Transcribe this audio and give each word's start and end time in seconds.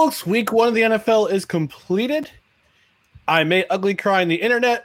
Folks, 0.00 0.24
week 0.24 0.52
one 0.52 0.68
of 0.68 0.74
the 0.74 0.82
NFL 0.82 1.32
is 1.32 1.44
completed. 1.44 2.30
I 3.26 3.42
may 3.42 3.66
ugly 3.66 3.96
cry 3.96 4.22
on 4.22 4.28
the 4.28 4.40
internet. 4.40 4.84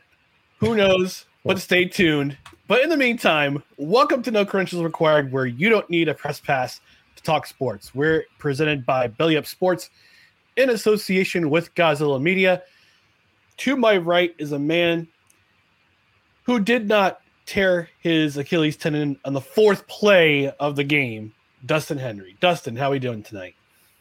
Who 0.58 0.74
knows? 0.74 1.28
But 1.46 1.60
stay 1.60 1.86
tuned. 1.86 2.36
But 2.68 2.82
in 2.82 2.90
the 2.90 2.98
meantime, 2.98 3.62
welcome 3.78 4.24
to 4.24 4.32
No 4.32 4.44
Credentials 4.44 4.82
Required, 4.82 5.32
where 5.32 5.46
you 5.46 5.70
don't 5.70 5.88
need 5.88 6.10
a 6.10 6.16
press 6.16 6.40
pass 6.40 6.82
to 7.16 7.22
talk 7.22 7.46
sports. 7.46 7.94
We're 7.94 8.26
presented 8.40 8.88
by 8.88 9.06
Belly 9.06 9.38
Up 9.38 9.46
Sports 9.46 9.92
in 10.58 10.72
association 10.72 11.52
with 11.52 11.76
Gozilla 11.76 12.20
Media. 12.20 12.64
To 13.58 13.78
my 13.78 13.98
right 13.98 14.34
is 14.40 14.52
a 14.52 14.60
man 14.60 15.08
who 16.42 16.60
did 16.60 16.88
not 16.88 17.22
tear 17.46 17.88
his 18.00 18.36
Achilles 18.38 18.78
tendon 18.78 19.20
on 19.26 19.34
the 19.34 19.42
fourth 19.42 19.86
play 19.86 20.50
of 20.60 20.76
the 20.76 20.84
game, 20.84 21.36
Dustin 21.68 22.00
Henry. 22.00 22.36
Dustin, 22.40 22.76
how 22.76 22.88
are 22.88 22.94
we 22.94 23.00
doing 23.00 23.22
tonight? 23.22 23.54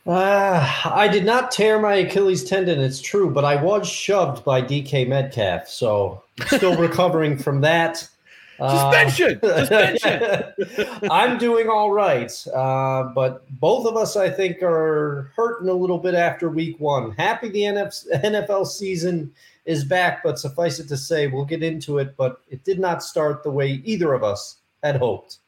Uh, 0.05 0.81
I 0.85 1.07
did 1.07 1.25
not 1.25 1.53
tear 1.53 1.79
my 1.79 1.95
Achilles 1.95 2.43
tendon, 2.43 2.81
it's 2.81 3.01
true, 3.01 3.31
but 3.31 3.45
I 3.45 3.63
was 3.63 3.89
shoved 3.89 4.45
by 4.45 4.61
DK 4.61 5.07
Metcalf, 5.07 5.69
so 5.69 6.25
I'm 6.41 6.47
still 6.49 6.77
recovering 6.77 7.39
from 7.39 7.61
that. 7.61 8.09
Suspension! 8.59 9.39
Uh, 9.45 9.65
Suspension! 9.65 10.99
I'm 11.11 11.39
doing 11.39 11.69
all 11.69 11.93
right, 11.93 12.33
uh, 12.53 13.05
but 13.15 13.49
both 13.61 13.87
of 13.87 13.97
us, 13.97 14.17
I 14.17 14.29
think, 14.29 14.61
are 14.61 15.31
hurting 15.37 15.69
a 15.69 15.75
little 15.75 15.99
bit 15.99 16.15
after 16.15 16.49
week 16.49 16.81
one. 16.81 17.13
Happy 17.13 17.49
the 17.49 17.63
NFL 17.63 18.67
season 18.67 19.33
is 19.67 19.85
back, 19.85 20.25
but 20.25 20.37
suffice 20.37 20.81
it 20.81 20.89
to 20.89 20.97
say, 20.97 21.29
we'll 21.29 21.45
get 21.45 21.63
into 21.63 21.99
it, 21.99 22.17
but 22.17 22.41
it 22.51 22.65
did 22.65 22.81
not 22.81 23.05
start 23.05 23.45
the 23.45 23.51
way 23.51 23.81
either 23.85 24.15
of 24.15 24.25
us 24.25 24.57
had 24.83 24.97
hoped 24.97 25.39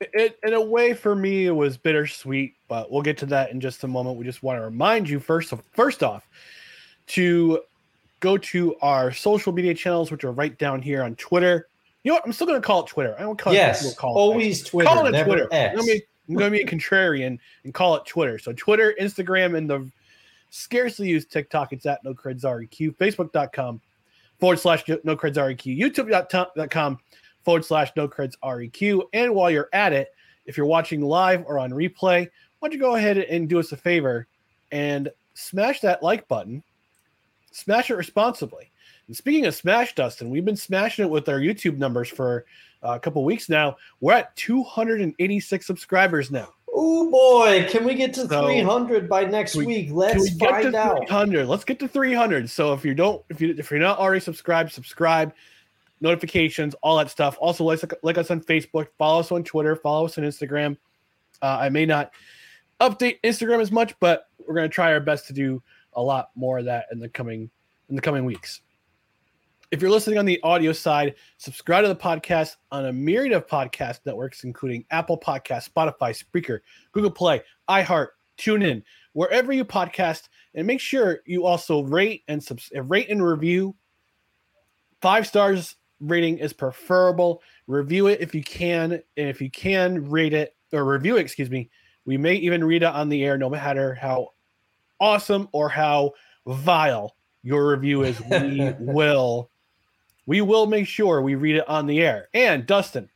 it, 0.00 0.38
in 0.42 0.54
a 0.54 0.60
way 0.60 0.94
for 0.94 1.14
me 1.14 1.46
it 1.46 1.52
was 1.52 1.76
bittersweet 1.76 2.54
but 2.68 2.90
we'll 2.90 3.02
get 3.02 3.18
to 3.18 3.26
that 3.26 3.50
in 3.50 3.60
just 3.60 3.84
a 3.84 3.88
moment. 3.88 4.16
We 4.16 4.24
just 4.24 4.42
want 4.42 4.58
to 4.58 4.64
remind 4.64 5.08
you 5.08 5.20
first 5.20 5.52
of 5.52 5.62
first 5.72 6.02
off 6.02 6.26
to 7.08 7.60
go 8.20 8.36
to 8.36 8.76
our 8.80 9.12
social 9.12 9.52
media 9.52 9.74
channels 9.74 10.10
which 10.10 10.24
are 10.24 10.32
right 10.32 10.56
down 10.58 10.80
here 10.80 11.02
on 11.02 11.14
twitter. 11.16 11.68
You 12.02 12.10
know 12.10 12.14
what? 12.16 12.24
I'm 12.24 12.32
still 12.32 12.46
going 12.46 12.60
to 12.60 12.66
call 12.66 12.84
it 12.84 12.86
twitter. 12.86 13.14
I 13.18 13.22
don't 13.22 13.38
call 13.38 13.52
yes, 13.52 13.84
it 13.84 13.96
call 13.96 14.16
always 14.16 14.62
it 14.62 14.66
twitter 14.66 14.88
call 14.88 15.06
it 15.06 15.24
twitter. 15.24 15.48
X. 15.52 15.72
I'm, 15.72 15.76
gonna 15.76 15.86
be, 15.86 16.02
I'm 16.28 16.34
going 16.34 16.52
to 16.52 16.58
be 16.58 16.62
a 16.62 16.66
contrarian 16.66 17.38
and 17.64 17.74
call 17.74 17.96
it 17.96 18.06
twitter. 18.06 18.38
So 18.38 18.52
twitter 18.52 18.94
instagram 19.00 19.56
and 19.56 19.68
the 19.68 19.90
scarcely 20.50 21.08
used 21.08 21.30
tiktok 21.30 21.72
it's 21.72 21.86
at 21.86 22.02
no 22.04 22.12
creds 22.12 22.42
req 22.42 22.96
facebook.com 22.96 23.80
forward 24.40 24.58
slash 24.58 24.82
no 25.04 25.16
creds 25.16 25.36
req 25.36 25.78
youtube.com 25.78 26.98
forward 27.44 27.64
slash 27.64 27.90
no 27.96 28.08
creds 28.08 28.34
req. 28.42 29.02
And 29.12 29.34
while 29.34 29.50
you're 29.50 29.68
at 29.72 29.92
it, 29.92 30.14
if 30.46 30.56
you're 30.56 30.66
watching 30.66 31.00
live 31.00 31.44
or 31.46 31.58
on 31.58 31.70
replay, 31.70 32.28
why 32.58 32.68
don't 32.68 32.72
you 32.72 32.80
go 32.80 32.96
ahead 32.96 33.18
and 33.18 33.48
do 33.48 33.58
us 33.58 33.72
a 33.72 33.76
favor 33.76 34.26
and 34.72 35.10
smash 35.34 35.80
that 35.80 36.02
like 36.02 36.28
button, 36.28 36.62
smash 37.50 37.90
it 37.90 37.94
responsibly. 37.94 38.70
And 39.06 39.16
speaking 39.16 39.46
of 39.46 39.54
smash, 39.54 39.94
Dustin, 39.94 40.30
we've 40.30 40.44
been 40.44 40.56
smashing 40.56 41.04
it 41.04 41.10
with 41.10 41.28
our 41.28 41.40
YouTube 41.40 41.78
numbers 41.78 42.08
for 42.08 42.44
uh, 42.82 42.92
a 42.92 43.00
couple 43.00 43.24
weeks 43.24 43.48
now. 43.48 43.76
We're 44.00 44.14
at 44.14 44.34
286 44.36 45.66
subscribers 45.66 46.30
now. 46.30 46.48
Oh 46.72 47.10
boy, 47.10 47.66
can 47.68 47.84
we 47.84 47.94
get 47.94 48.14
to 48.14 48.28
so 48.28 48.46
300 48.46 49.08
by 49.08 49.24
next 49.24 49.56
we, 49.56 49.66
week? 49.66 49.88
Let's 49.92 50.22
we 50.22 50.38
find 50.38 50.74
out. 50.74 50.98
300. 50.98 51.46
Let's 51.46 51.64
get 51.64 51.80
to 51.80 51.88
300. 51.88 52.48
So 52.48 52.72
if 52.72 52.84
you 52.84 52.94
don't, 52.94 53.24
if 53.28 53.40
you 53.40 53.54
if 53.58 53.70
you're 53.70 53.80
not 53.80 53.98
already 53.98 54.20
subscribed, 54.20 54.72
subscribe 54.72 55.32
notifications, 56.00 56.74
all 56.82 56.96
that 56.98 57.10
stuff. 57.10 57.36
Also, 57.40 57.64
like, 57.64 57.80
like 58.02 58.18
us 58.18 58.30
on 58.30 58.40
Facebook, 58.40 58.88
follow 58.98 59.20
us 59.20 59.32
on 59.32 59.44
Twitter, 59.44 59.76
follow 59.76 60.06
us 60.06 60.18
on 60.18 60.24
Instagram. 60.24 60.76
Uh, 61.42 61.58
I 61.60 61.68
may 61.68 61.86
not 61.86 62.12
update 62.80 63.20
Instagram 63.22 63.60
as 63.60 63.70
much, 63.70 63.94
but 64.00 64.28
we're 64.38 64.54
going 64.54 64.68
to 64.68 64.74
try 64.74 64.92
our 64.92 65.00
best 65.00 65.26
to 65.28 65.32
do 65.32 65.62
a 65.94 66.02
lot 66.02 66.30
more 66.34 66.58
of 66.58 66.64
that 66.66 66.86
in 66.92 66.98
the 66.98 67.08
coming 67.08 67.50
in 67.88 67.96
the 67.96 68.02
coming 68.02 68.24
weeks. 68.24 68.60
If 69.70 69.80
you're 69.80 69.90
listening 69.90 70.18
on 70.18 70.24
the 70.24 70.40
audio 70.42 70.72
side, 70.72 71.14
subscribe 71.36 71.84
to 71.84 71.88
the 71.88 71.96
podcast 71.96 72.56
on 72.72 72.86
a 72.86 72.92
myriad 72.92 73.32
of 73.32 73.46
podcast 73.46 74.00
networks, 74.04 74.42
including 74.42 74.84
Apple 74.90 75.18
Podcast, 75.18 75.70
Spotify, 75.70 76.12
Spreaker, 76.12 76.60
Google 76.90 77.10
Play, 77.12 77.40
iHeart, 77.68 78.08
TuneIn, 78.36 78.82
wherever 79.12 79.52
you 79.52 79.64
podcast, 79.64 80.28
and 80.54 80.66
make 80.66 80.80
sure 80.80 81.20
you 81.24 81.44
also 81.44 81.82
rate 81.84 82.24
and 82.26 82.42
subs- 82.42 82.72
rate 82.74 83.10
and 83.10 83.24
review. 83.24 83.76
Five 85.00 85.26
stars 85.26 85.76
rating 86.00 86.38
is 86.38 86.52
preferable. 86.52 87.42
Review 87.66 88.06
it 88.08 88.20
if 88.20 88.34
you 88.34 88.42
can. 88.42 88.92
And 88.92 89.28
if 89.28 89.40
you 89.40 89.50
can 89.50 90.08
rate 90.08 90.32
it 90.32 90.54
or 90.72 90.84
review 90.84 91.16
it, 91.16 91.20
excuse 91.20 91.50
me, 91.50 91.70
we 92.04 92.16
may 92.16 92.34
even 92.36 92.64
read 92.64 92.82
it 92.82 92.86
on 92.86 93.08
the 93.08 93.24
air, 93.24 93.38
no 93.38 93.50
matter 93.50 93.94
how 93.94 94.28
awesome 94.98 95.48
or 95.52 95.68
how 95.68 96.12
vile 96.46 97.14
your 97.42 97.70
review 97.70 98.02
is. 98.02 98.20
We 98.20 98.74
will, 98.80 99.50
we 100.26 100.40
will 100.40 100.66
make 100.66 100.86
sure 100.86 101.22
we 101.22 101.34
read 101.34 101.56
it 101.56 101.68
on 101.68 101.86
the 101.86 102.00
air. 102.00 102.28
And 102.34 102.66
Dustin, 102.66 103.08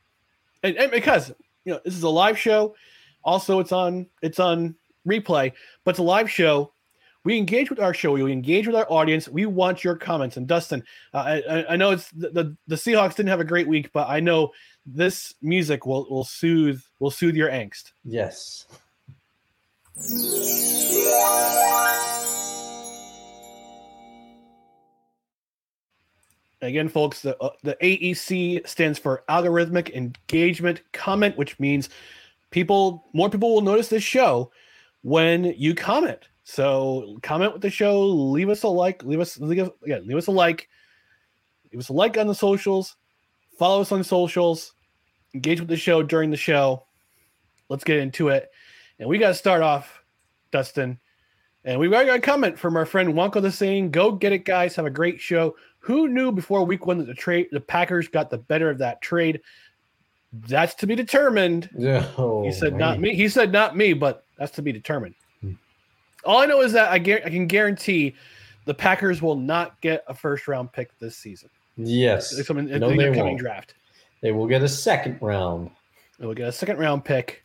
and, 0.63 0.75
and 0.77 0.91
because 0.91 1.29
you 1.63 1.73
know 1.73 1.79
this 1.83 1.95
is 1.95 2.03
a 2.03 2.09
live 2.09 2.37
show, 2.37 2.75
also 3.23 3.59
it's 3.59 3.71
on 3.71 4.07
it's 4.21 4.39
on 4.39 4.75
replay, 5.07 5.51
but 5.83 5.91
it's 5.91 5.99
a 5.99 6.03
live 6.03 6.29
show 6.29 6.71
we 7.25 7.37
engage 7.37 7.71
with 7.71 7.79
our 7.79 7.93
show. 7.93 8.13
We 8.13 8.31
engage 8.31 8.67
with 8.67 8.75
our 8.75 8.85
audience. 8.89 9.27
We 9.27 9.47
want 9.47 9.83
your 9.83 9.95
comments. 9.95 10.37
And 10.37 10.47
Dustin, 10.47 10.83
uh, 11.13 11.39
I, 11.49 11.65
I, 11.69 11.75
know 11.75 11.91
it's 11.91 12.09
the, 12.11 12.29
the, 12.29 12.57
the 12.67 12.75
Seahawks 12.75 13.15
didn't 13.15 13.29
have 13.29 13.39
a 13.39 13.45
great 13.45 13.67
week, 13.67 13.91
but 13.91 14.07
I 14.07 14.19
know 14.19 14.51
this 14.85 15.33
music 15.41 15.87
will 15.87 16.07
will 16.09 16.23
soothe 16.23 16.79
will 16.99 17.09
soothe 17.09 17.35
your 17.35 17.49
angst. 17.49 17.93
Yes. 18.03 18.67
Again, 26.61 26.89
folks, 26.89 27.21
the 27.21 27.35
uh, 27.41 27.49
the 27.63 27.75
AEC 27.81 28.67
stands 28.67 28.99
for 28.99 29.23
Algorithmic 29.27 29.91
Engagement 29.95 30.83
Comment, 30.93 31.35
which 31.37 31.59
means 31.59 31.89
people 32.51 33.05
more 33.13 33.31
people 33.31 33.51
will 33.51 33.61
notice 33.61 33.87
this 33.87 34.03
show 34.03 34.51
when 35.01 35.55
you 35.57 35.73
comment. 35.73 36.27
So 36.47 37.17
comment 37.23 37.53
with 37.53 37.63
the 37.63 37.71
show, 37.71 38.05
leave 38.05 38.49
us 38.49 38.61
a 38.61 38.67
like, 38.67 39.03
leave 39.03 39.19
us 39.19 39.39
leave, 39.39 39.67
yeah, 39.83 39.97
leave 39.97 40.15
us 40.15 40.27
a 40.27 40.31
like, 40.31 40.69
leave 41.73 41.79
us 41.79 41.89
a 41.89 41.93
like 41.93 42.17
on 42.19 42.27
the 42.27 42.35
socials, 42.35 42.95
follow 43.57 43.81
us 43.81 43.91
on 43.91 44.03
socials, 44.03 44.75
engage 45.33 45.59
with 45.59 45.69
the 45.69 45.75
show 45.75 46.03
during 46.03 46.29
the 46.29 46.37
show. 46.37 46.85
Let's 47.67 47.83
get 47.83 47.97
into 47.97 48.29
it. 48.29 48.51
And 48.99 49.09
we 49.09 49.17
got 49.17 49.29
to 49.29 49.33
start 49.33 49.63
off, 49.63 50.03
Dustin. 50.51 50.99
And 51.63 51.79
we 51.79 51.89
got 51.89 52.07
a 52.07 52.19
comment 52.19 52.59
from 52.59 52.77
our 52.77 52.85
friend 52.85 53.15
Wonko 53.15 53.41
the 53.41 53.51
Sane, 53.51 53.89
"Go 53.89 54.11
get 54.11 54.31
it, 54.31 54.45
guys! 54.45 54.75
Have 54.75 54.85
a 54.85 54.91
great 54.91 55.19
show." 55.19 55.55
Who 55.79 56.07
knew 56.07 56.31
before 56.31 56.63
week 56.63 56.85
one 56.85 56.99
that 56.99 57.07
the 57.07 57.15
trade, 57.15 57.47
the 57.51 57.59
Packers 57.59 58.07
got 58.07 58.29
the 58.29 58.37
better 58.37 58.69
of 58.69 58.77
that 58.77 59.01
trade? 59.01 59.41
That's 60.31 60.75
to 60.75 60.85
be 60.85 60.93
determined. 60.93 61.71
Yeah, 61.75 62.05
oh, 62.19 62.43
he 62.43 62.51
said 62.51 62.73
man. 62.73 62.79
not 62.79 62.99
me. 62.99 63.15
He 63.15 63.27
said 63.27 63.51
not 63.51 63.75
me, 63.75 63.93
but 63.93 64.25
that's 64.37 64.51
to 64.53 64.61
be 64.61 64.71
determined. 64.71 65.15
All 66.25 66.41
I 66.41 66.45
know 66.45 66.61
is 66.61 66.73
that 66.73 66.89
I, 66.89 66.95
I 66.95 67.29
can 67.29 67.47
guarantee 67.47 68.15
the 68.65 68.73
Packers 68.73 69.21
will 69.21 69.35
not 69.35 69.79
get 69.81 70.03
a 70.07 70.13
first 70.13 70.47
round 70.47 70.71
pick 70.71 70.97
this 70.99 71.15
season. 71.15 71.49
Yes. 71.77 72.41
Coming, 72.47 72.67
no, 72.67 72.79
the 72.79 72.85
upcoming 72.85 73.17
won't. 73.17 73.39
draft. 73.39 73.75
They 74.21 74.31
will 74.31 74.47
get 74.47 74.63
a 74.63 74.67
second 74.67 75.19
round. 75.21 75.69
They 76.19 76.25
will 76.25 76.33
get 76.33 76.47
a 76.47 76.51
second 76.51 76.77
round 76.77 77.05
pick. 77.05 77.43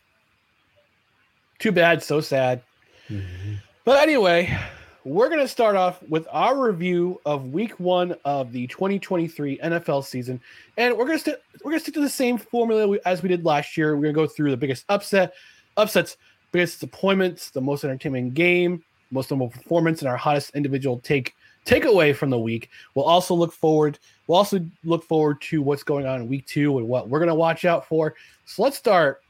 Too 1.59 1.71
bad, 1.71 2.01
so 2.01 2.21
sad. 2.21 2.61
Mm-hmm. 3.09 3.55
But 3.83 4.01
anyway, 4.01 4.57
we're 5.03 5.29
going 5.29 5.41
to 5.41 5.47
start 5.47 5.75
off 5.75 6.01
with 6.03 6.27
our 6.31 6.59
review 6.59 7.19
of 7.25 7.53
week 7.53 7.79
one 7.79 8.15
of 8.25 8.51
the 8.51 8.67
2023 8.67 9.57
NFL 9.57 10.03
season. 10.05 10.39
And 10.77 10.97
we're 10.97 11.05
going 11.05 11.17
to 11.17 11.23
st- 11.23 11.37
we're 11.63 11.71
going 11.71 11.79
to 11.79 11.83
stick 11.83 11.93
to 11.95 12.01
the 12.01 12.09
same 12.09 12.37
formula 12.37 12.97
as 13.05 13.21
we 13.21 13.29
did 13.29 13.45
last 13.45 13.77
year. 13.77 13.95
We're 13.95 14.03
going 14.03 14.15
to 14.15 14.21
go 14.21 14.27
through 14.27 14.51
the 14.51 14.57
biggest 14.57 14.85
upset, 14.89 15.33
upsets, 15.77 16.17
biggest 16.51 16.79
disappointments, 16.79 17.49
the 17.49 17.61
most 17.61 17.83
entertaining 17.83 18.31
game, 18.31 18.83
most 19.11 19.31
notable 19.31 19.49
performance, 19.49 20.01
and 20.01 20.09
our 20.09 20.17
hottest 20.17 20.55
individual 20.55 20.99
take 20.99 21.35
takeaway 21.65 22.15
from 22.15 22.29
the 22.29 22.39
week. 22.39 22.69
We'll 22.95 23.05
also 23.05 23.35
look 23.35 23.53
forward. 23.53 23.99
We'll 24.27 24.37
also 24.37 24.59
look 24.83 25.03
forward 25.03 25.41
to 25.41 25.61
what's 25.61 25.83
going 25.83 26.05
on 26.05 26.21
in 26.21 26.27
week 26.27 26.45
two 26.45 26.77
and 26.77 26.87
what 26.87 27.09
we're 27.09 27.19
going 27.19 27.29
to 27.29 27.35
watch 27.35 27.65
out 27.65 27.87
for. 27.87 28.15
So 28.45 28.63
let's 28.63 28.77
start 28.77 29.21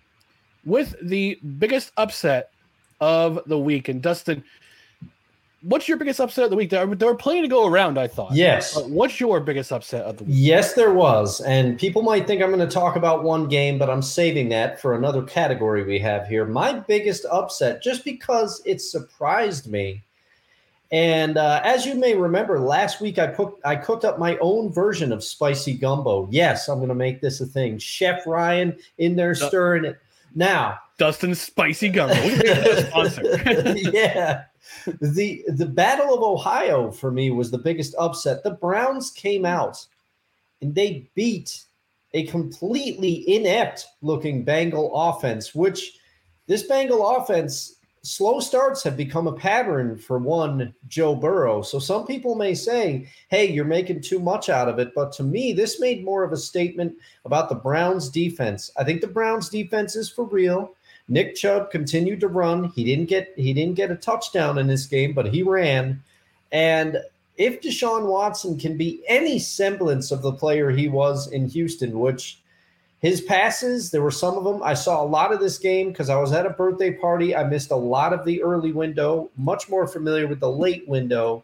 with 0.66 0.96
the 1.02 1.40
biggest 1.60 1.92
upset 1.98 2.52
of 3.00 3.40
the 3.48 3.58
week. 3.58 3.90
And 3.90 4.02
Dustin, 4.02 4.44
what's 5.62 5.88
your 5.88 5.98
biggest 5.98 6.20
upset 6.20 6.46
of 6.46 6.50
the 6.50 6.56
week? 6.56 6.70
There, 6.70 6.86
there 6.88 7.08
were 7.08 7.16
plenty 7.16 7.42
to 7.42 7.48
go 7.48 7.68
around, 7.68 7.98
I 7.98 8.08
thought. 8.08 8.34
Yes. 8.34 8.76
Uh, 8.76 8.82
what's 8.82 9.20
your 9.20 9.40
biggest 9.40 9.72
upset 9.72 10.06
of 10.06 10.18
the 10.18 10.24
week? 10.24 10.34
Yes, 10.36 10.74
there 10.74 10.94
was. 10.94 11.42
And 11.42 11.80
people 11.80 12.02
might 12.02 12.28
think 12.28 12.42
I'm 12.42 12.50
going 12.50 12.68
to 12.68 12.74
talk 12.74 12.96
about 12.96 13.24
one 13.24 13.48
game, 13.48 13.78
but 13.78 13.90
I'm 13.90 14.02
saving 14.02 14.50
that 14.50 14.82
for 14.82 14.96
another 14.96 15.24
category 15.24 15.84
we 15.84 16.00
have 16.00 16.28
here. 16.28 16.46
My 16.46 16.80
biggest 16.80 17.26
upset, 17.32 17.82
just 17.84 18.04
because 18.04 18.62
it 18.66 18.82
surprised 18.82 19.68
me. 19.68 20.04
And 20.92 21.38
uh, 21.38 21.62
as 21.64 21.86
you 21.86 21.96
may 21.96 22.16
remember, 22.16 22.60
last 22.60 23.00
week 23.00 23.18
I 23.18 23.28
put 23.28 23.54
I 23.64 23.78
cooked 23.78 24.04
up 24.04 24.20
my 24.20 24.38
own 24.40 24.74
version 24.74 25.14
of 25.14 25.24
spicy 25.24 25.74
gumbo. 25.74 26.28
Yes, 26.32 26.68
I'm 26.68 26.80
going 26.80 26.90
to 26.90 26.96
make 26.96 27.22
this 27.22 27.40
a 27.40 27.46
thing. 27.46 27.78
Chef 27.78 28.28
Ryan 28.28 28.78
in 28.98 29.16
there 29.16 29.34
stirring 29.34 29.86
it. 29.86 29.98
Now, 30.36 30.80
Dustin's 30.98 31.40
spicy 31.40 31.88
gumbo. 31.88 32.16
sponsor. 32.88 33.24
yeah. 33.76 34.44
The 34.86 35.44
the 35.48 35.66
Battle 35.66 36.14
of 36.14 36.24
Ohio 36.24 36.92
for 36.92 37.12
me 37.12 37.32
was 37.32 37.52
the 37.52 37.58
biggest 37.58 37.96
upset. 37.98 38.44
The 38.44 38.52
Browns 38.52 39.12
came 39.12 39.46
out 39.46 39.86
and 40.62 40.76
they 40.76 41.10
beat 41.16 41.64
a 42.14 42.26
completely 42.28 43.24
inept 43.36 43.88
looking 44.02 44.44
Bengal 44.44 44.92
offense, 44.94 45.56
which 45.56 45.98
this 46.48 46.64
Bengal 46.64 47.08
offense 47.08 47.76
slow 48.04 48.40
starts 48.40 48.84
have 48.84 48.98
become 48.98 49.28
a 49.28 49.34
pattern 49.34 49.98
for 49.98 50.18
one 50.18 50.74
Joe 50.88 51.16
Burrow. 51.16 51.62
So 51.62 51.80
some 51.80 52.06
people 52.06 52.36
may 52.36 52.54
say, 52.54 53.08
hey, 53.30 53.50
you're 53.50 53.66
making 53.66 54.02
too 54.02 54.20
much 54.20 54.50
out 54.50 54.68
of 54.68 54.80
it. 54.80 54.94
But 54.96 55.12
to 55.14 55.24
me, 55.24 55.54
this 55.54 55.80
made 55.80 56.04
more 56.04 56.24
of 56.24 56.32
a 56.32 56.38
statement 56.38 56.96
about 57.26 57.50
the 57.50 57.56
Browns 57.56 58.10
defense. 58.10 58.72
I 58.78 58.84
think 58.84 59.02
the 59.02 59.08
Browns 59.08 59.50
defense 59.50 59.96
is 59.96 60.10
for 60.10 60.26
real. 60.26 60.76
Nick 61.08 61.36
Chubb 61.36 61.72
continued 61.72 62.20
to 62.22 62.28
run. 62.28 62.66
He 62.76 62.84
didn't 62.84 63.10
get 63.10 63.34
he 63.36 63.54
didn't 63.54 63.76
get 63.76 63.92
a 63.92 63.96
touchdown 63.96 64.58
in 64.58 64.68
this 64.68 64.86
game, 64.86 65.14
but 65.14 65.28
he 65.28 65.44
ran. 65.44 66.02
And 66.52 66.98
if 67.38 67.62
Deshaun 67.62 68.08
Watson 68.08 68.58
can 68.60 68.78
be 68.78 69.04
any 69.08 69.40
semblance 69.40 70.12
of 70.12 70.22
the 70.22 70.34
player 70.34 70.70
he 70.70 70.88
was 70.88 71.32
in 71.32 71.48
Houston, 71.50 72.00
which 72.00 72.42
his 73.00 73.20
passes, 73.20 73.90
there 73.90 74.04
were 74.04 74.12
some 74.12 74.38
of 74.38 74.44
them. 74.44 74.62
I 74.62 74.76
saw 74.76 75.02
a 75.02 75.06
lot 75.06 75.34
of 75.34 75.40
this 75.40 75.58
game 75.58 75.90
because 75.90 76.10
I 76.10 76.18
was 76.18 76.32
at 76.34 76.46
a 76.46 76.52
birthday 76.52 76.92
party. 76.92 77.36
I 77.36 77.44
missed 77.44 77.72
a 77.72 77.76
lot 77.76 78.14
of 78.14 78.26
the 78.26 78.44
early 78.44 78.72
window, 78.72 79.32
much 79.38 79.70
more 79.70 79.88
familiar 79.88 80.28
with 80.28 80.40
the 80.40 80.52
late 80.52 80.88
window. 80.88 81.44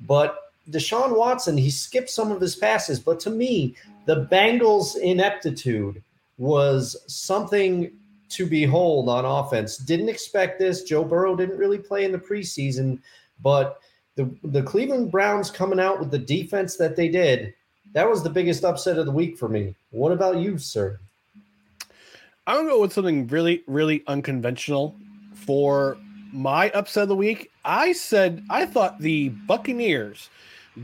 But 0.00 0.52
Deshaun 0.70 1.16
Watson, 1.16 1.58
he 1.58 1.68
skipped 1.70 2.08
some 2.08 2.32
of 2.32 2.40
his 2.40 2.56
passes. 2.56 2.98
But 2.98 3.20
to 3.20 3.30
me, 3.30 3.76
the 4.06 4.26
Bengals' 4.32 4.96
ineptitude 4.96 6.02
was 6.38 6.96
something 7.06 7.92
to 8.36 8.46
behold 8.46 9.08
on 9.08 9.24
offense. 9.24 9.76
Didn't 9.76 10.08
expect 10.08 10.58
this. 10.58 10.82
Joe 10.82 11.04
Burrow 11.04 11.36
didn't 11.36 11.58
really 11.58 11.78
play 11.78 12.04
in 12.04 12.12
the 12.12 12.18
preseason, 12.18 12.98
but 13.42 13.80
the, 14.16 14.30
the 14.44 14.62
Cleveland 14.62 15.10
Browns 15.10 15.50
coming 15.50 15.80
out 15.80 15.98
with 15.98 16.10
the 16.10 16.18
defense 16.18 16.76
that 16.76 16.96
they 16.96 17.08
did 17.08 17.54
that 17.94 18.10
was 18.10 18.22
the 18.22 18.30
biggest 18.30 18.64
upset 18.64 18.98
of 18.98 19.06
the 19.06 19.12
week 19.12 19.38
for 19.38 19.48
me. 19.48 19.74
What 19.90 20.12
about 20.12 20.38
you, 20.38 20.58
sir? 20.58 20.98
I'm 22.46 22.56
gonna 22.56 22.68
go 22.68 22.80
with 22.80 22.92
something 22.92 23.26
really, 23.28 23.62
really 23.66 24.02
unconventional 24.06 24.96
for 25.32 25.96
my 26.32 26.70
upset 26.70 27.04
of 27.04 27.08
the 27.08 27.16
week. 27.16 27.50
I 27.64 27.92
said 27.92 28.44
I 28.50 28.66
thought 28.66 28.98
the 28.98 29.30
Buccaneers 29.30 30.28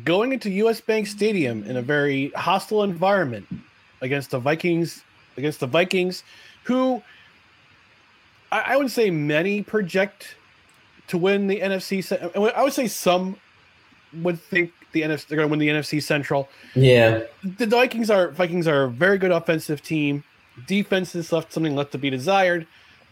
going 0.04 0.32
into 0.32 0.50
US 0.50 0.80
Bank 0.80 1.08
Stadium 1.08 1.64
in 1.64 1.76
a 1.76 1.82
very 1.82 2.30
hostile 2.30 2.84
environment 2.84 3.46
against 4.00 4.30
the 4.30 4.38
Vikings, 4.38 5.02
against 5.36 5.60
the 5.60 5.66
Vikings, 5.66 6.22
who 6.62 7.02
I, 8.52 8.60
I 8.60 8.76
would 8.76 8.90
say 8.90 9.10
many 9.10 9.62
project 9.62 10.36
to 11.08 11.18
win 11.18 11.46
the 11.46 11.60
NFC. 11.60 12.54
I 12.54 12.62
would 12.62 12.72
say 12.72 12.86
some 12.86 13.36
would 14.22 14.40
think 14.40 14.72
the 14.92 15.02
NFC. 15.02 15.26
They're 15.26 15.36
going 15.36 15.48
to 15.48 15.50
win 15.50 15.58
the 15.58 15.68
NFC 15.68 16.02
Central. 16.02 16.48
Yeah, 16.74 17.22
the 17.42 17.66
Vikings 17.66 18.10
are 18.10 18.30
Vikings 18.30 18.66
are 18.66 18.84
a 18.84 18.88
very 18.88 19.18
good 19.18 19.32
offensive 19.32 19.82
team. 19.82 20.24
Defense 20.66 21.14
is 21.14 21.32
left 21.32 21.52
something 21.52 21.74
left 21.74 21.92
to 21.92 21.98
be 21.98 22.10
desired, 22.10 22.66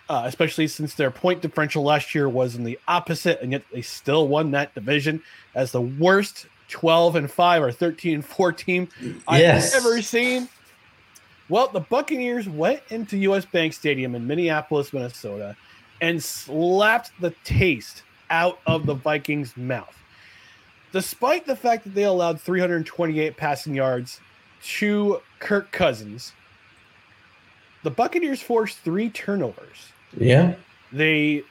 uh, 0.08 0.23
especially 0.26 0.69
since 0.69 0.94
their 0.94 1.11
point 1.11 1.40
differential 1.43 1.82
last 1.82 2.14
year 2.14 2.29
was 2.29 2.55
in 2.55 2.64
the 2.64 2.79
opposite, 2.88 3.40
and 3.40 3.52
yet 3.52 3.62
they 3.73 3.82
still 3.82 4.29
won 4.29 4.50
that 4.52 4.75
division 4.75 5.23
as 5.55 5.73
the 5.73 5.81
worst 5.81 6.46
12 6.69 7.17
and 7.17 7.31
5 7.31 7.62
or 7.62 7.73
13 7.73 8.14
and 8.17 8.25
4 8.25 8.52
team 8.52 8.88
yes. 9.31 9.75
I've 9.75 9.87
ever 9.87 10.02
seen. 10.02 10.49
Well, 11.49 11.69
the 11.69 11.81
Buccaneers 11.81 12.49
went 12.49 12.83
into 12.91 13.17
US 13.19 13.45
Bank 13.45 13.73
Stadium 13.73 14.15
in 14.15 14.27
Minneapolis, 14.27 14.93
Minnesota, 14.93 15.56
and 16.00 16.23
slapped 16.23 17.12
the 17.21 17.31
taste 17.45 18.03
out 18.31 18.59
of 18.67 18.87
the 18.87 18.95
Vikings' 18.95 19.56
mouth 19.56 19.95
despite 20.93 21.47
the 21.47 21.56
fact 21.56 21.85
that 21.85 21.95
they 21.95 22.05
allowed 22.05 22.41
328 22.41 23.37
passing 23.37 23.75
yards 23.75 24.21
to 24.62 25.21
Kirk 25.39 25.71
Cousins, 25.71 26.33
the 27.83 27.91
Buccaneers 27.91 28.41
forced 28.41 28.79
three 28.79 29.11
turnovers. 29.11 29.93
Yeah. 30.17 30.55
They 30.93 31.45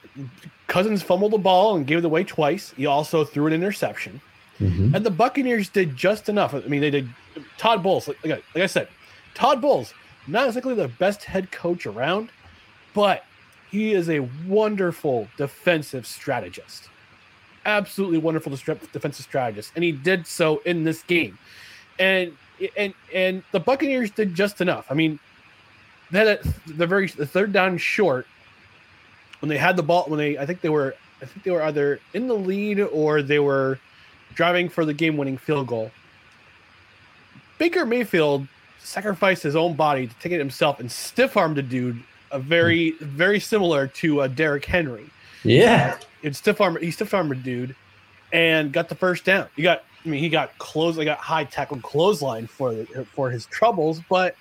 Cousins 0.66 1.02
fumbled 1.02 1.32
the 1.32 1.38
ball 1.38 1.76
and 1.76 1.86
gave 1.86 1.98
it 1.98 2.04
away 2.04 2.24
twice. 2.24 2.74
He 2.76 2.86
also 2.86 3.24
threw 3.24 3.46
an 3.46 3.52
interception. 3.52 4.20
Mm-hmm. 4.58 4.94
And 4.94 5.06
the 5.06 5.10
Buccaneers 5.10 5.68
did 5.68 5.96
just 5.96 6.28
enough. 6.28 6.52
I 6.52 6.60
mean, 6.60 6.80
they 6.80 6.90
did 6.90 7.08
Todd 7.56 7.82
Bowles, 7.82 8.08
like, 8.08 8.24
like 8.24 8.42
I 8.56 8.66
said, 8.66 8.88
Todd 9.38 9.62
Bowles, 9.62 9.94
not 10.26 10.48
exactly 10.48 10.74
the 10.74 10.88
best 10.88 11.24
head 11.24 11.50
coach 11.50 11.86
around, 11.86 12.30
but 12.92 13.24
he 13.70 13.92
is 13.92 14.10
a 14.10 14.20
wonderful 14.46 15.28
defensive 15.36 16.06
strategist 16.06 16.88
absolutely 17.68 18.18
wonderful 18.18 18.50
defensive 18.50 19.24
strategist, 19.24 19.72
and 19.74 19.84
he 19.84 19.92
did 19.92 20.26
so 20.26 20.60
in 20.64 20.84
this 20.84 21.02
game. 21.02 21.38
And 21.98 22.32
and 22.76 22.94
and 23.14 23.42
the 23.52 23.60
Buccaneers 23.60 24.10
did 24.10 24.34
just 24.34 24.60
enough. 24.60 24.86
I 24.90 24.94
mean, 24.94 25.20
they 26.10 26.18
had 26.18 26.28
a, 26.28 26.38
the 26.66 26.86
very 26.86 27.06
the 27.08 27.26
third 27.26 27.52
down 27.52 27.78
short 27.78 28.26
when 29.40 29.48
they 29.48 29.58
had 29.58 29.76
the 29.76 29.82
ball. 29.82 30.04
When 30.08 30.18
they 30.18 30.38
I 30.38 30.46
think 30.46 30.60
they 30.62 30.70
were 30.70 30.94
I 31.20 31.26
think 31.26 31.44
they 31.44 31.50
were 31.50 31.62
either 31.62 32.00
in 32.14 32.26
the 32.26 32.34
lead 32.34 32.80
or 32.80 33.22
they 33.22 33.38
were 33.38 33.78
driving 34.34 34.68
for 34.68 34.84
the 34.84 34.94
game-winning 34.94 35.36
field 35.36 35.66
goal. 35.66 35.90
Baker 37.58 37.84
Mayfield 37.84 38.46
sacrificed 38.88 39.42
his 39.42 39.54
own 39.54 39.74
body 39.74 40.06
to 40.06 40.14
take 40.16 40.32
it 40.32 40.38
himself 40.38 40.80
and 40.80 40.90
stiff 40.90 41.36
armed 41.36 41.58
a 41.58 41.62
dude, 41.62 42.02
a 42.30 42.38
very 42.38 42.92
very 43.00 43.38
similar 43.38 43.86
to 43.86 44.22
uh, 44.22 44.26
Derrick 44.26 44.64
Henry. 44.64 45.08
Yeah, 45.44 45.98
it's 46.22 46.38
stiff 46.38 46.60
arm. 46.60 46.78
He 46.80 46.90
stiff 46.90 47.12
armed 47.12 47.42
dude, 47.42 47.76
and 48.32 48.72
got 48.72 48.88
the 48.88 48.94
first 48.94 49.24
down. 49.24 49.48
He 49.54 49.62
got. 49.62 49.84
I 50.04 50.08
mean, 50.08 50.20
he 50.20 50.28
got 50.28 50.56
close. 50.58 50.96
He 50.96 51.04
got 51.04 51.18
high 51.18 51.44
tackle 51.44 51.80
clothesline 51.80 52.46
for 52.46 52.72
the, 52.72 53.06
for 53.14 53.30
his 53.30 53.46
troubles, 53.46 54.00
but 54.08 54.36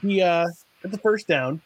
he 0.00 0.22
uh 0.22 0.46
got 0.82 0.92
the 0.92 0.98
first 0.98 1.26
down. 1.26 1.60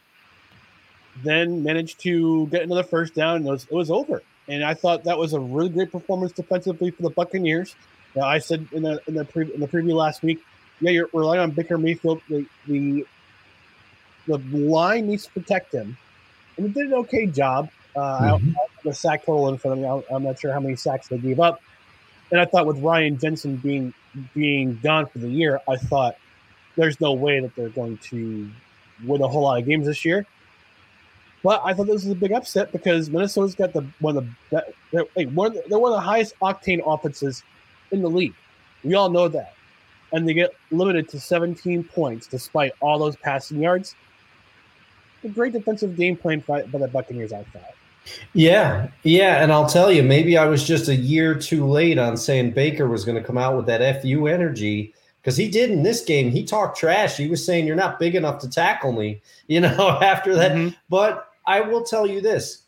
Then 1.22 1.62
managed 1.62 2.00
to 2.00 2.46
get 2.48 2.62
another 2.62 2.82
first 2.82 3.14
down, 3.14 3.36
and 3.36 3.46
it 3.46 3.50
was, 3.50 3.64
it 3.64 3.72
was 3.72 3.90
over. 3.90 4.22
And 4.48 4.64
I 4.64 4.74
thought 4.74 5.04
that 5.04 5.16
was 5.16 5.32
a 5.32 5.40
really 5.40 5.68
great 5.68 5.92
performance 5.92 6.32
defensively 6.32 6.90
for 6.90 7.02
the 7.02 7.10
Buccaneers. 7.10 7.76
Now, 8.16 8.22
I 8.22 8.38
said 8.38 8.66
in 8.72 8.82
the 8.82 9.00
in 9.06 9.14
the, 9.14 9.24
pre, 9.24 9.52
in 9.52 9.60
the 9.60 9.68
preview 9.68 9.94
last 9.94 10.22
week, 10.22 10.40
yeah, 10.84 10.90
you're 10.90 11.08
relying 11.14 11.40
on 11.40 11.50
Baker 11.50 11.78
Mayfield. 11.78 12.20
The, 12.28 12.46
the 12.66 13.06
the 14.26 14.38
line 14.38 15.06
needs 15.08 15.24
to 15.24 15.32
protect 15.32 15.72
him, 15.72 15.96
and 16.56 16.66
he 16.66 16.72
did 16.72 16.88
an 16.88 16.94
okay 16.94 17.26
job. 17.26 17.70
Uh, 17.96 18.36
mm-hmm. 18.36 18.50
the 18.84 18.92
sack 18.92 19.24
total 19.24 19.48
in 19.48 19.56
front 19.56 19.78
of 19.78 20.02
me. 20.02 20.04
I'm 20.14 20.24
not 20.24 20.38
sure 20.38 20.52
how 20.52 20.60
many 20.60 20.76
sacks 20.76 21.08
they 21.08 21.16
gave 21.16 21.38
up. 21.38 21.60
And 22.30 22.40
I 22.40 22.44
thought 22.44 22.66
with 22.66 22.78
Ryan 22.80 23.16
Jensen 23.18 23.56
being 23.56 23.94
being 24.34 24.78
gone 24.82 25.06
for 25.06 25.18
the 25.18 25.28
year, 25.28 25.60
I 25.68 25.76
thought 25.76 26.16
there's 26.76 27.00
no 27.00 27.12
way 27.12 27.40
that 27.40 27.54
they're 27.54 27.68
going 27.68 27.98
to 27.98 28.50
win 29.06 29.22
a 29.22 29.28
whole 29.28 29.42
lot 29.42 29.58
of 29.58 29.66
games 29.66 29.86
this 29.86 30.04
year. 30.04 30.26
But 31.42 31.62
I 31.64 31.72
thought 31.72 31.86
this 31.86 32.04
was 32.04 32.08
a 32.08 32.14
big 32.14 32.32
upset 32.32 32.72
because 32.72 33.10
Minnesota's 33.10 33.54
got 33.54 33.72
the 33.72 33.86
one 34.00 34.16
of 34.16 34.26
the 34.50 34.64
they're, 34.92 35.04
hey, 35.14 35.26
one, 35.26 35.56
they're 35.68 35.78
one 35.78 35.92
of 35.92 35.96
the 35.96 36.00
highest 36.00 36.38
octane 36.40 36.82
offenses 36.84 37.42
in 37.90 38.02
the 38.02 38.08
league. 38.08 38.34
We 38.82 38.94
all 38.94 39.08
know 39.08 39.28
that, 39.28 39.53
and 40.14 40.28
they 40.28 40.32
get 40.32 40.54
limited 40.70 41.08
to 41.08 41.20
17 41.20 41.84
points 41.84 42.26
despite 42.28 42.72
all 42.80 42.98
those 42.98 43.16
passing 43.16 43.60
yards. 43.60 43.96
A 45.24 45.28
great 45.28 45.52
defensive 45.52 45.96
game 45.96 46.16
plan 46.16 46.42
by, 46.46 46.62
by 46.62 46.78
the 46.78 46.88
Buccaneers, 46.88 47.32
I 47.32 47.42
thought. 47.44 47.74
Yeah, 48.32 48.88
yeah, 49.02 49.42
and 49.42 49.50
I'll 49.50 49.68
tell 49.68 49.90
you, 49.90 50.02
maybe 50.02 50.36
I 50.36 50.46
was 50.46 50.64
just 50.64 50.88
a 50.88 50.94
year 50.94 51.34
too 51.34 51.66
late 51.66 51.98
on 51.98 52.16
saying 52.16 52.52
Baker 52.52 52.86
was 52.86 53.04
going 53.04 53.16
to 53.16 53.26
come 53.26 53.38
out 53.38 53.56
with 53.56 53.66
that 53.66 54.02
fu 54.02 54.26
energy 54.26 54.94
because 55.20 55.36
he 55.36 55.48
did 55.48 55.70
in 55.70 55.82
this 55.82 56.04
game. 56.04 56.30
He 56.30 56.44
talked 56.44 56.78
trash. 56.78 57.16
He 57.16 57.28
was 57.28 57.44
saying, 57.44 57.66
"You're 57.66 57.76
not 57.76 57.98
big 57.98 58.14
enough 58.14 58.40
to 58.40 58.50
tackle 58.50 58.92
me," 58.92 59.22
you 59.46 59.60
know. 59.60 59.98
After 60.02 60.34
that, 60.34 60.52
mm-hmm. 60.52 60.74
but 60.90 61.30
I 61.46 61.62
will 61.62 61.82
tell 61.82 62.06
you 62.06 62.20
this: 62.20 62.64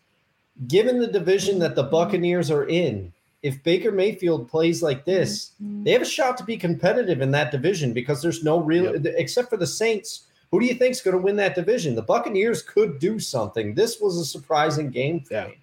given 0.69 0.99
the 0.99 1.07
division 1.07 1.59
that 1.59 1.77
the 1.77 1.83
Buccaneers 1.83 2.51
are 2.51 2.67
in, 2.67 3.13
if 3.43 3.63
Baker 3.63 3.93
Mayfield 3.93 4.49
plays 4.49 4.83
like 4.83 5.05
this, 5.05 5.53
they 5.61 5.93
have 5.93 6.03
a 6.03 6.07
shot 6.07 6.37
to 6.39 6.45
be 6.45 6.57
competitive 6.57 7.21
in 7.21 7.31
that 7.33 7.51
division 7.53 7.93
because 7.93 8.21
there's 8.23 8.43
no 8.43 8.59
real, 8.61 8.93
yep. 9.01 9.15
except 9.17 9.51
for 9.51 9.57
the 9.57 9.67
Saints 9.67 10.27
Who 10.51 10.61
do 10.61 10.67
you 10.67 10.75
think's 10.75 11.01
going 11.01 11.17
to 11.17 11.23
win 11.23 11.37
that 11.37 11.55
division? 11.55 11.95
The 11.95 12.03
Buccaneers 12.03 12.63
could 12.63 12.99
do 12.99 13.19
something. 13.19 13.75
This 13.75 14.01
was 14.01 14.17
a 14.17 14.25
surprising 14.25 14.91
game 14.91 15.21
for 15.21 15.35
Yeah. 15.35 15.47
me. 15.49 15.59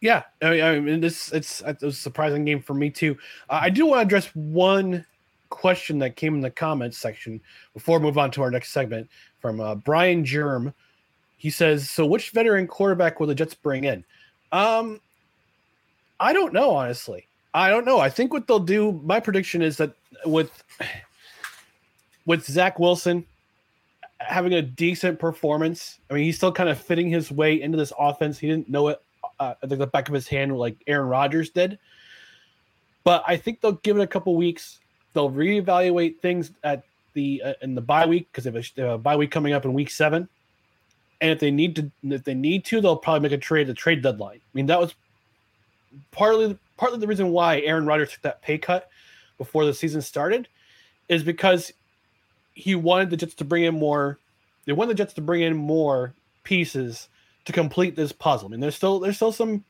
Yeah, 0.00 0.22
I 0.42 0.50
mean, 0.50 0.62
I 0.62 0.80
mean 0.80 1.00
this 1.00 1.32
it's 1.32 1.62
it 1.62 1.80
was 1.80 1.96
a 1.96 2.00
surprising 2.00 2.44
game 2.44 2.60
for 2.60 2.74
me 2.74 2.90
too. 2.90 3.16
Uh, 3.48 3.60
I 3.62 3.70
do 3.70 3.86
want 3.86 3.98
to 3.98 4.02
address 4.02 4.26
one 4.34 5.04
question 5.48 5.98
that 6.00 6.16
came 6.16 6.34
in 6.34 6.40
the 6.42 6.50
comments 6.50 6.98
section 6.98 7.40
before 7.72 7.98
we 7.98 8.04
move 8.04 8.18
on 8.18 8.30
to 8.32 8.42
our 8.42 8.50
next 8.50 8.72
segment 8.72 9.08
from 9.40 9.60
uh, 9.60 9.74
Brian 9.74 10.24
Germ. 10.24 10.74
He 11.38 11.50
says, 11.50 11.90
"So 11.90 12.04
which 12.04 12.30
veteran 12.30 12.66
quarterback 12.66 13.18
will 13.18 13.26
the 13.26 13.34
Jets 13.34 13.54
bring 13.54 13.84
in?" 13.84 14.04
Um, 14.52 15.00
I 16.18 16.32
don't 16.32 16.52
know, 16.52 16.70
honestly. 16.70 17.26
I 17.54 17.70
don't 17.70 17.84
know. 17.84 17.98
I 17.98 18.10
think 18.10 18.32
what 18.32 18.46
they'll 18.46 18.58
do. 18.58 19.00
My 19.04 19.20
prediction 19.20 19.62
is 19.62 19.76
that 19.78 19.92
with 20.24 20.62
with 22.26 22.44
Zach 22.44 22.78
Wilson 22.78 23.24
having 24.18 24.54
a 24.54 24.62
decent 24.62 25.18
performance. 25.18 25.98
I 26.10 26.14
mean, 26.14 26.24
he's 26.24 26.36
still 26.36 26.52
kind 26.52 26.68
of 26.68 26.78
fitting 26.78 27.08
his 27.08 27.30
way 27.30 27.60
into 27.60 27.78
this 27.78 27.92
offense. 27.98 28.38
He 28.38 28.48
didn't 28.48 28.68
know 28.68 28.88
it 28.88 29.02
uh, 29.40 29.54
the 29.62 29.86
back 29.86 30.08
of 30.08 30.14
his 30.14 30.28
hand 30.28 30.56
like 30.56 30.76
Aaron 30.86 31.08
Rodgers 31.08 31.50
did. 31.50 31.78
But 33.04 33.22
I 33.26 33.36
think 33.36 33.60
they'll 33.60 33.72
give 33.72 33.96
it 33.98 34.02
a 34.02 34.06
couple 34.06 34.34
weeks. 34.36 34.80
They'll 35.12 35.30
reevaluate 35.30 36.18
things 36.18 36.50
at 36.64 36.82
the 37.14 37.42
uh, 37.44 37.52
in 37.62 37.74
the 37.74 37.80
bye 37.80 38.06
week 38.06 38.28
because 38.30 38.44
they 38.44 38.50
they 38.50 38.82
have 38.82 38.92
a 38.92 38.98
bye 38.98 39.16
week 39.16 39.30
coming 39.30 39.52
up 39.52 39.64
in 39.64 39.72
week 39.72 39.90
seven. 39.90 40.28
And 41.20 41.30
if 41.30 41.40
they 41.40 41.50
need 41.50 41.76
to, 41.76 41.90
if 42.02 42.24
they 42.24 42.34
need 42.34 42.64
to, 42.66 42.80
they'll 42.80 42.96
probably 42.96 43.20
make 43.20 43.32
a 43.32 43.40
trade. 43.40 43.68
The 43.68 43.74
trade 43.74 44.02
deadline. 44.02 44.36
I 44.38 44.50
mean, 44.52 44.66
that 44.66 44.80
was 44.80 44.94
partly 46.10 46.58
partly 46.76 46.98
the 46.98 47.06
reason 47.06 47.30
why 47.30 47.60
Aaron 47.60 47.86
Rodgers 47.86 48.12
took 48.12 48.22
that 48.22 48.42
pay 48.42 48.58
cut 48.58 48.88
before 49.38 49.64
the 49.64 49.74
season 49.74 50.00
started, 50.02 50.48
is 51.08 51.22
because 51.22 51.72
he 52.54 52.74
wanted 52.74 53.10
the 53.10 53.16
Jets 53.16 53.34
to 53.34 53.44
bring 53.44 53.64
in 53.64 53.74
more. 53.74 54.18
They 54.64 54.72
wanted 54.72 54.90
the 54.90 55.02
Jets 55.02 55.14
to 55.14 55.20
bring 55.20 55.42
in 55.42 55.56
more 55.56 56.14
pieces 56.42 57.08
to 57.44 57.52
complete 57.52 57.96
this 57.96 58.12
puzzle. 58.12 58.48
I 58.48 58.50
mean, 58.50 58.60
there's 58.60 58.76
still 58.76 58.98
there's 58.98 59.16
still 59.16 59.32
some 59.32 59.64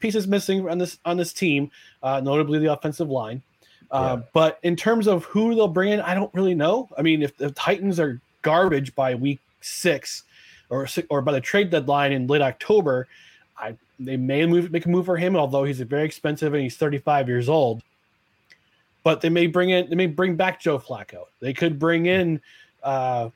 pieces 0.00 0.26
missing 0.28 0.68
on 0.68 0.78
this 0.78 0.98
on 1.04 1.16
this 1.16 1.32
team, 1.32 1.70
uh, 2.02 2.20
notably 2.20 2.58
the 2.58 2.72
offensive 2.72 3.10
line. 3.10 3.42
Uh, 3.90 4.16
Yeah. 4.18 4.26
But 4.32 4.58
in 4.62 4.76
terms 4.76 5.06
of 5.06 5.24
who 5.24 5.54
they'll 5.54 5.68
bring 5.68 5.92
in, 5.92 6.00
I 6.00 6.14
don't 6.14 6.32
really 6.34 6.54
know. 6.54 6.88
I 6.96 7.02
mean, 7.02 7.22
if 7.22 7.36
the 7.36 7.50
Titans 7.50 7.98
are 7.98 8.20
garbage 8.42 8.94
by 8.94 9.14
week 9.14 9.40
six, 9.60 10.24
or 10.70 10.86
or 11.10 11.22
by 11.22 11.32
the 11.32 11.40
trade 11.40 11.70
deadline 11.70 12.12
in 12.12 12.26
late 12.26 12.42
October, 12.42 13.08
I 13.58 13.76
they 13.98 14.16
may 14.16 14.46
move 14.46 14.70
make 14.70 14.86
a 14.86 14.88
move 14.88 15.06
for 15.06 15.16
him, 15.16 15.36
although 15.36 15.64
he's 15.64 15.80
very 15.80 16.04
expensive 16.04 16.54
and 16.54 16.62
he's 16.62 16.76
35 16.76 17.28
years 17.28 17.48
old. 17.48 17.82
But 19.02 19.20
they 19.20 19.28
may 19.28 19.46
bring 19.46 19.70
in 19.70 19.88
they 19.90 19.96
may 19.96 20.06
bring 20.06 20.36
back 20.36 20.60
Joe 20.60 20.78
Flacco. 20.78 21.24
They 21.40 21.52
could 21.52 21.78
bring 21.78 22.06
in 22.06 22.40
uh 22.82 23.30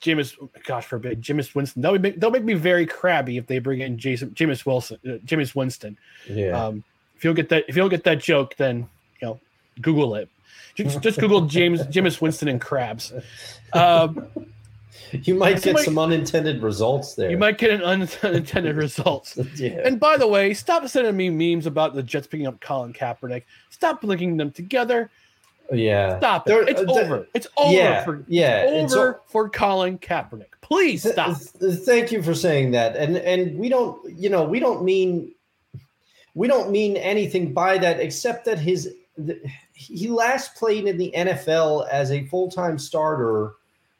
Jameis, 0.00 0.36
gosh 0.64 0.86
forbid, 0.86 1.22
Jameis 1.22 1.54
Winston. 1.54 1.82
Would 1.82 2.02
make 2.02 2.20
they'll 2.20 2.30
make 2.30 2.44
me 2.44 2.54
very 2.54 2.86
crabby 2.86 3.36
if 3.36 3.46
they 3.46 3.58
bring 3.58 3.80
in 3.80 3.98
Jason 3.98 4.30
Jameis 4.30 4.66
Wilson, 4.66 4.98
uh, 5.04 5.18
Jameis 5.24 5.54
Winston. 5.54 5.96
Yeah. 6.28 6.66
Um, 6.66 6.84
if 7.16 7.24
you 7.24 7.28
don't 7.28 7.36
get 7.36 7.48
that, 7.50 7.64
if 7.68 7.76
you 7.76 7.82
don't 7.82 7.90
get 7.90 8.04
that 8.04 8.20
joke, 8.20 8.56
then 8.56 8.88
you 9.20 9.28
know, 9.28 9.40
Google 9.80 10.16
it. 10.16 10.28
Just, 10.74 11.00
just 11.00 11.18
Google 11.18 11.42
James 11.42 11.80
Jameis 11.82 12.20
Winston 12.20 12.48
and 12.48 12.60
crabs. 12.60 13.12
Um, 13.72 14.28
you 15.12 15.34
might 15.34 15.62
get 15.62 15.78
some 15.78 15.98
unintended 15.98 16.62
results 16.62 17.14
there. 17.14 17.30
you 17.30 17.38
might 17.38 17.58
get 17.58 17.70
an 17.70 17.82
unintended 17.82 18.76
results. 18.86 19.38
yeah. 19.56 19.80
And 19.84 19.98
by 20.00 20.16
the 20.16 20.26
way, 20.26 20.54
stop 20.54 20.86
sending 20.88 21.16
me 21.16 21.30
memes 21.30 21.66
about 21.66 21.94
the 21.94 22.02
Jets 22.02 22.26
picking 22.26 22.46
up 22.46 22.60
Colin 22.60 22.92
Kaepernick. 22.92 23.42
Stop 23.70 24.02
linking 24.04 24.36
them 24.36 24.50
together. 24.50 25.10
yeah. 25.72 26.18
Stop 26.18 26.46
it. 26.46 26.50
There- 26.50 26.68
It's 26.68 26.80
uh, 26.80 26.84
over. 26.92 27.28
It's 27.34 27.46
over 27.56 27.72
yeah. 27.72 28.04
for 28.04 28.24
yeah. 28.28 28.82
it's 28.82 28.92
over 28.94 29.16
o- 29.16 29.20
for 29.26 29.48
Colin 29.48 29.98
Kaepernick. 29.98 30.52
Please 30.60 31.02
stop. 31.10 31.36
th- 31.60 31.80
thank 31.80 32.10
you 32.12 32.22
for 32.22 32.34
saying 32.34 32.72
that. 32.72 32.96
And 32.96 33.16
and 33.18 33.56
we 33.58 33.68
don't, 33.68 34.18
you 34.18 34.28
know, 34.30 34.44
we 34.44 34.58
don't 34.60 34.84
mean 34.84 35.32
we 36.34 36.48
don't 36.48 36.70
mean 36.70 36.96
anything 36.96 37.52
by 37.52 37.78
that 37.78 37.98
except 38.00 38.44
that 38.46 38.58
his 38.58 38.94
th- 39.24 39.38
he 39.72 40.08
last 40.08 40.54
played 40.56 40.86
in 40.86 40.98
the 40.98 41.12
NFL 41.16 41.88
as 41.90 42.10
a 42.10 42.24
full-time 42.26 42.78
starter. 42.78 43.54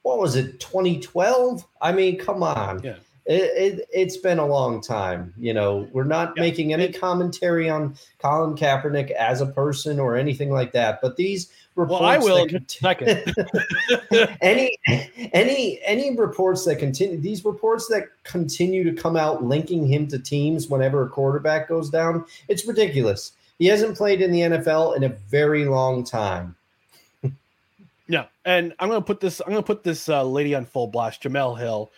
What 0.07 0.19
was 0.21 0.37
it, 0.37 0.61
2012? 0.61 1.67
I 1.83 1.91
mean, 1.91 2.17
come 2.17 2.45
on. 2.45 2.81
Yeah. 2.85 2.95
It, 3.25 3.43
it, 3.81 3.89
it's 3.93 4.17
been 4.17 4.39
a 4.39 4.47
long 4.47 4.81
time. 4.81 5.35
You 5.37 5.53
know, 5.53 5.89
we're 5.93 6.05
not 6.05 6.35
Yeah. 6.37 6.43
making 6.43 6.73
any 6.73 6.93
commentary 6.93 7.69
on 7.69 7.97
Colin 8.21 8.55
Kaepernick 8.55 9.11
as 9.11 9.41
a 9.41 9.47
person 9.47 9.99
or 9.99 10.15
anything 10.17 10.53
like 10.53 10.71
that. 10.75 11.01
But 11.03 11.17
these 11.17 11.51
reports 11.75 12.03
Well, 12.03 12.09
I 12.09 12.19
will 12.19 12.47
that 12.47 12.51
in 12.51 12.57
a 12.57 12.61
conti- 12.61 13.35
second. 14.15 14.39
any 14.41 14.77
any 15.33 15.81
any 15.85 16.17
reports 16.17 16.65
that 16.67 16.77
continue 16.79 17.19
these 17.21 17.45
reports 17.45 17.89
that 17.89 18.05
continue 18.23 18.85
to 18.85 18.93
come 19.03 19.17
out 19.17 19.43
linking 19.45 19.89
him 19.89 20.07
to 20.09 20.21
teams 20.21 20.69
whenever 20.69 21.03
a 21.03 21.09
quarterback 21.09 21.69
goes 21.69 21.91
down 21.91 22.25
it's 22.49 22.65
ridiculous 22.67 23.33
he 23.59 23.67
hasn't 23.67 23.97
played 23.97 24.23
in 24.23 24.31
the 24.31 24.41
nfl 24.41 24.97
in 24.97 25.05
a 25.05 25.09
very 25.29 25.67
long 25.67 26.03
time 26.03 26.55
Yeah, 28.09 28.27
and 28.45 28.75
I'm 28.79 28.89
gonna 28.89 29.03
put 29.03 29.21
this. 29.21 29.41
I'm 29.41 29.49
gonna 29.53 29.63
put 29.63 29.83
this 29.83 30.09
uh, 30.09 30.23
lady 30.25 30.55
on 30.55 30.65
full 30.65 30.87
blast, 30.87 31.23
Jemele 31.23 31.59
Hill, 31.59 31.91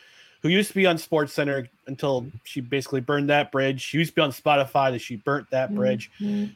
who 0.43 0.49
used 0.49 0.69
to 0.69 0.75
be 0.75 0.87
on 0.87 0.97
Sports 0.97 1.35
Center 1.35 1.69
until 1.87 2.27
she 2.45 2.61
basically 2.61 3.01
burned 3.01 3.29
that 3.29 3.53
bridge. 3.53 3.83
She 3.83 3.99
used 3.99 4.13
to 4.13 4.15
be 4.17 4.23
on 4.23 4.31
Spotify, 4.31 4.91
that 4.93 5.01
she 5.01 5.17
burnt 5.17 5.51
that 5.51 5.75
bridge. 5.75 6.11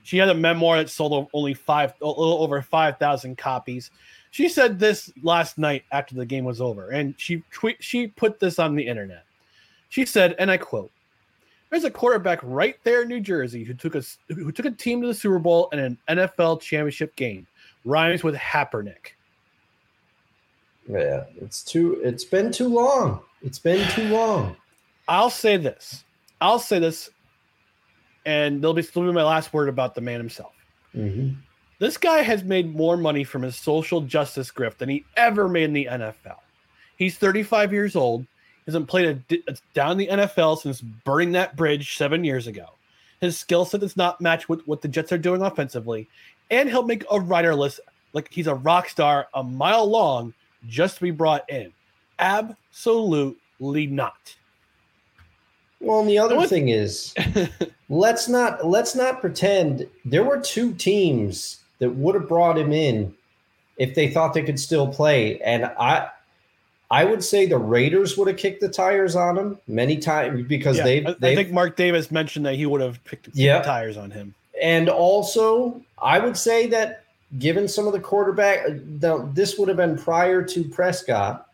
She 0.04 0.16
had 0.16 0.30
a 0.30 0.34
memoir 0.34 0.78
that 0.78 0.88
sold 0.88 1.28
only 1.34 1.54
five, 1.54 1.92
a 2.00 2.06
little 2.06 2.42
over 2.42 2.62
five 2.62 2.98
thousand 2.98 3.36
copies. 3.36 3.90
She 4.30 4.48
said 4.48 4.78
this 4.78 5.12
last 5.22 5.58
night 5.58 5.84
after 5.92 6.14
the 6.14 6.24
game 6.24 6.44
was 6.44 6.62
over, 6.62 6.88
and 6.88 7.14
she 7.18 7.42
tweet, 7.50 7.76
she 7.80 8.06
put 8.06 8.40
this 8.40 8.58
on 8.58 8.74
the 8.74 8.86
internet. 8.86 9.24
She 9.90 10.06
said, 10.06 10.34
and 10.38 10.50
I 10.50 10.56
quote: 10.56 10.90
"There's 11.68 11.84
a 11.84 11.90
quarterback 11.90 12.38
right 12.42 12.76
there 12.84 13.02
in 13.02 13.08
New 13.08 13.20
Jersey 13.20 13.64
who 13.64 13.74
took 13.74 13.96
us 13.96 14.16
who 14.28 14.50
took 14.50 14.64
a 14.64 14.70
team 14.70 15.02
to 15.02 15.08
the 15.08 15.14
Super 15.14 15.38
Bowl 15.38 15.68
and 15.72 15.98
an 16.08 16.18
NFL 16.18 16.62
championship 16.62 17.14
game. 17.16 17.46
Rhymes 17.84 18.24
with 18.24 18.34
Hapernick." 18.34 19.12
Yeah 20.88 21.24
it's 21.40 21.62
too 21.62 22.00
it's 22.02 22.24
been 22.24 22.50
too 22.50 22.68
long 22.68 23.20
it's 23.42 23.58
been 23.58 23.88
too 23.90 24.08
long 24.08 24.56
I'll 25.08 25.30
say 25.30 25.56
this. 25.56 26.04
I'll 26.40 26.58
say 26.58 26.78
this, 26.78 27.10
and 28.24 28.62
there'll 28.62 28.74
be 28.74 28.82
still 28.82 29.02
be 29.02 29.12
my 29.12 29.22
last 29.22 29.52
word 29.52 29.68
about 29.68 29.94
the 29.94 30.00
man 30.00 30.18
himself. 30.18 30.52
Mhm. 30.94 31.36
This 31.78 31.96
guy 31.96 32.22
has 32.22 32.44
made 32.44 32.74
more 32.74 32.96
money 32.96 33.24
from 33.24 33.42
his 33.42 33.56
social 33.56 34.00
justice 34.02 34.50
grift 34.50 34.78
than 34.78 34.88
he 34.88 35.04
ever 35.16 35.48
made 35.48 35.64
in 35.64 35.72
the 35.72 35.88
NFL. 35.90 36.38
He's 36.96 37.18
35 37.18 37.72
years 37.72 37.96
old. 37.96 38.26
Hasn't 38.66 38.86
played 38.86 39.22
a, 39.30 39.50
a 39.50 39.56
down 39.74 39.96
the 39.96 40.06
NFL 40.06 40.60
since 40.60 40.80
burning 40.80 41.32
that 41.32 41.56
bridge 41.56 41.96
seven 41.96 42.22
years 42.22 42.46
ago. 42.46 42.66
His 43.20 43.36
skill 43.36 43.64
set 43.64 43.80
does 43.80 43.96
not 43.96 44.20
match 44.20 44.48
with 44.48 44.66
what 44.68 44.82
the 44.82 44.88
Jets 44.88 45.10
are 45.10 45.18
doing 45.18 45.42
offensively, 45.42 46.08
and 46.50 46.68
he'll 46.68 46.84
make 46.84 47.04
a 47.10 47.18
rider 47.20 47.54
list 47.54 47.80
like 48.12 48.28
he's 48.32 48.46
a 48.46 48.54
rock 48.54 48.88
star 48.88 49.26
a 49.34 49.42
mile 49.42 49.86
long 49.86 50.32
just 50.68 50.96
to 50.96 51.02
be 51.02 51.10
brought 51.10 51.48
in. 51.50 51.72
Absolutely 52.18 53.86
not. 53.86 54.34
well 55.80 56.00
and 56.00 56.08
the 56.08 56.18
other 56.18 56.36
What- 56.36 56.48
thing 56.48 56.68
is 56.68 57.14
let's 57.88 58.28
not 58.28 58.66
let's 58.66 58.94
not 58.94 59.20
pretend 59.20 59.86
there 60.04 60.24
were 60.24 60.40
two 60.40 60.72
teams 60.74 61.58
that 61.80 61.90
would 61.90 62.14
have 62.14 62.28
brought 62.28 62.56
him 62.58 62.72
in 62.72 63.12
if 63.78 63.94
they 63.94 64.08
thought 64.08 64.32
they 64.34 64.42
could 64.44 64.60
still 64.60 64.86
play 64.86 65.40
and 65.40 65.64
i 65.78 66.08
i 66.90 67.04
would 67.04 67.24
say 67.24 67.46
the 67.46 67.58
raiders 67.58 68.16
would 68.16 68.28
have 68.28 68.36
kicked 68.36 68.60
the 68.60 68.68
tires 68.68 69.16
on 69.16 69.36
him 69.36 69.58
many 69.66 69.96
times 69.96 70.46
because 70.46 70.76
Yeah, 70.78 70.84
they 70.84 71.04
I, 71.06 71.34
think 71.34 71.50
Mark 71.50 71.76
Davis 71.76 72.10
mentioned 72.10 72.46
that 72.46 72.54
he 72.54 72.66
would 72.66 72.80
have 72.80 73.02
picked 73.04 73.24
kicked 73.24 73.36
Yeah. 73.36 73.58
the 73.58 73.64
tires 73.64 73.96
on 73.96 74.10
him. 74.12 74.34
and 74.62 74.88
also 74.88 75.80
i 76.00 76.18
would 76.20 76.36
say 76.36 76.66
that 76.68 77.01
given 77.38 77.66
some 77.66 77.86
of 77.86 77.92
the 77.92 78.00
quarterback 78.00 78.66
uh, 78.68 78.74
now, 79.00 79.30
this 79.32 79.58
would 79.58 79.68
have 79.68 79.76
been 79.76 79.96
prior 79.96 80.42
to 80.42 80.64
prescott 80.64 81.46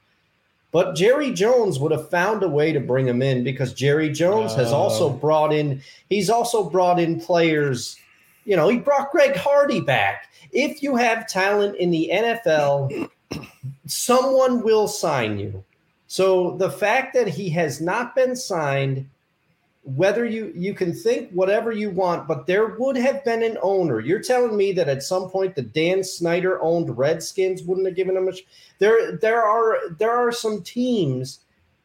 but 0.72 0.94
jerry 0.96 1.32
jones 1.32 1.78
would 1.78 1.92
have 1.92 2.10
found 2.10 2.42
a 2.42 2.48
way 2.48 2.72
to 2.72 2.80
bring 2.80 3.06
him 3.06 3.22
in 3.22 3.44
because 3.44 3.72
jerry 3.72 4.10
jones 4.10 4.54
has 4.54 4.72
also 4.72 5.06
Oh. 5.06 5.10
brought 5.12 5.52
in 5.52 5.80
he's 6.08 6.30
also 6.30 6.68
brought 6.68 6.98
in 6.98 7.20
players 7.20 7.96
you 8.44 8.56
know 8.56 8.68
he 8.68 8.78
brought 8.78 9.10
greg 9.12 9.36
hardy 9.36 9.80
back 9.80 10.28
if 10.52 10.82
you 10.82 10.96
have 10.96 11.28
talent 11.28 11.76
in 11.76 11.90
the 11.90 12.10
nfl 12.12 13.08
someone 13.86 14.62
will 14.62 14.88
sign 14.88 15.38
you 15.38 15.64
so 16.06 16.56
the 16.56 16.70
fact 16.70 17.12
that 17.14 17.28
he 17.28 17.50
has 17.50 17.80
not 17.80 18.14
been 18.14 18.34
signed 18.34 19.08
whether 19.96 20.24
you 20.26 20.52
you 20.54 20.74
can 20.74 20.92
think 20.92 21.30
whatever 21.30 21.72
you 21.72 21.88
want, 21.90 22.28
but 22.28 22.46
there 22.46 22.66
would 22.78 22.96
have 22.96 23.24
been 23.24 23.42
an 23.42 23.56
owner. 23.62 24.00
You're 24.00 24.20
telling 24.22 24.56
me 24.56 24.72
that 24.72 24.88
at 24.88 25.02
some 25.02 25.30
point 25.30 25.54
the 25.54 25.62
Dan 25.62 26.04
Snyder 26.04 26.60
owned 26.62 26.96
Redskins 26.98 27.62
wouldn't 27.62 27.86
have 27.86 27.96
given 27.96 28.16
him 28.16 28.28
a. 28.28 28.34
sh- 28.36 28.42
There 28.78 29.12
there 29.12 29.42
are 29.42 29.88
there 29.98 30.12
are 30.12 30.32
some 30.32 30.62
teams. 30.62 31.40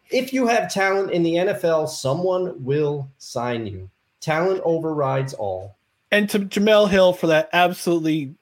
If 0.10 0.34
you 0.34 0.48
have 0.48 0.72
talent 0.72 1.12
in 1.12 1.24
the 1.24 1.36
NFL, 1.36 1.88
someone 1.88 2.64
will 2.64 3.10
sign 3.18 3.66
you. 3.66 3.90
Talent 4.20 4.62
overrides 4.64 5.34
all. 5.34 5.76
And 6.12 6.30
to 6.30 6.40
Jemele 6.40 6.90
Hill 6.90 7.14
for 7.14 7.28
that 7.28 7.50
absolutely 7.54 8.36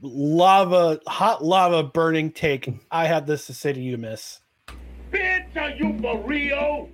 lava, 0.00 1.00
hot 1.06 1.44
lava 1.44 1.82
burning 1.82 2.32
take. 2.32 2.68
I 2.90 3.06
have 3.06 3.26
this 3.26 3.46
to 3.46 3.54
say 3.54 3.72
to 3.72 3.80
you, 3.80 3.96
Miss. 3.98 4.40
bitch 5.12 5.56
are 5.56 5.70
you 5.70 5.96
for 6.00 6.18
real? 6.26 6.88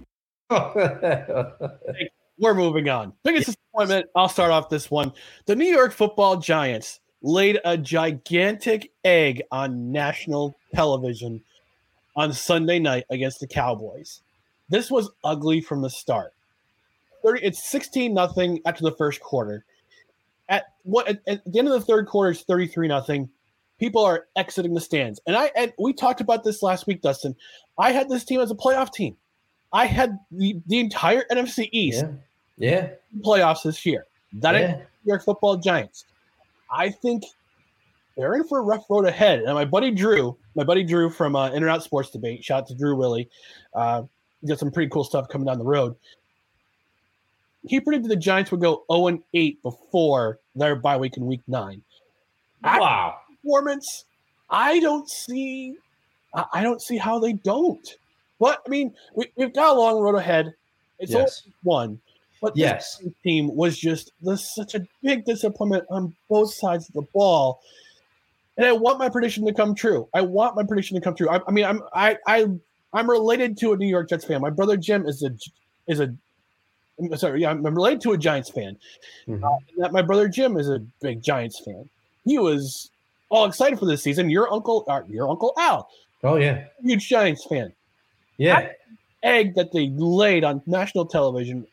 We're 2.39 2.55
moving 2.55 2.89
on. 2.89 3.13
Biggest 3.23 3.47
disappointment. 3.47 4.07
I'll 4.15 4.29
start 4.29 4.51
off 4.51 4.69
this 4.69 4.91
one. 4.91 5.13
The 5.47 5.57
New 5.57 5.67
York 5.67 5.93
Football 5.93 6.39
Giants 6.39 7.01
laid 7.23 7.59
a 7.65 7.79
gigantic 7.79 8.93
egg 9.05 9.43
on 9.51 9.93
national 9.93 10.57
television 10.75 11.43
on 12.17 12.33
Sunday 12.33 12.79
night 12.79 13.05
against 13.11 13.41
the 13.41 13.47
Cowboys. 13.47 14.21
This 14.69 14.91
was 14.91 15.11
ugly 15.25 15.61
from 15.61 15.83
the 15.83 15.91
start. 15.91 16.33
30, 17.23 17.43
it's 17.43 17.71
16 17.71 18.13
nothing 18.13 18.61
after 18.67 18.83
the 18.83 18.93
first 18.93 19.21
quarter. 19.21 19.65
At 20.49 20.65
what 20.83 21.09
at, 21.09 21.23
at 21.27 21.45
the 21.51 21.59
end 21.59 21.69
of 21.69 21.75
the 21.75 21.81
third 21.81 22.07
quarter, 22.07 22.33
it's 22.33 22.43
33 22.43 22.89
nothing. 22.89 23.31
People 23.81 24.05
are 24.05 24.27
exiting 24.37 24.75
the 24.75 24.81
stands. 24.81 25.21
And 25.27 25.35
I 25.35 25.51
and 25.57 25.73
we 25.79 25.95
talked 25.95 26.21
about 26.21 26.45
this 26.45 26.63
last 26.63 26.87
week, 26.87 27.01
Dustin. 27.01 27.35
I 27.79 27.93
had 27.93 28.11
this 28.11 28.25
team 28.25 28.41
as 28.41 28.51
a 28.51 28.55
playoff 28.55 28.93
team. 28.93 29.17
I 29.75 29.87
had 29.87 30.19
the, 30.31 30.61
the 30.67 30.79
entire 30.79 31.25
NFC 31.31 31.69
East 31.73 32.05
yeah. 32.57 32.87
Yeah. 32.87 32.89
playoffs 33.23 33.65
this 33.65 33.85
year. 33.85 34.07
That 34.35 34.55
yeah. 34.55 34.81
York 35.05 35.25
Football 35.25 35.57
Giants. 35.57 36.05
I 36.71 36.91
think 36.91 37.25
they're 38.17 38.35
in 38.35 38.45
for 38.45 38.61
a 38.61 38.63
rough 38.63 38.85
road 38.89 39.05
ahead. 39.05 39.41
And 39.41 39.53
my 39.55 39.65
buddy 39.65 39.91
Drew, 39.91 40.37
my 40.55 40.63
buddy 40.63 40.85
Drew 40.85 41.11
from 41.11 41.35
uh, 41.35 41.49
In 41.49 41.57
and 41.57 41.69
Out 41.69 41.83
Sports 41.83 42.11
Debate, 42.11 42.45
shout 42.45 42.63
out 42.63 42.69
to 42.69 42.75
Drew 42.75 42.97
Willie. 42.97 43.29
Uh, 43.75 44.03
got 44.47 44.61
some 44.61 44.71
pretty 44.71 44.89
cool 44.91 45.05
stuff 45.05 45.29
coming 45.29 45.47
down 45.47 45.59
the 45.59 45.65
road. 45.65 45.97
He 47.67 47.81
predicted 47.81 48.11
the 48.11 48.17
Giants 48.17 48.53
would 48.53 48.61
go 48.61 48.85
0 48.93 49.09
and 49.09 49.23
8 49.33 49.63
before 49.63 50.39
their 50.55 50.77
bye 50.77 50.97
week 50.97 51.17
in 51.17 51.27
week 51.27 51.41
nine. 51.49 51.83
Wow. 52.63 53.17
Performance, 53.43 54.05
I 54.51 54.79
don't 54.81 55.09
see 55.09 55.75
I 56.53 56.63
don't 56.63 56.83
see 56.83 56.97
how 56.97 57.19
they 57.19 57.33
don't. 57.33 57.97
But 58.41 58.63
I 58.67 58.69
mean, 58.69 58.95
we, 59.15 59.31
we've 59.37 59.53
got 59.55 59.75
a 59.77 59.79
long 59.79 60.01
road 60.01 60.17
ahead. 60.17 60.53
It's 60.99 61.13
Yes. 61.13 61.43
only 61.45 61.55
one. 61.63 62.01
But 62.41 62.55
this 62.55 62.61
Yes. 62.63 63.03
team 63.23 63.55
was 63.55 63.79
just 63.79 64.13
this 64.21 64.55
such 64.55 64.75
a 64.75 64.87
big 65.03 65.25
disappointment 65.25 65.85
on 65.91 66.15
both 66.29 66.53
sides 66.53 66.89
of 66.89 66.95
the 66.95 67.07
ball. 67.15 67.61
And 68.57 68.67
I 68.67 68.73
want 68.73 68.99
my 68.99 69.09
prediction 69.09 69.45
to 69.47 69.53
come 69.53 69.75
true. 69.75 70.09
I 70.15 70.21
want 70.21 70.55
my 70.55 70.63
prediction 70.63 70.95
to 70.97 71.01
come 71.01 71.15
true. 71.15 71.29
I, 71.29 71.41
I 71.47 71.51
mean, 71.51 71.65
I'm 71.65 71.83
I 71.95 72.19
I 72.27 72.47
I'm 72.93 73.11
related 73.11 73.57
to 73.59 73.73
a 73.73 73.77
New 73.77 73.89
York 73.89 74.09
Jets 74.09 74.25
fan. 74.25 74.41
My 74.41 74.51
brother 74.51 74.77
Jim 74.77 75.07
is 75.07 75.23
a 75.23 75.31
is 75.89 76.01
a 76.01 76.15
I'm 77.01 77.17
sorry, 77.17 77.43
yeah, 77.43 77.51
I'm 77.51 77.65
related 77.65 78.01
to 78.03 78.13
a 78.13 78.19
Giants 78.19 78.51
fan. 78.51 78.77
Mhm. 79.27 79.43
Uh, 79.43 79.59
that 79.79 79.93
my 79.93 80.03
brother 80.03 80.29
Jim 80.29 80.57
is 80.57 80.69
a 80.69 80.79
big 81.01 81.23
Giants 81.23 81.59
fan. 81.61 81.89
He 82.25 82.39
was 82.39 82.91
all 83.31 83.47
excited 83.47 83.79
for 83.81 83.87
this 83.87 84.03
season. 84.03 84.31
Your 84.31 84.53
uncle, 84.53 84.85
uh, 84.87 85.03
your 85.09 85.29
uncle 85.29 85.53
Al, 85.59 85.89
Oh 86.23 86.37
yeah. 86.37 86.67
huge 86.85 87.09
Giants 87.09 87.45
fan. 87.47 87.73
Yeah. 88.37 88.71
Egg 89.23 89.55
that 89.55 89.73
they 89.73 89.89
laid 89.91 90.45
on 90.45 90.63
national 90.67 91.07
television. 91.07 91.67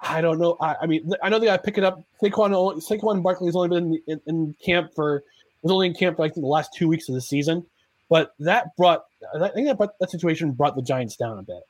I 0.00 0.20
don't 0.20 0.38
know. 0.38 0.56
I, 0.60 0.76
I 0.82 0.86
mean, 0.86 1.12
I 1.22 1.28
know 1.28 1.38
they 1.38 1.46
got 1.46 1.56
to 1.56 1.62
pick 1.62 1.78
it 1.78 1.84
up. 1.84 2.02
Saquon, 2.22 2.80
Saquon 2.82 3.22
Barkley's 3.22 3.56
only 3.56 3.68
been 3.68 3.94
in, 3.94 4.02
in, 4.06 4.20
in 4.26 4.54
camp 4.64 4.92
for 4.94 5.24
was 5.62 5.72
only 5.72 5.88
in 5.88 5.94
camp 5.94 6.16
for 6.16 6.24
I 6.24 6.28
think 6.28 6.42
the 6.42 6.46
last 6.46 6.72
two 6.74 6.88
weeks 6.88 7.08
of 7.08 7.14
the 7.14 7.20
season, 7.20 7.66
but 8.08 8.32
that 8.38 8.76
brought 8.76 9.04
I 9.34 9.48
think 9.48 9.66
that 9.66 9.76
brought, 9.76 9.98
that 9.98 10.10
situation 10.10 10.52
brought 10.52 10.76
the 10.76 10.82
Giants 10.82 11.16
down 11.16 11.38
a 11.38 11.42
bit. 11.42 11.62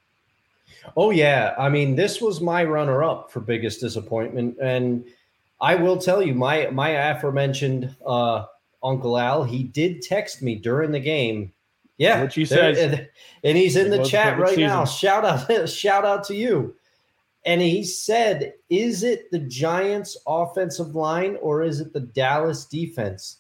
Oh 0.97 1.11
yeah, 1.11 1.55
I 1.59 1.69
mean 1.69 1.97
this 1.97 2.21
was 2.21 2.41
my 2.41 2.65
runner-up 2.65 3.31
for 3.31 3.41
biggest 3.41 3.81
disappointment, 3.81 4.59
and 4.61 5.05
I 5.61 5.75
will 5.75 5.97
tell 5.97 6.23
you, 6.23 6.35
my 6.35 6.69
my 6.71 6.91
aforementioned 6.91 7.95
uh, 8.07 8.45
Uncle 8.83 9.19
Al, 9.19 9.45
he 9.45 9.65
did 9.65 10.03
text 10.03 10.43
me 10.43 10.55
during 10.55 10.93
the 10.93 11.01
game. 11.01 11.53
Yeah, 11.99 12.23
Which 12.23 12.37
he 12.37 12.45
says- 12.45 12.79
and, 12.79 13.09
and 13.45 13.57
he's 13.59 13.77
in 13.77 13.91
the 13.91 14.05
chat 14.05 14.39
right 14.39 14.57
now. 14.57 14.85
Shout 14.85 15.25
out, 15.25 15.69
shout 15.69 16.05
out 16.05 16.25
to 16.25 16.35
you. 16.35 16.75
And 17.45 17.61
he 17.61 17.83
said, 17.85 18.55
"Is 18.69 19.03
it 19.05 19.31
the 19.31 19.39
Giants' 19.39 20.17
offensive 20.27 20.95
line 20.95 21.37
or 21.41 21.63
is 21.63 21.81
it 21.81 21.93
the 21.93 22.01
Dallas 22.01 22.65
defense?" 22.65 23.39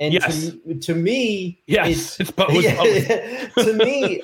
And 0.00 0.12
Yes. 0.14 0.50
to, 0.66 0.74
to 0.74 0.94
me, 0.94 1.60
Yes, 1.66 2.20
it's 2.20 2.30
both. 2.30 2.52
yeah, 2.62 2.76
both. 2.76 3.66
to 3.66 3.72
me, 3.72 4.22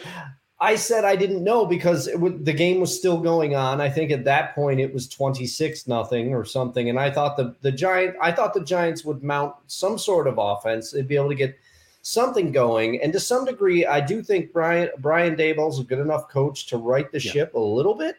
I 0.61 0.77
said 0.77 1.05
I 1.05 1.17
didn't 1.17 1.43
know 1.43 1.67
because 1.67 2.07
it 2.07 2.19
would, 2.21 2.45
the 2.45 2.53
game 2.53 2.81
was 2.81 2.97
still 2.97 3.19
going 3.19 3.57
on. 3.57 3.81
I 3.81 3.89
think 3.89 4.11
at 4.13 4.25
that 4.25 4.55
point 4.55 4.79
it 4.79 4.93
was 4.95 5.09
26 5.09 5.89
nothing 5.89 6.33
or 6.33 6.45
something. 6.45 6.89
And 6.89 6.99
I 6.99 7.11
thought 7.11 7.37
the, 7.37 7.55
the 7.63 7.73
Giant 7.73 8.15
I 8.21 8.31
thought 8.31 8.55
the 8.55 8.65
Giants 8.65 9.05
would 9.05 9.23
mount 9.25 9.55
some 9.67 9.99
sort 9.99 10.27
of 10.29 10.37
offense. 10.39 10.91
They'd 10.91 11.09
be 11.09 11.17
able 11.17 11.31
to 11.31 11.35
get 11.35 11.59
something 12.05 12.53
going. 12.53 13.01
And 13.03 13.13
to 13.15 13.19
some 13.19 13.47
degree, 13.47 13.87
I 13.87 13.99
do 13.99 14.23
think 14.23 14.53
Brian 14.53 14.91
Brian 14.99 15.35
Daboll's 15.35 15.81
a 15.81 15.85
good 15.85 15.99
enough 15.99 16.29
coach 16.29 16.67
to 16.67 16.77
right 16.77 17.11
the 17.11 17.21
Yeah. 17.21 17.33
ship 17.33 17.55
a 17.55 17.59
little 17.59 17.95
bit. 17.95 18.17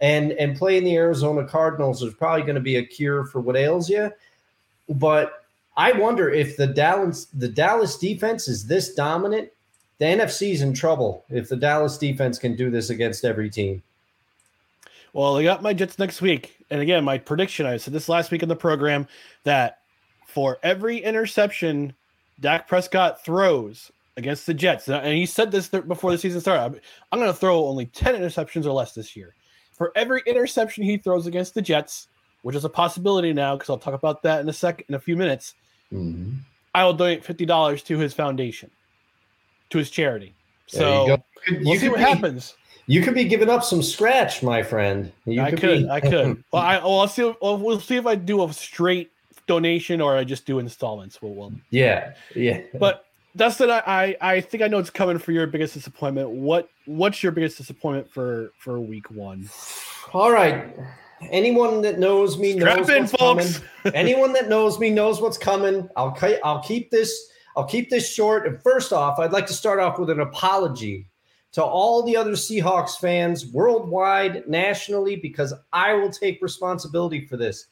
And 0.00 0.32
and 0.32 0.56
playing 0.56 0.84
the 0.84 0.96
Arizona 0.96 1.44
Cardinals 1.44 2.02
is 2.02 2.14
probably 2.14 2.42
going 2.42 2.54
to 2.54 2.60
be 2.60 2.76
a 2.76 2.84
cure 2.84 3.24
for 3.24 3.40
what 3.40 3.56
ails 3.56 3.90
you. 3.90 4.12
But 4.88 5.44
I 5.76 5.92
wonder 5.92 6.30
if 6.30 6.56
the 6.56 6.68
Dallas 6.68 7.26
the 7.34 7.48
Dallas 7.48 7.98
defense 7.98 8.48
is 8.48 8.66
this 8.66 8.94
dominant. 8.94 9.50
The 9.98 10.04
NFC's 10.04 10.62
in 10.62 10.72
trouble 10.72 11.24
if 11.28 11.48
the 11.48 11.56
Dallas 11.56 11.98
defense 11.98 12.38
can 12.38 12.54
do 12.54 12.70
this 12.70 12.90
against 12.90 13.24
every 13.24 13.50
team. 13.50 13.82
Well, 15.14 15.36
I 15.38 15.42
got 15.42 15.62
my 15.62 15.72
Jets 15.72 15.98
next 15.98 16.20
week. 16.20 16.54
And 16.70 16.80
again, 16.80 17.02
my 17.02 17.16
prediction, 17.18 17.64
I 17.66 17.78
said 17.78 17.94
this 17.94 18.08
last 18.08 18.30
week 18.30 18.42
in 18.42 18.48
the 18.50 18.56
program 18.56 19.08
that 19.44 19.78
for 20.26 20.58
every 20.62 20.98
interception 20.98 21.94
Dak 22.40 22.68
Prescott 22.68 23.24
throws 23.24 23.90
against 24.16 24.46
the 24.46 24.54
Jets, 24.54 24.88
and 24.88 25.14
he 25.14 25.26
said 25.26 25.50
this 25.50 25.68
th- 25.68 25.86
before 25.86 26.10
the 26.10 26.18
season 26.18 26.40
started, 26.40 26.80
I'm, 27.12 27.18
going 27.18 27.30
to 27.30 27.38
throw 27.38 27.66
only 27.66 27.86
10 27.86 28.14
interceptions 28.14 28.64
or 28.64 28.70
less 28.72 28.92
this 28.94 29.14
year. 29.14 29.34
For 29.72 29.92
every 29.94 30.22
interception 30.26 30.84
he 30.84 30.96
throws 30.96 31.26
against 31.26 31.54
the 31.54 31.60
Jets, 31.62 32.08
which 32.42 32.56
is 32.56 32.64
a 32.64 32.68
possibility 32.68 33.32
now, 33.32 33.56
because 33.56 33.68
I'll 33.68 33.78
talk 33.78 33.94
about 33.94 34.22
that 34.22 34.40
in 34.40 34.48
a 34.48 34.52
second, 34.52 34.86
in 34.88 34.94
a 34.94 34.98
few 34.98 35.16
minutes, 35.16 35.54
mm-hmm. 35.92 36.32
I 36.74 36.84
will 36.84 36.94
donate 36.94 37.24
$50 37.24 37.84
to 37.84 37.98
his 37.98 38.14
foundation, 38.14 38.70
to 39.70 39.78
his 39.78 39.90
charity. 39.90 40.34
You 40.68 40.78
So 40.78 41.06
go. 41.06 41.24
You 41.48 41.60
we'll 41.64 41.72
could 41.74 41.80
see 41.80 41.88
what 41.88 41.98
be- 41.98 42.02
happens. 42.02 42.56
You 42.88 43.02
could 43.02 43.14
be 43.14 43.24
giving 43.24 43.50
up 43.50 43.64
some 43.64 43.82
scratch, 43.82 44.44
my 44.44 44.62
friend. 44.62 45.12
You 45.24 45.42
I 45.42 45.50
could, 45.50 45.60
be- 45.60 45.90
I 45.90 46.00
could. 46.00 46.44
Well, 46.52 46.62
I, 46.62 46.78
well, 46.78 47.00
I'll 47.00 47.08
see. 47.08 47.34
Well, 47.42 47.58
we'll 47.58 47.80
see 47.80 47.96
if 47.96 48.06
I 48.06 48.14
do 48.14 48.44
a 48.44 48.52
straight 48.52 49.10
donation 49.46 50.00
or 50.00 50.16
I 50.16 50.24
just 50.24 50.46
do 50.46 50.58
installments. 50.58 51.20
We'll, 51.20 51.34
we'll. 51.34 51.52
yeah, 51.70 52.14
yeah. 52.34 52.62
But 52.78 53.06
Dustin, 53.36 53.70
I, 53.70 53.82
I, 53.86 54.16
I 54.20 54.40
think 54.40 54.62
I 54.62 54.68
know 54.68 54.78
it's 54.78 54.90
coming 54.90 55.18
for 55.18 55.32
your 55.32 55.46
biggest 55.46 55.74
disappointment. 55.74 56.30
What, 56.30 56.68
what's 56.86 57.22
your 57.22 57.32
biggest 57.32 57.58
disappointment 57.58 58.10
for 58.10 58.52
for 58.58 58.80
week 58.80 59.10
one? 59.10 59.48
All 60.12 60.32
right. 60.32 60.74
Anyone 61.30 61.80
that 61.82 61.98
knows 61.98 62.38
me 62.38 62.58
Strap 62.58 62.78
knows 62.78 62.88
in, 62.88 63.02
what's 63.02 63.12
folks. 63.12 63.60
coming. 63.82 63.94
Anyone 63.94 64.32
that 64.34 64.48
knows 64.48 64.78
me 64.78 64.90
knows 64.90 65.20
what's 65.20 65.38
coming. 65.38 65.88
I'll 65.96 66.16
I'll 66.44 66.62
keep 66.62 66.90
this 66.90 67.30
I'll 67.56 67.64
keep 67.64 67.88
this 67.88 68.12
short. 68.12 68.46
And 68.46 68.62
first 68.62 68.92
off, 68.92 69.18
I'd 69.18 69.32
like 69.32 69.46
to 69.46 69.54
start 69.54 69.80
off 69.80 69.98
with 69.98 70.10
an 70.10 70.20
apology 70.20 71.08
to 71.52 71.64
all 71.64 72.02
the 72.02 72.16
other 72.16 72.32
Seahawks 72.32 72.98
fans 72.98 73.46
worldwide, 73.46 74.46
nationally, 74.46 75.16
because 75.16 75.54
I 75.72 75.94
will 75.94 76.10
take 76.10 76.42
responsibility 76.42 77.26
for 77.26 77.38
this. 77.38 77.66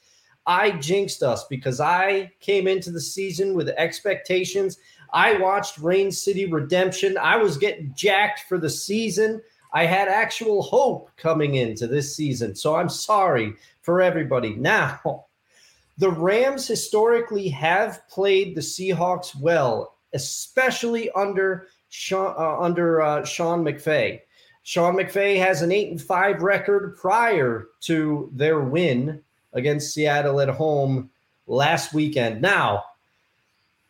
I 0.47 0.73
jinxed 0.73 1.23
us 1.23 1.45
because 1.45 1.81
I 1.81 2.33
came 2.41 2.69
into 2.69 2.91
the 2.91 3.01
season 3.01 3.55
with 3.55 3.69
expectations. 3.71 4.79
I 5.13 5.39
watched 5.39 5.79
Rain 5.79 6.11
City 6.11 6.47
Redemption. 6.47 7.17
I 7.17 7.37
was 7.37 7.57
getting 7.57 7.93
jacked 7.95 8.41
for 8.49 8.59
the 8.59 8.71
season. 8.71 9.41
I 9.73 9.87
had 9.87 10.09
actual 10.09 10.63
hope 10.63 11.11
coming 11.17 11.57
into 11.57 11.87
this 11.87 12.15
season. 12.15 12.55
So 12.55 12.77
I'm 12.77 12.89
sorry 12.89 13.55
for 13.83 14.01
everybody. 14.01 14.55
Now, 14.55 15.27
the 15.99 16.11
Rams 16.11 16.69
historically 16.69 17.49
have 17.49 18.07
played 18.09 18.55
the 18.55 18.61
Seahawks 18.61 19.35
well, 19.35 19.97
especially 20.13 21.11
under 21.13 21.69
Sean, 21.89 22.35
uh, 22.39 22.61
under 22.61 23.03
uh, 23.03 23.25
Sean 23.25 23.65
McVay. 23.65 24.21
Sean 24.63 24.95
McVay 24.95 25.39
has 25.39 25.63
an 25.63 25.73
eight 25.73 25.91
and 25.91 26.01
five 26.01 26.43
record 26.43 26.97
prior 26.97 27.69
to 27.83 28.31
their 28.33 28.61
win 28.61 29.23
against 29.55 29.95
Seattle 29.95 30.41
at 30.41 30.49
home 30.49 31.11
last 31.47 31.95
weekend. 31.95 32.43
Now, 32.43 32.85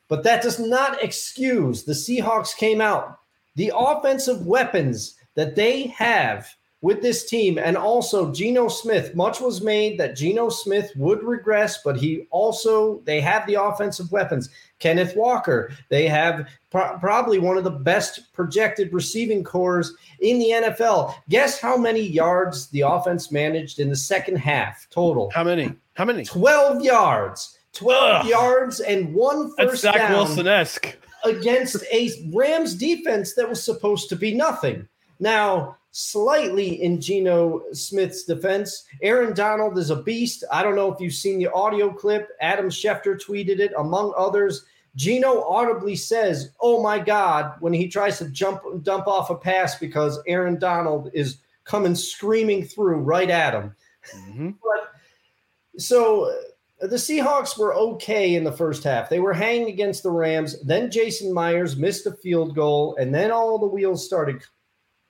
but 0.08 0.22
that 0.24 0.42
does 0.42 0.58
not 0.58 1.02
excuse 1.02 1.84
the 1.84 1.92
Seahawks 1.92 2.56
came 2.56 2.80
out. 2.80 3.18
The 3.56 3.72
offensive 3.74 4.46
weapons 4.46 5.16
that 5.34 5.56
they 5.56 5.88
have 5.88 6.48
with 6.84 7.00
this 7.00 7.24
team, 7.24 7.56
and 7.56 7.78
also 7.78 8.30
Geno 8.30 8.68
Smith. 8.68 9.14
Much 9.14 9.40
was 9.40 9.62
made 9.62 9.98
that 9.98 10.14
Geno 10.14 10.50
Smith 10.50 10.92
would 10.96 11.22
regress, 11.22 11.82
but 11.82 11.96
he 11.96 12.26
also 12.30 13.00
they 13.06 13.22
have 13.22 13.46
the 13.46 13.54
offensive 13.54 14.12
weapons. 14.12 14.50
Kenneth 14.80 15.16
Walker, 15.16 15.72
they 15.88 16.06
have 16.06 16.46
pro- 16.70 16.98
probably 16.98 17.38
one 17.38 17.56
of 17.56 17.64
the 17.64 17.70
best 17.70 18.30
projected 18.34 18.92
receiving 18.92 19.42
corps 19.42 19.94
in 20.20 20.38
the 20.38 20.50
NFL. 20.50 21.14
Guess 21.30 21.58
how 21.58 21.78
many 21.78 22.02
yards 22.02 22.68
the 22.68 22.82
offense 22.82 23.32
managed 23.32 23.80
in 23.80 23.88
the 23.88 23.96
second 23.96 24.36
half 24.36 24.86
total? 24.90 25.30
How 25.30 25.42
many? 25.42 25.72
How 25.94 26.04
many? 26.04 26.22
12 26.22 26.82
yards. 26.84 27.58
12 27.72 28.02
Ugh. 28.24 28.26
yards 28.28 28.80
and 28.80 29.14
one 29.14 29.48
first 29.56 29.56
That's 29.56 29.80
Zach 29.80 29.94
down. 29.94 30.12
Wilson 30.12 30.46
esque. 30.46 30.98
against 31.24 31.82
a 31.90 32.10
Rams 32.30 32.74
defense 32.74 33.32
that 33.36 33.48
was 33.48 33.64
supposed 33.64 34.10
to 34.10 34.16
be 34.16 34.34
nothing. 34.34 34.86
Now, 35.18 35.78
slightly 35.96 36.82
in 36.82 37.00
Geno 37.00 37.62
Smith's 37.72 38.24
defense, 38.24 38.82
Aaron 39.00 39.32
Donald 39.32 39.78
is 39.78 39.90
a 39.90 40.02
beast. 40.02 40.42
I 40.50 40.64
don't 40.64 40.74
know 40.74 40.92
if 40.92 41.00
you've 41.00 41.14
seen 41.14 41.38
the 41.38 41.52
audio 41.52 41.92
clip. 41.92 42.30
Adam 42.40 42.68
Schefter 42.68 43.16
tweeted 43.16 43.60
it, 43.60 43.72
among 43.78 44.12
others. 44.18 44.64
Geno 44.96 45.44
audibly 45.44 45.94
says, 45.94 46.50
"Oh 46.60 46.82
my 46.82 46.98
God!" 46.98 47.54
when 47.60 47.72
he 47.72 47.86
tries 47.86 48.18
to 48.18 48.28
jump 48.28 48.60
dump 48.82 49.06
off 49.06 49.30
a 49.30 49.36
pass 49.36 49.78
because 49.78 50.18
Aaron 50.26 50.58
Donald 50.58 51.10
is 51.14 51.38
coming 51.62 51.94
screaming 51.94 52.64
through 52.64 52.96
right 52.96 53.30
at 53.30 53.54
him. 53.54 53.74
Mm-hmm. 54.16 54.50
But 54.62 55.80
so 55.80 56.36
the 56.80 56.96
Seahawks 56.96 57.56
were 57.56 57.74
okay 57.74 58.34
in 58.34 58.42
the 58.42 58.52
first 58.52 58.82
half. 58.82 59.08
They 59.08 59.20
were 59.20 59.32
hanging 59.32 59.68
against 59.68 60.02
the 60.02 60.10
Rams. 60.10 60.60
Then 60.62 60.90
Jason 60.90 61.32
Myers 61.32 61.76
missed 61.76 62.06
a 62.06 62.12
field 62.12 62.56
goal, 62.56 62.96
and 62.96 63.14
then 63.14 63.30
all 63.30 63.58
the 63.58 63.66
wheels 63.66 64.04
started 64.04 64.42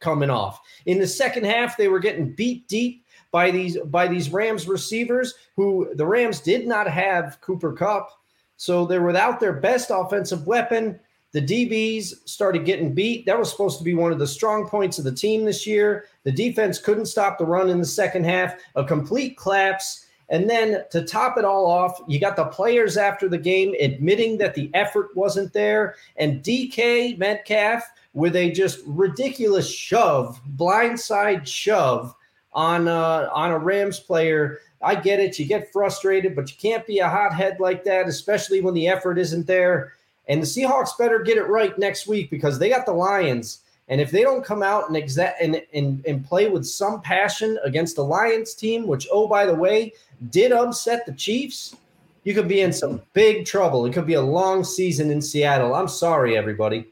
coming 0.00 0.30
off. 0.30 0.61
In 0.87 0.98
the 0.98 1.07
second 1.07 1.44
half, 1.44 1.76
they 1.76 1.88
were 1.88 1.98
getting 1.98 2.35
beat 2.35 2.68
deep 2.68 3.04
by 3.30 3.50
these 3.50 3.78
by 3.87 4.07
these 4.07 4.30
Rams 4.30 4.68
receivers 4.68 5.35
who 5.57 5.90
the 5.94 6.07
Rams 6.07 6.40
did 6.40 6.66
not 6.66 6.87
have 6.87 7.40
Cooper 7.40 7.72
Kupp. 7.72 8.11
So 8.57 8.87
they're 8.87 9.02
without 9.02 9.40
their 9.40 9.54
best 9.54 9.90
offensive 9.92 10.46
weapon. 10.46 11.00
The 11.33 11.42
DBs 11.42 12.28
started 12.28 12.64
getting 12.64 12.94
beat. 12.94 13.26
That 13.26 13.37
was 13.37 13.50
supposed 13.50 13.78
to 13.78 13.85
be 13.85 13.94
one 13.94 14.12
of 14.12 14.20
the 14.20 14.26
strong 14.26 14.68
points 14.68 14.98
of 14.98 15.04
the 15.04 15.12
team 15.12 15.44
this 15.44 15.66
year. 15.66 16.04
The 16.22 16.30
defense 16.30 16.78
couldn't 16.78 17.07
stop 17.07 17.38
the 17.38 17.44
run 17.44 17.70
in 17.70 17.80
the 17.80 17.85
second 17.85 18.24
half, 18.24 18.54
a 18.76 18.85
complete 18.85 19.37
collapse. 19.37 20.04
And 20.31 20.49
then 20.49 20.85
to 20.91 21.03
top 21.05 21.37
it 21.37 21.45
all 21.45 21.67
off, 21.67 22.01
you 22.09 22.19
got 22.19 22.37
the 22.37 22.47
players 22.47 22.97
after 22.97 23.29
the 23.29 23.39
game 23.39 23.75
admitting 23.79 24.39
that 24.39 24.55
the 24.55 24.71
effort 24.75 25.15
wasn't 25.15 25.53
there. 25.53 25.97
And 26.17 26.43
DK 26.43 27.19
Metcalf 27.19 27.83
with 28.15 28.37
a 28.37 28.51
just 28.51 28.81
ridiculous 28.87 29.71
shove, 29.71 30.41
blindside 30.57 31.47
shove 31.47 32.15
on 32.53 32.89
uh, 32.89 33.29
on 33.33 33.51
a 33.51 33.59
Rams 33.59 34.01
player. 34.01 34.61
I 34.81 34.95
get 34.95 35.21
it. 35.21 35.39
You 35.39 35.47
get 35.47 35.73
frustrated, 35.73 36.37
but 36.37 36.51
you 36.51 36.57
can't 36.57 36.87
be 36.87 36.99
a 36.99 37.09
hothead 37.09 37.59
like 37.59 37.85
that, 37.85 38.07
especially 38.07 38.61
when 38.61 38.75
the 38.75 38.89
effort 38.89 39.19
isn't 39.19 39.47
there. 39.47 39.95
And 40.29 40.41
the 40.41 40.47
Seahawks 40.47 40.97
better 40.99 41.21
get 41.21 41.37
it 41.37 41.49
right 41.49 41.77
next 41.79 42.07
week 42.07 42.31
because 42.31 42.59
they 42.59 42.69
got 42.69 42.87
the 42.87 42.93
Lions. 42.93 43.61
And 43.89 44.01
if 44.01 44.11
they 44.11 44.23
don't 44.23 44.45
come 44.45 44.63
out 44.63 44.89
and, 44.89 44.97
exa- 44.97 45.35
and, 45.41 45.61
and, 45.75 46.05
and 46.07 46.25
play 46.25 46.49
with 46.49 46.65
some 46.65 47.03
passion 47.03 47.59
against 47.65 47.97
the 47.97 48.05
Lions 48.05 48.55
team, 48.55 48.87
which, 48.87 49.07
oh, 49.13 49.29
by 49.29 49.45
the 49.45 49.55
way, 49.55 49.93
did 50.31 50.53
upset 50.53 51.07
the 51.07 51.13
Chiefs, 51.13 51.77
you 52.25 52.35
could 52.35 52.49
be 52.49 52.61
in 52.61 52.73
some 52.73 53.03
big 53.13 53.47
trouble. 53.47 53.85
It 53.87 53.93
could 53.93 54.07
be 54.07 54.15
a 54.15 54.23
long 54.23 54.65
season 54.65 55.11
in 55.11 55.21
Seattle. 55.21 55.75
I'm 55.75 55.89
sorry, 55.89 56.37
everybody. 56.37 56.87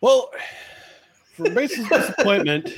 Well, 0.00 0.30
for 1.32 1.50
Mason's 1.50 1.88
disappointment, 1.90 2.72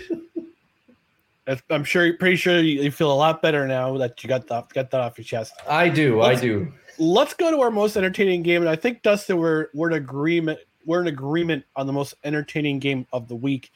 I'm 1.70 1.84
sure, 1.84 2.12
pretty 2.14 2.36
sure 2.36 2.60
you 2.60 2.90
feel 2.90 3.12
a 3.12 3.14
lot 3.14 3.42
better 3.42 3.66
now 3.66 3.96
that 3.98 4.22
you 4.22 4.28
got 4.28 4.46
that, 4.48 4.68
got 4.72 4.90
that 4.90 5.00
off 5.00 5.18
your 5.18 5.24
chest. 5.24 5.54
I 5.68 5.88
do. 5.88 6.20
Let's, 6.20 6.38
I 6.38 6.42
do. 6.42 6.72
Let's 6.98 7.34
go 7.34 7.50
to 7.50 7.60
our 7.60 7.70
most 7.70 7.96
entertaining 7.96 8.42
game, 8.42 8.62
and 8.62 8.68
I 8.68 8.76
think 8.76 9.02
Dustin, 9.02 9.38
we're 9.38 9.68
we're 9.74 9.90
in 9.90 9.96
agreement. 9.96 10.60
We're 10.84 11.00
in 11.00 11.08
agreement 11.08 11.64
on 11.76 11.86
the 11.86 11.92
most 11.92 12.14
entertaining 12.24 12.78
game 12.78 13.06
of 13.12 13.28
the 13.28 13.36
week. 13.36 13.72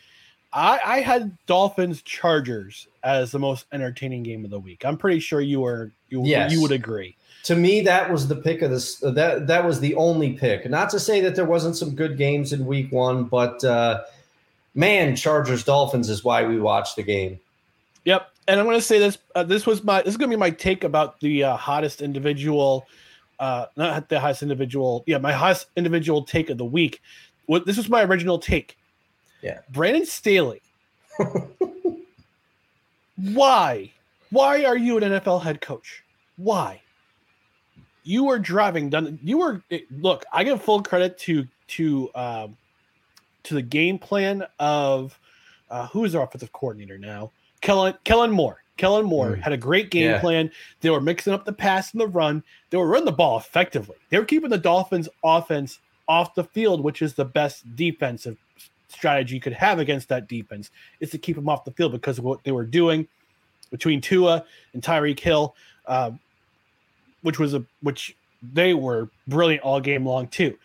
I, 0.53 0.81
I 0.85 1.01
had 1.01 1.37
Dolphins 1.47 2.03
Chargers 2.03 2.87
as 3.03 3.31
the 3.31 3.39
most 3.39 3.67
entertaining 3.73 4.23
game 4.23 4.45
of 4.45 4.51
the 4.51 4.59
week. 4.61 4.85
I'm 4.85 4.97
pretty 4.97 5.21
sure 5.21 5.41
you 5.41 5.61
were 5.61 5.93
you 6.09 6.25
Yes. 6.25 6.53
you 6.53 6.61
would 6.61 6.73
agree. 6.73 7.17
To 7.45 7.57
me, 7.57 7.81
that 7.81 8.11
was 8.13 8.29
the 8.29 8.37
pick 8.37 8.63
of 8.63 8.71
this. 8.71 8.97
That 8.97 9.47
that 9.49 9.65
was 9.65 9.81
the 9.81 9.95
only 9.97 10.35
pick. 10.35 10.69
Not 10.69 10.91
to 10.91 11.01
say 11.01 11.21
that 11.23 11.35
there 11.35 11.45
wasn't 11.45 11.77
some 11.77 11.95
good 11.95 12.17
games 12.17 12.53
in 12.53 12.67
Week 12.67 12.93
One, 12.93 13.25
but 13.25 13.65
uh, 13.65 14.03
man, 14.75 15.17
Chargers 15.17 15.65
Dolphins 15.65 16.09
is 16.09 16.23
why 16.23 16.45
we 16.45 16.61
watched 16.61 16.97
the 16.97 17.03
game. 17.03 17.41
Yep, 18.05 18.31
and 18.47 18.61
I'm 18.61 18.67
going 18.67 18.79
to 18.79 18.83
say 18.83 18.99
this. 18.99 19.19
Uh, 19.35 19.43
this 19.43 19.67
was 19.67 19.83
my. 19.83 20.03
This 20.03 20.11
is 20.13 20.17
going 20.17 20.31
to 20.31 20.37
be 20.37 20.41
my 20.41 20.51
take 20.51 20.85
about 20.85 21.19
the 21.21 21.45
uh, 21.45 21.57
hottest 21.57 22.01
individual. 22.03 22.87
Uh, 23.41 23.67
not 23.77 24.09
the 24.09 24.21
hottest 24.21 24.43
individual. 24.43 25.03
Yeah, 25.07 25.19
my 25.19 25.33
hottest 25.33 25.67
individual 25.77 26.23
take 26.23 26.49
of 26.49 26.59
the 26.59 26.65
week. 26.65 27.01
What 27.47 27.67
this 27.67 27.77
was 27.77 27.89
my 27.89 28.05
original 28.05 28.39
take. 28.39 28.77
Yeah. 29.43 29.61
Brandon 29.71 30.07
Staley. 30.07 30.63
Why? 33.17 33.91
Why 34.31 34.65
are 34.65 34.77
you 34.77 34.97
an 34.97 35.03
NFL 35.05 35.43
head 35.43 35.61
coach? 35.61 36.03
Why? 36.37 36.81
You 38.05 38.25
were 38.25 38.39
driving 38.39 38.89
done. 38.91 39.19
You 39.23 39.39
were 39.39 39.63
look. 39.91 40.25
I 40.33 40.43
give 40.45 40.63
full 40.63 40.83
credit 40.83 41.19
to 41.19 41.47
to 41.69 42.11
um, 42.15 42.57
to 43.45 43.55
the 43.55 43.63
game 43.63 43.99
plan 43.99 44.45
of 44.59 45.19
uh, 45.71 45.87
who 45.89 46.05
is 46.05 46.15
our 46.15 46.25
offensive 46.25 46.53
coordinator 46.53 46.99
now? 46.99 47.31
Kellen 47.61 47.95
Kellen 48.05 48.31
Moore. 48.31 48.59
Kellen 48.79 49.05
Moore 49.05 49.37
Mm. 49.37 49.43
had 49.43 49.53
a 49.53 49.57
great 49.59 49.91
game 49.91 50.11
Yeah. 50.11 50.21
plan. 50.21 50.51
They 50.81 50.91
were 50.91 51.01
mixing 51.01 51.33
up 51.33 51.45
the 51.45 51.53
pass 51.53 51.93
and 51.93 52.01
the 52.01 52.09
run. 52.09 52.43
They 52.71 52.79
were 52.79 52.89
running 52.89 53.05
the 53.05 53.13
ball 53.13 53.39
effectively. 53.39 53.97
They 54.09 54.19
were 54.19 54.25
keeping 54.25 54.51
the 54.51 54.59
Dolphins' 54.59 55.09
offense 55.23 55.79
off 56.09 56.35
the 56.35 56.43
field, 56.45 56.81
which 56.83 57.03
is 57.03 57.15
the 57.15 57.25
best 57.25 57.77
defensive 57.77 58.37
strategy 58.93 59.35
you 59.35 59.41
could 59.41 59.53
have 59.53 59.79
against 59.79 60.09
that 60.09 60.29
defense 60.29 60.71
is 61.01 61.11
to 61.11 61.19
keep 61.19 61.37
them 61.37 61.49
off 61.49 61.65
the 61.65 61.73
field 61.73 61.93
because 61.93 62.19
of 62.19 62.25
what 62.25 62.43
they 62.45 62.53
were 62.53 62.65
doing 62.65 63.07
between 63.71 64.01
Tua 64.01 64.45
and 64.75 64.83
Tyreek 64.83 65.19
Hill, 65.19 65.55
um, 65.87 66.21
which 67.23 67.39
was 67.39 67.55
a 67.55 67.65
which 67.83 68.17
they 68.53 68.75
were 68.75 69.09
brilliant 69.27 69.63
all 69.63 69.81
game 69.81 70.07
long 70.07 70.29
too. 70.29 70.57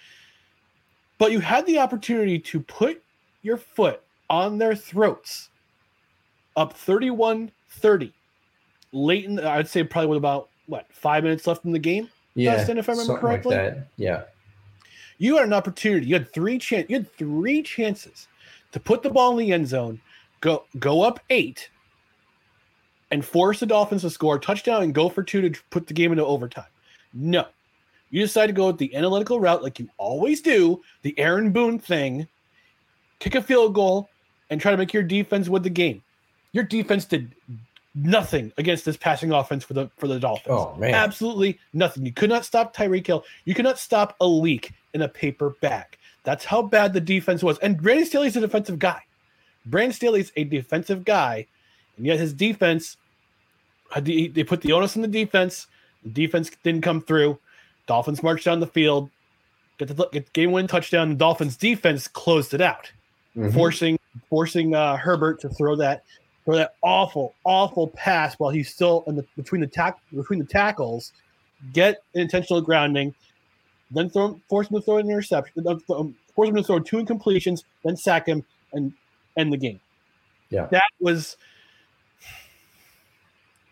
But 1.17 1.31
you 1.31 1.39
had 1.39 1.65
the 1.65 1.79
opportunity 1.79 2.37
to 2.39 2.59
put 2.59 3.01
your 3.41 3.57
foot 3.57 4.01
on 4.29 4.57
their 4.57 4.75
throats 4.75 5.49
up 6.55 6.73
31 6.73 7.51
30 7.69 8.13
late 8.91 9.25
in 9.25 9.35
the, 9.35 9.49
I'd 9.49 9.67
say 9.67 9.83
probably 9.83 10.09
with 10.09 10.17
about 10.17 10.49
what 10.65 10.85
five 10.91 11.23
minutes 11.23 11.47
left 11.47 11.65
in 11.65 11.71
the 11.71 11.79
game. 11.79 12.09
Dustin, 12.55 12.77
if 12.77 12.89
I 12.89 12.91
remember 12.93 13.17
correctly? 13.19 13.55
Like. 13.55 13.77
Yeah. 13.97 14.23
You 15.17 15.37
had 15.37 15.45
an 15.45 15.53
opportunity. 15.53 16.05
You 16.07 16.15
had 16.15 16.31
three 16.31 16.57
chance. 16.59 16.89
You 16.89 16.97
had 16.97 17.11
three 17.15 17.63
chances 17.63 18.27
to 18.71 18.79
put 18.79 19.01
the 19.01 19.09
ball 19.09 19.31
in 19.31 19.45
the 19.45 19.53
end 19.53 19.67
zone, 19.67 19.99
go 20.41 20.65
go 20.79 21.01
up 21.01 21.19
eight, 21.29 21.69
and 23.11 23.25
force 23.25 23.59
the 23.59 23.65
Dolphins 23.65 24.01
to 24.01 24.09
score 24.09 24.35
a 24.35 24.39
touchdown 24.39 24.83
and 24.83 24.93
go 24.93 25.09
for 25.09 25.23
two 25.23 25.49
to 25.49 25.59
put 25.69 25.87
the 25.87 25.93
game 25.93 26.11
into 26.11 26.25
overtime. 26.25 26.65
No, 27.13 27.45
you 28.09 28.21
decide 28.21 28.47
to 28.47 28.53
go 28.53 28.67
with 28.67 28.77
the 28.77 28.95
analytical 28.95 29.39
route, 29.39 29.63
like 29.63 29.79
you 29.79 29.89
always 29.97 30.41
do, 30.41 30.81
the 31.01 31.17
Aaron 31.17 31.51
Boone 31.51 31.79
thing, 31.79 32.27
kick 33.19 33.35
a 33.35 33.41
field 33.41 33.73
goal, 33.73 34.09
and 34.49 34.61
try 34.61 34.71
to 34.71 34.77
make 34.77 34.93
your 34.93 35.03
defense 35.03 35.49
win 35.49 35.63
the 35.63 35.69
game. 35.69 36.03
Your 36.51 36.63
defense 36.63 37.05
did 37.05 37.33
nothing 37.95 38.51
against 38.57 38.85
this 38.85 38.97
passing 38.97 39.31
offense 39.31 39.63
for 39.63 39.73
the 39.73 39.89
for 39.97 40.07
the 40.07 40.19
Dolphins. 40.19 40.47
Oh 40.49 40.75
man. 40.77 40.93
Absolutely 40.93 41.59
nothing. 41.73 42.05
You 42.05 42.13
could 42.13 42.29
not 42.29 42.45
stop 42.45 42.75
Tyreek 42.75 43.07
Hill. 43.07 43.23
You 43.45 43.53
could 43.53 43.65
not 43.65 43.79
stop 43.79 44.15
a 44.21 44.27
leak 44.27 44.73
in 44.97 45.03
a 45.03 45.09
paper 45.09 45.51
bag. 45.61 45.85
That's 46.25 46.45
how 46.45 46.63
bad 46.63 46.93
the 46.93 47.01
defense 47.01 47.43
was. 47.43 47.59
And 47.59 47.81
Brandon 47.81 48.05
Staley's 48.05 48.35
a 48.35 48.41
defensive 48.41 48.79
guy. 48.79 49.03
Brandon 49.65 49.93
Staley's 49.93 50.31
a 50.35 50.43
defensive 50.45 51.05
guy, 51.05 51.47
and 51.97 52.05
yet 52.05 52.19
his 52.19 52.33
defense, 52.33 52.97
they 54.01 54.43
put 54.45 54.61
the 54.61 54.73
onus 54.73 54.95
on 54.95 55.03
the 55.03 55.09
defense. 55.09 55.67
The 56.03 56.09
defense 56.11 56.51
didn't 56.63 56.83
come 56.83 57.01
through. 57.01 57.39
Dolphins 57.87 58.23
marched 58.23 58.45
down 58.45 58.59
the 58.61 58.67
field, 58.67 59.11
get 59.79 59.89
the 59.89 60.09
get 60.11 60.33
game 60.33 60.51
win 60.51 60.67
touchdown. 60.67 61.09
The 61.09 61.15
Dolphins 61.15 61.57
defense 61.57 62.07
closed 62.07 62.53
it 62.53 62.61
out 62.61 62.91
Mhm. 63.37 63.53
forcing 63.53 63.99
forcing 64.29 64.75
uh, 64.75 64.97
Herbert 64.97 65.41
to 65.41 65.49
throw 65.49 65.75
that 65.77 66.03
throw 66.45 66.57
that 66.57 66.73
awful 66.83 67.35
awful 67.45 67.89
pass 67.89 68.35
while 68.39 68.51
he's 68.51 68.73
still 68.73 69.03
in 69.07 69.15
the 69.15 69.25
between 69.37 69.61
the 69.61 69.67
tack 69.67 69.97
between 70.15 70.39
the 70.39 70.45
tackles, 70.45 71.13
get 71.73 71.97
an 72.15 72.21
intentional 72.21 72.61
grounding, 72.61 73.15
then 73.91 74.09
throw 74.09 74.39
force 74.49 74.69
him 74.69 74.77
to 74.77 74.81
throw 74.81 74.97
an 74.97 75.09
interception, 75.09 75.65
uh, 75.67 75.77
um, 75.93 76.15
force 76.35 76.49
him 76.49 76.55
to 76.55 76.63
throw 76.63 76.79
two 76.79 76.97
incompletions, 76.97 77.63
then 77.83 77.95
sack 77.95 78.27
him 78.27 78.43
and 78.73 78.93
end 79.37 79.53
the 79.53 79.57
game. 79.57 79.79
Yeah. 80.49 80.67
that 80.71 80.83
was. 80.99 81.37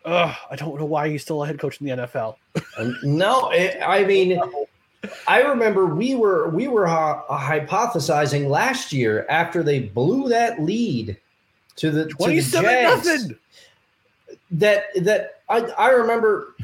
Ugh, 0.05 0.35
I 0.51 0.55
don't 0.55 0.77
know 0.79 0.85
why 0.85 1.09
he's 1.09 1.23
still 1.23 1.43
a 1.43 1.47
head 1.47 1.59
coach 1.59 1.81
in 1.81 1.87
the 1.87 2.03
NFL. 2.03 2.35
No, 3.03 3.49
it, 3.49 3.79
I 3.83 4.03
mean, 4.03 4.39
I 5.27 5.41
remember 5.41 5.87
we 5.87 6.13
were 6.13 6.49
we 6.49 6.67
were 6.67 6.87
uh, 6.87 7.23
hypothesizing 7.23 8.47
last 8.47 8.93
year 8.93 9.25
after 9.29 9.63
they 9.63 9.79
blew 9.79 10.29
that 10.29 10.61
lead 10.61 11.17
to 11.77 11.91
the, 11.91 12.03
to 12.03 12.07
the 12.07 12.13
Twenty-seven 12.13 12.69
Jags 12.69 13.07
nothing. 13.07 13.37
that 14.51 14.83
that 15.01 15.41
I, 15.49 15.61
I 15.61 15.89
remember 15.89 16.55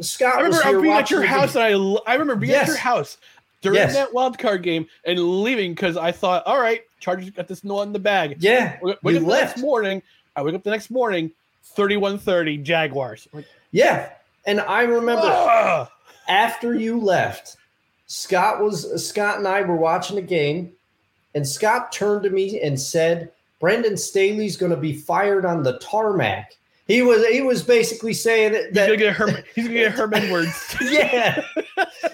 Scott 0.00 0.38
I 0.38 0.42
remember 0.42 0.66
I 0.66 0.72
being 0.80 0.92
at 0.94 1.10
your 1.10 1.22
house, 1.22 1.56
and 1.56 1.98
I 2.06 2.12
remember 2.12 2.36
being 2.36 2.54
at 2.54 2.66
your 2.66 2.76
house 2.76 3.18
during 3.62 3.76
Yes. 3.76 3.94
that 3.94 4.12
wild 4.14 4.38
card 4.38 4.62
game 4.62 4.86
and 5.04 5.18
leaving 5.42 5.72
because 5.74 5.96
I 5.96 6.12
thought, 6.12 6.46
all 6.46 6.60
right, 6.60 6.82
Chargers 7.00 7.30
got 7.30 7.48
this 7.48 7.64
one 7.64 7.88
in 7.88 7.92
the 7.92 7.98
bag. 7.98 8.36
Yeah, 8.40 8.78
Wake 8.82 8.98
we 9.02 9.16
up 9.16 9.22
the 9.22 9.28
next 9.28 9.58
morning. 9.58 10.02
I 10.36 10.42
wake 10.42 10.54
up 10.54 10.62
the 10.62 10.70
next 10.70 10.90
morning, 10.90 11.32
31-30 11.76 12.62
Jaguars. 12.62 13.26
Like, 13.32 13.46
Yeah, 13.72 14.10
and 14.46 14.60
I 14.60 14.82
remember 14.82 15.26
"Ugh." 15.26 15.88
after 16.28 16.74
you 16.74 16.98
left, 17.00 17.56
Scott 18.06 18.62
was 18.62 19.04
Scott 19.06 19.38
and 19.38 19.48
I 19.48 19.62
were 19.62 19.76
watching 19.76 20.16
the 20.16 20.22
game, 20.22 20.72
and 21.34 21.46
Scott 21.46 21.90
turned 21.92 22.22
to 22.22 22.30
me 22.30 22.60
and 22.60 22.80
said, 22.80 23.30
"Brandon 23.60 23.96
Staley's 23.96 24.56
going 24.56 24.70
to 24.70 24.76
be 24.78 24.92
fired 24.94 25.44
on 25.44 25.62
the 25.64 25.78
tarmac." 25.78 26.52
He 26.88 27.02
was 27.02 27.24
he 27.26 27.42
was 27.42 27.62
basically 27.62 28.14
saying 28.14 28.52
that, 28.52 28.68
He's 28.68 28.74
gonna 28.86 28.96
get 28.96 29.14
Herman, 29.14 29.44
He's 29.54 29.66
gonna 29.68 29.78
get 29.78 29.92
Herm 29.92 30.14
Edwards. 30.14 30.76
yeah, 30.90 31.42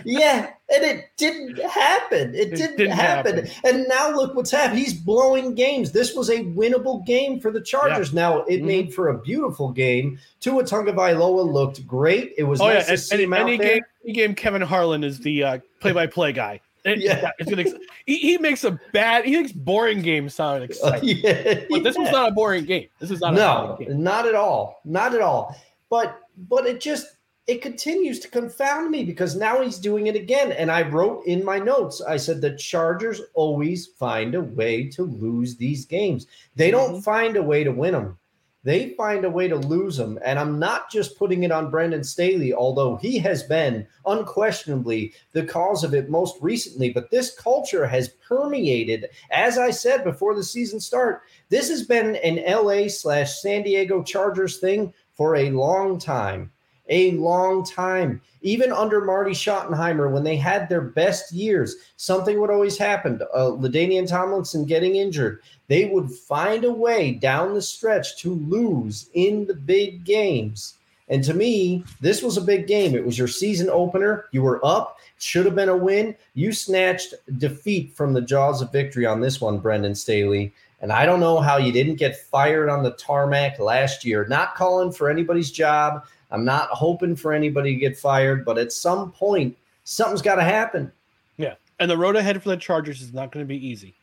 yeah, 0.04 0.50
and 0.74 0.84
it 0.84 1.04
didn't 1.16 1.58
happen. 1.62 2.34
It, 2.34 2.50
didn't, 2.56 2.76
didn't 2.78 2.90
happen. 2.90 3.46
happen. 3.46 3.50
And 3.64 3.86
now 3.88 4.10
look 4.10 4.34
what's 4.34 4.50
happened. 4.50 4.80
He's 4.80 4.92
blowing 4.92 5.54
games. 5.54 5.92
This 5.92 6.14
was 6.14 6.28
a 6.28 6.40
winnable 6.40 7.06
game 7.06 7.38
for 7.40 7.50
the 7.52 7.60
Chargers. 7.60 8.12
Now 8.12 8.40
it 8.42 8.62
Mhm. 8.62 8.64
made 8.66 8.94
for 8.94 9.08
a 9.08 9.18
beautiful 9.18 9.70
game. 9.70 10.18
Tua 10.40 10.64
Tagovailoa 10.64 11.50
looked 11.52 11.86
great. 11.86 12.34
It 12.36 12.42
was 12.44 12.60
Oh 12.60 12.66
nice 12.66 12.74
yeah, 12.74 12.82
to 12.86 12.90
and, 12.90 13.00
see 13.00 13.14
and, 13.24 13.32
and 13.32 13.42
out 13.42 13.48
he 13.48 13.56
there. 13.56 13.68
gave 13.74 13.82
he 14.04 14.12
gave 14.12 14.36
Kevin 14.36 14.60
Harlan 14.62 15.04
is 15.04 15.20
the 15.20 15.44
uh, 15.44 15.58
play-by-play 15.80 16.32
guy. 16.32 16.60
And 16.84 17.00
Yeah. 17.00 17.30
it's 17.38 17.48
gonna, 17.50 17.64
he, 18.06 18.16
he 18.18 18.38
makes 18.38 18.62
a 18.64 18.78
bad. 18.92 19.24
He 19.24 19.36
makes 19.40 19.52
boring 19.52 20.02
games 20.02 20.34
sound 20.34 20.62
Uh, 20.62 20.64
exciting. 20.68 21.16
yeah, 21.22 21.60
But 21.70 21.82
this 21.82 21.96
was 21.96 22.10
not 22.10 22.28
a 22.30 22.32
boring 22.32 22.64
game. 22.64 22.88
This 23.00 23.10
is 23.10 23.20
not 23.20 23.34
a 23.34 23.36
no, 23.36 23.66
boring 23.76 23.88
game. 23.90 24.02
not 24.02 24.26
at 24.26 24.34
all, 24.34 24.80
not 24.84 25.14
at 25.14 25.20
all. 25.20 25.56
But 25.90 26.18
but 26.36 26.66
it 26.66 26.80
just 26.80 27.06
it 27.46 27.60
continues 27.60 28.20
to 28.20 28.28
confound 28.28 28.90
me 28.90 29.04
because 29.04 29.36
now 29.36 29.60
he's 29.62 29.78
doing 29.78 30.06
it 30.06 30.16
again. 30.16 30.50
And 30.52 30.70
I 30.70 30.80
wrote 30.82 31.26
in 31.26 31.44
my 31.44 31.58
notes, 31.58 32.00
I 32.00 32.16
said 32.16 32.40
the 32.40 32.56
Chargers 32.56 33.20
always 33.34 33.86
find 33.86 34.34
a 34.34 34.40
way 34.40 34.88
to 34.90 35.02
lose 35.04 35.56
these 35.56 35.84
games. 35.84 36.26
They 36.56 36.70
don't 36.70 36.96
Mhm. 36.96 37.04
find 37.04 37.36
a 37.36 37.42
way 37.42 37.62
to 37.62 37.70
win 37.70 37.92
them. 37.92 38.18
They 38.64 38.94
find 38.96 39.24
a 39.26 39.30
way 39.30 39.46
to 39.46 39.56
lose 39.56 39.98
them. 39.98 40.18
And 40.24 40.38
I'm 40.38 40.58
not 40.58 40.90
just 40.90 41.18
putting 41.18 41.42
it 41.42 41.52
on 41.52 41.70
Brandon 41.70 42.02
Staley, 42.02 42.54
although 42.54 42.96
he 42.96 43.18
has 43.18 43.42
been 43.42 43.86
unquestionably 44.06 45.12
the 45.32 45.44
cause 45.44 45.84
of 45.84 45.92
it 45.94 46.08
most 46.08 46.36
recently. 46.40 46.90
But 46.90 47.10
this 47.10 47.34
culture 47.34 47.86
has 47.86 48.08
permeated, 48.26 49.10
as 49.30 49.58
I 49.58 49.70
said 49.70 50.02
before 50.02 50.34
the 50.34 50.42
season 50.42 50.80
start, 50.80 51.22
this 51.50 51.68
has 51.68 51.82
been 51.82 52.16
an 52.16 52.42
LA 52.50 52.88
slash 52.88 53.38
San 53.40 53.62
Diego 53.62 54.02
Chargers 54.02 54.58
thing 54.58 54.94
for 55.12 55.36
a 55.36 55.50
long 55.50 55.98
time. 55.98 56.50
A 56.88 57.12
long 57.12 57.64
time. 57.64 58.20
Even 58.42 58.72
under 58.72 59.02
Marty 59.02 59.32
Schottenheimer, 59.32 60.10
when 60.10 60.22
they 60.22 60.36
had 60.36 60.68
their 60.68 60.82
best 60.82 61.32
years, 61.32 61.76
something 61.96 62.38
would 62.40 62.50
always 62.50 62.76
happen. 62.76 63.20
Uh, 63.34 63.52
Ladainian 63.52 64.06
Tomlinson 64.06 64.66
getting 64.66 64.96
injured. 64.96 65.40
They 65.68 65.86
would 65.86 66.10
find 66.10 66.64
a 66.64 66.72
way 66.72 67.12
down 67.12 67.54
the 67.54 67.62
stretch 67.62 68.18
to 68.18 68.34
lose 68.34 69.08
in 69.14 69.46
the 69.46 69.54
big 69.54 70.04
games. 70.04 70.74
And 71.08 71.22
to 71.24 71.34
me, 71.34 71.84
this 72.00 72.22
was 72.22 72.36
a 72.36 72.42
big 72.42 72.66
game. 72.66 72.94
It 72.94 73.04
was 73.04 73.18
your 73.18 73.28
season 73.28 73.68
opener. 73.70 74.26
You 74.32 74.42
were 74.42 74.64
up, 74.64 74.98
should 75.18 75.46
have 75.46 75.54
been 75.54 75.68
a 75.68 75.76
win. 75.76 76.14
You 76.34 76.52
snatched 76.52 77.14
defeat 77.38 77.94
from 77.94 78.12
the 78.12 78.22
jaws 78.22 78.62
of 78.62 78.72
victory 78.72 79.06
on 79.06 79.20
this 79.20 79.40
one, 79.40 79.58
Brandon 79.58 79.94
Staley. 79.94 80.52
And 80.80 80.92
I 80.92 81.06
don't 81.06 81.20
know 81.20 81.40
how 81.40 81.56
you 81.56 81.72
didn't 81.72 81.96
get 81.96 82.16
fired 82.16 82.68
on 82.68 82.82
the 82.82 82.92
tarmac 82.92 83.58
last 83.58 84.04
year. 84.04 84.26
Not 84.28 84.54
calling 84.54 84.92
for 84.92 85.08
anybody's 85.08 85.50
job. 85.50 86.04
I'm 86.34 86.44
not 86.44 86.68
hoping 86.70 87.14
for 87.14 87.32
anybody 87.32 87.74
to 87.74 87.80
get 87.80 87.96
fired, 87.96 88.44
but 88.44 88.58
at 88.58 88.72
some 88.72 89.12
point, 89.12 89.56
something's 89.84 90.20
got 90.20 90.34
to 90.34 90.42
happen. 90.42 90.90
Yeah, 91.36 91.54
and 91.78 91.88
the 91.88 91.96
road 91.96 92.16
ahead 92.16 92.42
for 92.42 92.48
the 92.48 92.56
Chargers 92.56 93.00
is 93.00 93.14
not 93.14 93.30
going 93.30 93.44
to 93.44 93.48
be 93.48 93.64
easy. 93.64 93.94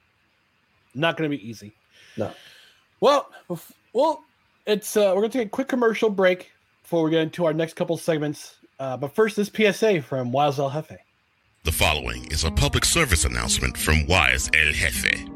Not 0.96 1.18
going 1.18 1.30
to 1.30 1.38
be 1.38 1.46
easy. 1.46 1.74
No. 2.16 2.32
Well, 3.02 3.30
well, 3.92 4.24
it's 4.66 4.96
uh, 4.96 5.12
we're 5.14 5.24
going 5.24 5.32
to 5.32 5.38
take 5.40 5.48
a 5.48 5.50
quick 5.50 5.68
commercial 5.68 6.10
break 6.10 6.52
before 6.84 7.04
we 7.04 7.12
get 7.12 7.22
into 7.22 7.44
our 7.44 7.54
next 7.54 7.74
couple 7.74 7.98
segments. 7.98 8.56
Uh, 8.80 8.96
but 8.96 9.14
first, 9.14 9.36
this 9.36 9.52
PSA 9.54 10.02
from 10.02 10.32
Wise 10.32 10.58
El 10.58 10.70
Jefe. 10.70 11.00
The 11.64 11.72
following 11.74 12.32
is 12.32 12.46
a 12.46 12.52
public 12.52 12.86
service 12.86 13.26
announcement 13.26 13.76
from 13.76 14.08
Wise 14.08 14.50
El 14.54 14.72
Jefe. 14.72 15.28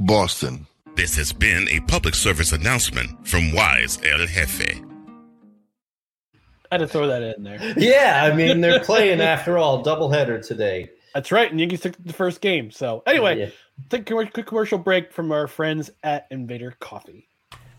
Boston. 0.00 0.66
This 0.96 1.16
has 1.16 1.32
been 1.32 1.68
a 1.68 1.78
public 1.82 2.16
service 2.16 2.52
announcement 2.52 3.26
from 3.28 3.52
Wise 3.52 3.98
El 4.04 4.26
Jefe. 4.26 4.82
I 6.72 6.76
had 6.76 6.80
to 6.80 6.88
throw 6.88 7.06
that 7.08 7.22
in 7.36 7.42
there. 7.44 7.58
Yeah, 7.76 8.22
I 8.24 8.34
mean, 8.34 8.62
they're 8.62 8.80
playing 8.80 9.20
after 9.20 9.58
all, 9.58 9.84
doubleheader 9.84 10.44
today. 10.44 10.88
That's 11.14 11.30
right, 11.30 11.50
and 11.50 11.60
Yankees 11.60 11.82
took 11.82 11.94
the 12.02 12.14
first 12.14 12.40
game. 12.40 12.70
So 12.70 13.02
anyway, 13.06 13.38
Yeah. 13.40 13.48
take 13.90 14.10
a 14.10 14.26
quick 14.26 14.46
commercial 14.46 14.78
break 14.78 15.12
from 15.12 15.30
our 15.32 15.46
friends 15.46 15.90
at 16.02 16.26
Invader 16.30 16.74
Coffee. 16.80 17.28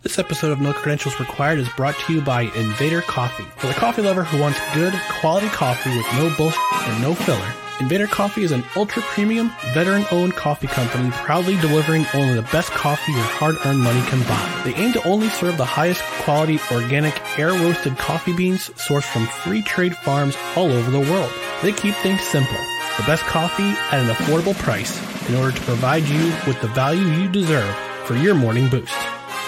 This 0.04 0.20
episode 0.20 0.52
of 0.52 0.62
No 0.62 0.74
Credentials 0.74 1.20
Required 1.20 1.58
is 1.58 1.70
brought 1.70 1.96
to 1.96 2.14
you 2.14 2.22
by 2.22 2.42
Invader 2.56 3.02
Coffee. 3.02 3.46
For 3.58 3.66
the 3.66 3.74
coffee 3.74 4.04
lover 4.04 4.24
who 4.24 4.40
wants 4.40 4.60
good, 4.76 4.94
quality 5.22 5.48
coffee 5.48 5.90
with 5.98 6.06
no 6.14 6.32
bullshit 6.38 6.60
and 6.88 7.02
no 7.02 7.16
filler, 7.16 7.54
Invader 7.80 8.06
Coffee 8.06 8.44
is 8.44 8.52
an 8.52 8.64
ultra 8.76 9.02
premium, 9.02 9.52
veteran 9.74 10.06
owned 10.12 10.36
coffee 10.36 10.68
company 10.68 11.10
proudly 11.12 11.56
delivering 11.58 12.06
only 12.14 12.36
the 12.36 12.44
best 12.44 12.70
coffee 12.70 13.12
your 13.12 13.24
hard 13.24 13.56
earned 13.66 13.80
money 13.80 14.02
can 14.08 14.22
buy. 14.28 14.62
They 14.64 14.76
aim 14.76 14.94
to 14.94 15.08
only 15.08 15.28
serve 15.30 15.58
the 15.58 15.66
highest 15.66 16.02
quality, 16.22 16.60
organic, 16.72 17.20
air 17.40 17.50
roasted 17.50 17.98
coffee 17.98 18.36
beans 18.36 18.70
sourced 18.70 19.12
from 19.12 19.26
free 19.26 19.64
trade 19.64 19.96
farms 19.98 20.38
all 20.56 20.72
over 20.72 20.92
the 20.92 21.00
world. 21.00 21.32
They 21.64 21.72
keep 21.72 21.96
things 21.96 22.22
simple. 22.22 22.58
The 22.98 23.04
best 23.08 23.24
coffee 23.24 23.74
at 23.92 23.96
an 23.96 24.08
affordable 24.08 24.58
price 24.60 24.96
in 25.28 25.36
order 25.36 25.58
to 25.58 25.64
provide 25.64 26.04
you 26.04 26.26
with 26.46 26.62
the 26.62 26.68
value 26.68 27.08
you 27.08 27.28
deserve 27.28 27.76
for 28.06 28.16
your 28.16 28.36
morning 28.36 28.70
boost. 28.70 28.94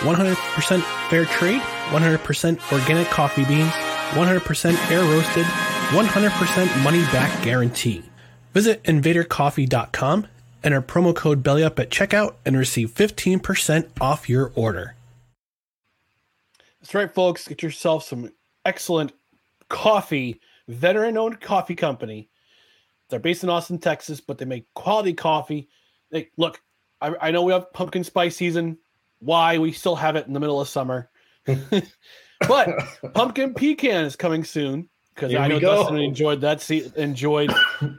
100% 0.02 0.82
fair 1.10 1.26
trade, 1.26 1.62
100% 1.62 2.74
organic 2.74 3.08
coffee 3.08 3.46
beans, 3.46 3.72
100% 4.12 4.92
air 4.92 5.04
roasted, 5.04 5.46
100% 5.46 6.84
money 6.84 7.02
back 7.14 7.44
guarantee. 7.44 8.04
Visit 8.56 8.82
invadercoffee.com, 8.84 10.28
enter 10.64 10.82
promo 10.82 11.14
code 11.14 11.44
BELLYUP 11.44 11.78
at 11.78 11.90
checkout, 11.90 12.36
and 12.46 12.58
receive 12.58 12.90
15% 12.90 13.90
off 14.00 14.30
your 14.30 14.54
order. 14.56 14.96
That's 16.80 16.96
right, 16.96 17.14
folks. 17.14 17.50
Get 17.50 17.62
yourself 17.62 18.06
some 18.06 18.32
excellent 18.64 19.12
coffee, 19.68 20.40
veteran 20.70 21.18
owned 21.18 21.42
coffee 21.42 21.76
company. 21.76 22.30
They're 23.10 23.20
based 23.20 23.44
in 23.44 23.50
Austin, 23.50 23.78
Texas, 23.78 24.22
but 24.22 24.38
they 24.38 24.46
make 24.46 24.74
quality 24.74 25.14
coffee. 25.14 25.68
They 26.10 26.30
look, 26.38 26.62
I, 27.02 27.14
I 27.20 27.32
know 27.32 27.44
we 27.44 27.52
have 27.52 27.74
pumpkin 27.74 28.06
spice 28.06 28.38
season. 28.38 28.78
Why 29.20 29.58
we 29.58 29.74
still 29.74 29.98
have 29.98 30.16
it 30.16 30.28
in 30.28 30.34
the 30.34 30.40
middle 30.40 30.62
of 30.62 30.70
summer. 30.70 31.10
but 32.48 32.70
pumpkin 33.14 33.54
pecan 33.54 34.06
is 34.06 34.16
coming 34.16 34.46
soon 34.46 34.88
because 35.16 35.34
I 35.34 35.48
know 35.48 35.60
go. 35.60 35.84
Dustin 35.84 35.98
enjoyed 35.98 36.42
that. 36.42 36.62
Se- 36.62 36.92
enjoyed 36.96 37.52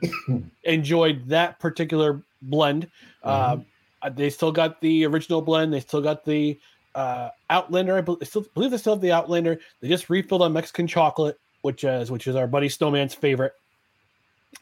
enjoyed 0.64 1.28
that 1.28 1.58
particular 1.58 2.22
blend. 2.42 2.88
Mm-hmm. 3.24 3.62
Uh, 4.02 4.08
they 4.10 4.30
still 4.30 4.52
got 4.52 4.80
the 4.80 5.06
original 5.06 5.40
blend. 5.40 5.72
They 5.72 5.80
still 5.80 6.02
got 6.02 6.24
the 6.24 6.58
uh, 6.94 7.30
Outlander. 7.50 7.96
I 7.96 8.12
I 8.20 8.24
still 8.24 8.46
believe 8.54 8.70
they 8.70 8.78
still 8.78 8.94
have 8.94 9.02
the 9.02 9.12
Outlander. 9.12 9.58
They 9.80 9.88
just 9.88 10.10
refilled 10.10 10.42
on 10.42 10.52
Mexican 10.52 10.86
chocolate, 10.86 11.38
which 11.62 11.84
is 11.84 12.10
which 12.10 12.26
is 12.26 12.36
our 12.36 12.46
buddy 12.46 12.68
Snowman's 12.68 13.14
favorite. 13.14 13.52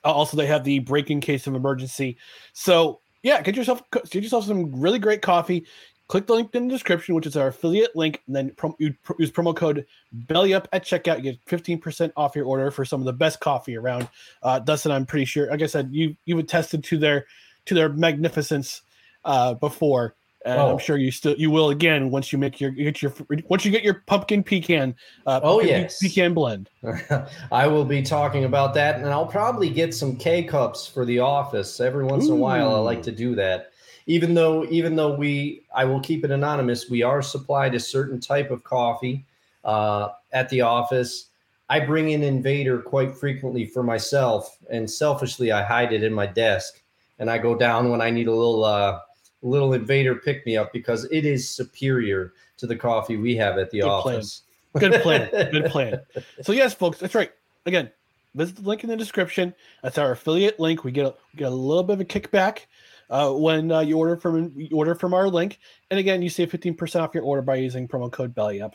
Uh, 0.04 0.12
also, 0.12 0.36
they 0.36 0.46
have 0.46 0.64
the 0.64 0.78
break 0.80 1.10
in 1.10 1.20
case 1.20 1.46
of 1.46 1.54
emergency. 1.54 2.16
So 2.52 3.00
yeah, 3.22 3.42
get 3.42 3.56
yourself 3.56 3.82
get 3.90 4.14
yourself 4.14 4.44
some 4.44 4.80
really 4.80 4.98
great 4.98 5.22
coffee. 5.22 5.66
Click 6.08 6.26
the 6.26 6.34
link 6.34 6.54
in 6.54 6.68
the 6.68 6.74
description, 6.74 7.14
which 7.14 7.26
is 7.26 7.34
our 7.36 7.48
affiliate 7.48 7.96
link, 7.96 8.22
and 8.26 8.36
then 8.36 8.50
prom- 8.56 8.74
use 8.78 8.94
promo 9.30 9.56
code 9.56 9.86
BELLYUP 10.26 10.66
at 10.72 10.84
checkout. 10.84 11.16
You 11.16 11.22
get 11.32 11.38
fifteen 11.46 11.80
percent 11.80 12.12
off 12.16 12.36
your 12.36 12.44
order 12.44 12.70
for 12.70 12.84
some 12.84 13.00
of 13.00 13.06
the 13.06 13.12
best 13.14 13.40
coffee 13.40 13.76
around. 13.76 14.08
Uh, 14.42 14.58
Dustin, 14.58 14.92
I'm 14.92 15.06
pretty 15.06 15.24
sure. 15.24 15.48
Like 15.50 15.62
I 15.62 15.66
said, 15.66 15.88
you 15.92 16.14
you've 16.26 16.38
attested 16.40 16.84
to 16.84 16.98
their 16.98 17.24
to 17.64 17.74
their 17.74 17.88
magnificence 17.88 18.82
uh, 19.24 19.54
before, 19.54 20.14
and 20.44 20.60
Oh. 20.60 20.72
I'm 20.72 20.78
sure 20.78 20.98
you 20.98 21.10
still 21.10 21.36
you 21.38 21.50
will 21.50 21.70
again 21.70 22.10
once 22.10 22.32
you 22.34 22.38
make 22.38 22.60
your 22.60 22.72
you 22.72 22.84
get 22.84 23.00
your 23.00 23.14
once 23.48 23.64
you 23.64 23.70
get 23.70 23.82
your 23.82 24.02
pumpkin 24.06 24.42
pecan. 24.42 24.94
Uh, 25.26 25.40
Oh, 25.42 25.56
pumpkin 25.60 25.68
yes. 25.84 25.98
pecan 26.02 26.34
blend. 26.34 26.68
I 27.50 27.66
will 27.66 27.86
be 27.86 28.02
talking 28.02 28.44
about 28.44 28.74
that, 28.74 28.96
and 28.96 29.06
I'll 29.08 29.24
probably 29.26 29.70
get 29.70 29.94
some 29.94 30.16
K 30.16 30.42
cups 30.44 30.86
for 30.86 31.06
the 31.06 31.20
office 31.20 31.80
every 31.80 32.04
once 32.04 32.26
in 32.26 32.32
a 32.32 32.36
while. 32.36 32.74
I 32.74 32.78
like 32.80 33.02
to 33.04 33.12
do 33.12 33.34
that, 33.36 33.70
even 34.06 34.34
though 34.34 34.64
even 34.66 34.96
though 34.96 35.14
we 35.14 35.62
I 35.74 35.84
will 35.84 36.00
keep 36.00 36.24
it 36.24 36.30
anonymous. 36.30 36.90
We 36.90 37.02
are 37.02 37.22
supplied 37.22 37.74
a 37.74 37.80
certain 37.80 38.20
type 38.20 38.50
of 38.50 38.64
coffee 38.64 39.24
uh, 39.64 40.10
at 40.32 40.48
the 40.48 40.60
office. 40.60 41.26
I 41.70 41.80
bring 41.80 42.10
in 42.10 42.22
Invader 42.22 42.78
quite 42.78 43.14
frequently 43.14 43.64
for 43.64 43.82
myself, 43.82 44.58
and 44.70 44.90
selfishly 44.90 45.50
I 45.50 45.62
hide 45.62 45.92
it 45.92 46.02
in 46.02 46.12
my 46.12 46.26
desk, 46.26 46.82
and 47.18 47.30
I 47.30 47.38
go 47.38 47.54
down 47.56 47.90
when 47.90 48.02
I 48.02 48.10
need 48.10 48.28
a 48.28 48.34
little 48.34 48.64
uh, 48.64 49.00
little 49.42 49.72
Invader 49.72 50.16
pick 50.16 50.44
me 50.44 50.56
up 50.56 50.72
because 50.72 51.04
it 51.10 51.24
is 51.24 51.48
superior 51.48 52.34
to 52.58 52.66
the 52.66 52.76
coffee 52.76 53.16
we 53.16 53.34
have 53.36 53.58
at 53.58 53.70
the 53.70 53.80
Good 53.80 54.02
plan. 54.02 54.16
office. 54.16 54.42
Good 54.78 55.02
plan. 55.02 55.30
Good 55.52 55.66
plan. 55.66 56.00
So 56.42 56.52
yes, 56.52 56.74
folks, 56.74 56.98
that's 56.98 57.14
right. 57.14 57.32
Again, 57.64 57.90
visit 58.34 58.56
the 58.56 58.62
link 58.62 58.84
in 58.84 58.90
the 58.90 58.96
description. 58.96 59.54
That's 59.82 59.96
our 59.96 60.12
affiliate 60.12 60.60
link. 60.60 60.84
We 60.84 60.92
get 60.92 61.06
a, 61.06 61.14
we 61.32 61.38
get 61.38 61.46
a 61.46 61.54
little 61.54 61.82
bit 61.82 61.94
of 61.94 62.00
a 62.00 62.04
kickback 62.04 62.66
uh, 63.10 63.32
when 63.32 63.70
uh, 63.70 63.80
you 63.80 63.98
order 63.98 64.16
from 64.16 64.52
you 64.56 64.76
order 64.76 64.94
from 64.94 65.14
our 65.14 65.28
link. 65.28 65.58
And 65.90 65.98
again, 65.98 66.22
you 66.22 66.30
save 66.30 66.50
fifteen 66.50 66.74
percent 66.74 67.02
off 67.04 67.14
your 67.14 67.24
order 67.24 67.42
by 67.42 67.56
using 67.56 67.88
promo 67.88 68.10
code 68.10 68.34
BellyUp. 68.34 68.72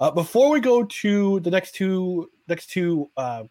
Uh, 0.00 0.10
before 0.10 0.50
we 0.50 0.60
go 0.60 0.84
to 0.84 1.40
the 1.40 1.50
next 1.50 1.74
two 1.74 2.30
next 2.48 2.70
two 2.70 3.10
uh, 3.16 3.44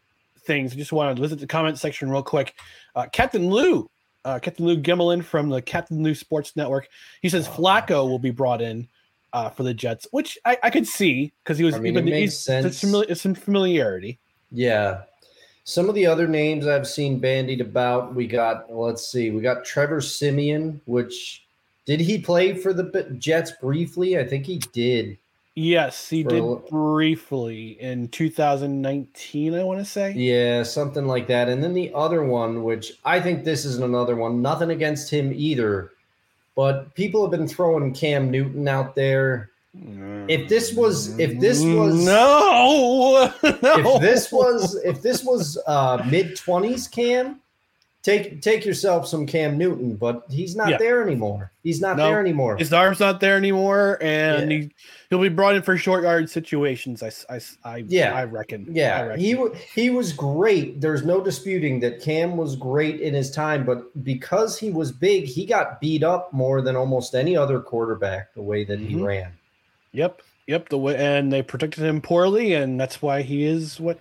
things, 0.45 0.73
I 0.73 0.75
just 0.75 0.91
want 0.91 1.15
to 1.15 1.21
visit 1.21 1.39
the 1.39 1.47
comment 1.47 1.77
section 1.77 2.09
real 2.09 2.23
quick. 2.23 2.55
Uh, 2.95 3.07
Captain 3.11 3.49
Lou, 3.49 3.89
uh, 4.25 4.39
Captain 4.39 4.65
Lou 4.65 4.77
Gimmelin 4.77 5.23
from 5.23 5.49
the 5.49 5.61
Captain 5.61 6.03
Lou 6.03 6.15
Sports 6.15 6.55
Network, 6.55 6.87
he 7.21 7.29
says 7.29 7.47
Flacco 7.47 8.07
will 8.09 8.19
be 8.19 8.31
brought 8.31 8.61
in 8.61 8.87
uh, 9.33 9.49
for 9.49 9.63
the 9.63 9.73
Jets, 9.73 10.07
which 10.11 10.37
I, 10.45 10.57
I 10.63 10.69
could 10.69 10.87
see 10.87 11.33
because 11.43 11.57
he 11.57 11.63
was 11.63 11.75
I 11.75 11.79
mean, 11.79 11.93
even 11.93 12.07
it 12.07 12.11
makes 12.11 12.37
sense. 12.37 12.65
It's, 12.65 12.83
it's 12.83 13.21
some 13.21 13.35
familiarity. 13.35 14.19
Yeah. 14.51 15.03
Some 15.63 15.89
of 15.89 15.95
the 15.95 16.07
other 16.07 16.27
names 16.27 16.67
I've 16.67 16.87
seen 16.87 17.19
bandied 17.19 17.61
about, 17.61 18.15
we 18.15 18.27
got, 18.27 18.73
let's 18.73 19.07
see, 19.11 19.29
we 19.29 19.41
got 19.41 19.63
Trevor 19.63 20.01
Siemian, 20.01 20.81
which 20.85 21.45
did 21.85 21.99
he 21.99 22.17
play 22.17 22.55
for 22.55 22.73
the 22.73 23.15
Jets 23.17 23.51
briefly? 23.61 24.17
I 24.17 24.27
think 24.27 24.45
he 24.45 24.57
did. 24.73 25.17
Yes, 25.53 26.09
he 26.09 26.23
did 26.23 26.41
a 26.41 26.55
briefly 26.55 27.77
in 27.81 28.07
2019. 28.07 29.53
I 29.53 29.63
want 29.63 29.79
to 29.79 29.85
say. 29.85 30.13
Yeah, 30.13 30.63
something 30.63 31.05
like 31.05 31.27
that. 31.27 31.49
And 31.49 31.61
then 31.61 31.73
the 31.73 31.91
other 31.93 32.23
one, 32.23 32.63
which 32.63 32.93
I 33.03 33.19
think 33.19 33.43
this 33.43 33.65
is 33.65 33.77
another 33.77 34.15
one, 34.15 34.41
nothing 34.41 34.71
against 34.71 35.11
him 35.11 35.33
either, 35.35 35.91
but 36.55 36.95
people 36.95 37.21
have 37.21 37.31
been 37.31 37.47
throwing 37.47 37.93
Cam 37.93 38.31
Newton 38.31 38.67
out 38.67 38.95
there. 38.95 39.50
If 39.73 40.49
this 40.49 40.73
was, 40.73 41.17
if 41.17 41.39
this 41.39 41.61
was, 41.63 42.05
no, 42.05 43.31
no. 43.43 43.95
if 43.95 44.01
this 44.01 44.31
was 44.31 44.75
if 44.83 45.01
this 45.01 45.23
was 45.23 45.57
uh 45.65 46.05
mid 46.09 46.35
20s 46.35 46.91
cam 46.91 47.39
take 48.03 48.41
take 48.41 48.65
yourself 48.65 49.07
some 49.07 49.25
cam 49.27 49.57
newton 49.57 49.95
but 49.95 50.23
he's 50.29 50.55
not 50.55 50.69
Yeah. 50.71 50.77
there 50.77 51.03
anymore 51.03 51.51
he's 51.63 51.79
not 51.79 51.95
No, 51.97 52.07
there 52.09 52.19
anymore 52.19 52.57
his 52.57 52.73
arm's 52.73 52.99
not 52.99 53.19
there 53.21 53.37
anymore, 53.37 53.97
and 54.01 54.51
Yeah. 54.51 54.57
he 54.57 54.71
he'll 55.09 55.21
be 55.21 55.29
brought 55.29 55.55
in 55.55 55.61
for 55.61 55.77
short 55.77 56.03
yard 56.03 56.29
situations. 56.29 57.01
I 57.03 57.11
I 57.33 57.39
I- 57.63 57.85
Yeah. 57.87 58.13
I 58.13 58.23
reckon. 58.25 58.65
I 58.69 58.71
yeah 58.73 59.01
reckon. 59.03 59.19
he 59.23 59.35
wa 59.35 59.49
he 59.73 59.89
was 59.89 60.11
great 60.11 60.81
there's 60.81 61.05
no 61.05 61.21
disputing 61.23 61.79
that 61.81 62.01
cam 62.01 62.35
was 62.35 62.55
great 62.57 62.99
in 62.99 63.13
his 63.13 63.31
time 63.31 63.65
but 63.65 63.83
because 64.03 64.57
he 64.59 64.69
was 64.71 64.91
big 64.91 65.25
he 65.25 65.45
got 65.45 65.79
beat 65.79 66.03
up 66.03 66.33
more 66.33 66.61
than 66.61 66.75
almost 66.75 67.15
any 67.15 67.37
other 67.37 67.59
quarterback 67.61 68.33
the 68.33 68.41
way 68.41 68.63
that 68.65 68.79
he 68.79 68.95
Mhm. 68.95 69.05
ran 69.05 69.31
Yep, 69.93 70.21
yep. 70.47 70.69
The 70.69 70.77
way 70.77 70.95
and 70.95 71.31
they 71.31 71.41
protected 71.41 71.83
him 71.83 72.01
poorly, 72.01 72.53
and 72.53 72.79
that's 72.79 73.01
why 73.01 73.21
he 73.21 73.43
is 73.43 73.79
what. 73.79 73.99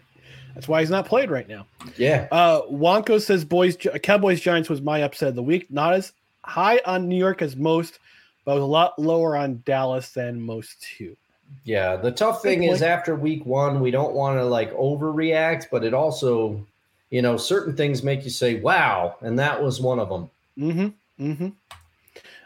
That's 0.55 0.66
why 0.66 0.81
he's 0.81 0.90
not 0.90 1.07
played 1.07 1.31
right 1.31 1.48
now. 1.48 1.66
yeah 1.96 2.26
Uh, 2.33 2.62
Wonko 2.62 3.20
says, 3.20 3.44
"Boys, 3.44 3.76
Cowboys 4.03 4.40
Giants 4.40 4.68
was 4.68 4.83
my 4.83 5.00
upset 5.03 5.29
of 5.29 5.35
the 5.37 5.42
week. 5.42 5.70
Not 5.70 5.94
as 5.94 6.12
high 6.44 6.81
on 6.85 7.09
New 7.09 7.16
York 7.16 7.40
as 7.40 7.57
most, 7.57 7.98
but 8.44 8.55
was 8.55 8.62
a 8.62 8.66
lot 8.66 8.98
lower 8.98 9.37
on 9.37 9.62
Dallas 9.64 10.11
than 10.11 10.40
most 10.40 10.83
too." 10.83 11.16
yeah 11.64 11.96
the 11.96 12.12
tough 12.12 12.42
thing 12.42 12.62
is 12.62 12.81
after 12.81 13.16
week 13.16 13.44
one 13.44 13.81
we 13.81 13.90
don't 13.90 14.14
want 14.14 14.38
to 14.38 14.44
like 14.44 14.72
overreact 14.74 15.66
but 15.68 15.83
it 15.83 15.92
also 15.92 16.64
you 17.11 17.20
know 17.20 17.37
certain 17.37 17.74
things 17.74 18.05
make 18.05 18.22
you 18.22 18.31
say 18.31 18.61
wow 18.61 19.16
and 19.22 19.37
that 19.37 19.61
was 19.61 19.81
one 19.81 19.98
of 19.98 20.09
them 20.09 20.31
Mm-hmm. 20.59 21.24
Mm-hmm. 21.24 21.48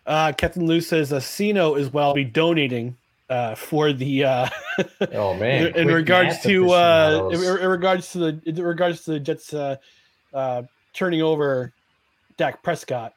Uh, 0.07 0.33
Captain 0.33 0.66
Lou 0.66 0.80
says, 0.80 1.12
Cino 1.24 1.74
is 1.74 1.92
well 1.92 2.14
be 2.14 2.24
donating 2.24 2.96
uh, 3.30 3.54
for 3.54 3.92
the 3.92 4.24
uh, 4.24 4.48
Oh 5.12 5.34
man! 5.34 5.74
in, 5.76 5.88
regards 5.88 6.40
to 6.42 6.70
uh, 6.70 7.30
in, 7.32 7.42
in 7.42 7.68
regards 7.68 8.12
to 8.12 8.18
the 8.18 8.40
in 8.46 8.62
regards 8.62 9.04
to 9.04 9.12
the 9.12 9.20
Jets 9.20 9.52
uh, 9.54 9.76
uh, 10.32 10.62
turning 10.92 11.22
over 11.22 11.72
Dak 12.37 12.62
Prescott 12.62 13.14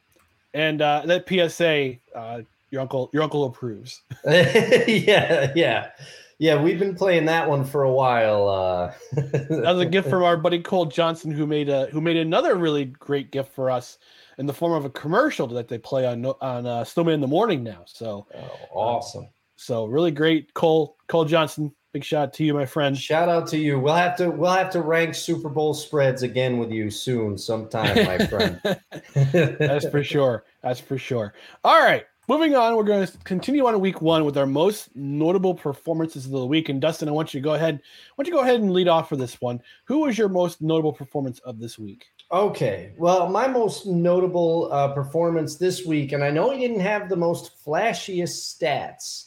and 0.54 0.82
uh, 0.82 1.04
that 1.06 1.28
PSA. 1.28 1.98
Uh, 2.16 2.42
your 2.72 2.82
uncle, 2.82 3.10
your 3.14 3.24
uncle 3.24 3.46
approves. 3.46 4.02
yeah, 4.26 5.52
yeah, 5.56 5.90
yeah. 6.38 6.62
We've 6.62 6.80
been 6.80 6.96
playing 6.96 7.26
that 7.26 7.48
one 7.48 7.64
for 7.64 7.84
a 7.84 7.92
while. 7.92 8.50
Uh, 8.50 8.94
That 9.14 9.72
was 9.74 9.80
a 9.80 9.86
gift 9.86 10.10
from 10.10 10.24
our 10.24 10.38
buddy 10.38 10.60
Cole 10.60 10.86
Johnson, 10.86 11.32
who 11.32 11.48
made 11.48 11.70
a 11.70 11.86
who 11.88 12.02
made 12.02 12.18
another 12.18 12.56
really 12.56 12.86
great 12.86 13.32
gift 13.32 13.54
for 13.54 13.72
us 13.72 13.98
in 14.38 14.46
the 14.46 14.54
form 14.54 14.74
of 14.74 14.86
a 14.86 14.90
commercial 14.90 15.48
that 15.48 15.68
they 15.68 15.78
play 15.78 16.06
on 16.06 16.26
on 16.26 16.66
uh, 16.66 16.84
Snowman 16.84 17.14
in 17.14 17.22
the 17.22 17.28
Morning 17.28 17.64
now. 17.64 17.84
So 17.86 18.28
Oh, 18.36 18.58
awesome! 18.74 19.30
So 19.58 19.86
really 19.86 20.12
great, 20.12 20.54
Cole 20.54 20.96
Cole 21.08 21.26
Johnson. 21.26 21.74
Big 21.94 22.04
shout 22.04 22.28
out 22.28 22.34
to 22.34 22.44
you, 22.44 22.54
my 22.54 22.66
friend. 22.66 22.98
Shout 22.98 23.28
out 23.28 23.48
to 23.48 23.58
you. 23.58 23.80
We'll 23.80 23.96
have 23.96 24.16
to 24.18 24.30
we'll 24.30 24.52
have 24.52 24.70
to 24.72 24.82
rank 24.82 25.16
Super 25.16 25.50
Bowl 25.50 25.74
spreads 25.74 26.24
again 26.24 26.58
with 26.58 26.72
you 26.72 26.90
soon, 26.90 27.38
sometime, 27.38 28.06
my 28.06 28.26
friend. 28.28 28.62
That's 29.60 29.90
for 29.90 30.04
sure. 30.04 30.46
That's 30.62 30.80
for 30.80 30.98
sure. 30.98 31.34
All 31.64 31.82
right. 31.82 32.06
Moving 32.30 32.58
on, 32.58 32.76
we're 32.76 32.84
going 32.84 33.08
to 33.08 33.18
continue 33.20 33.66
on 33.68 33.80
week 33.80 34.02
one 34.02 34.26
with 34.26 34.38
our 34.38 34.46
most 34.46 34.94
notable 34.98 35.56
performances 35.56 36.26
of 36.26 36.32
the 36.32 36.46
week. 36.46 36.68
And 36.68 36.82
Dustin, 36.82 37.08
I 37.08 37.14
want 37.14 37.34
you 37.34 37.40
to 37.40 37.44
go 37.44 37.54
ahead. 37.54 37.82
Why 38.16 38.24
don't 38.24 38.28
you 38.28 38.38
go 38.38 38.44
ahead 38.44 38.60
and 38.60 38.74
lead 38.74 38.90
off 38.90 39.08
for 39.08 39.16
this 39.16 39.40
one? 39.40 39.62
Who 39.86 40.00
was 40.00 40.18
your 40.18 40.28
most 40.28 40.62
notable 40.62 40.92
performance 40.92 41.40
of 41.40 41.58
this 41.58 41.80
week? 41.80 42.08
Okay. 42.34 42.92
Well, 42.98 43.30
my 43.30 43.48
most 43.48 43.86
notable 43.86 44.68
uh, 44.74 44.90
performance 44.90 45.56
this 45.56 45.86
week, 45.86 46.12
and 46.12 46.22
I 46.22 46.30
know 46.30 46.52
he 46.52 46.60
didn't 46.60 46.82
have 46.82 47.08
the 47.08 47.16
most 47.16 47.64
flashiest 47.66 48.58
stats, 48.62 49.27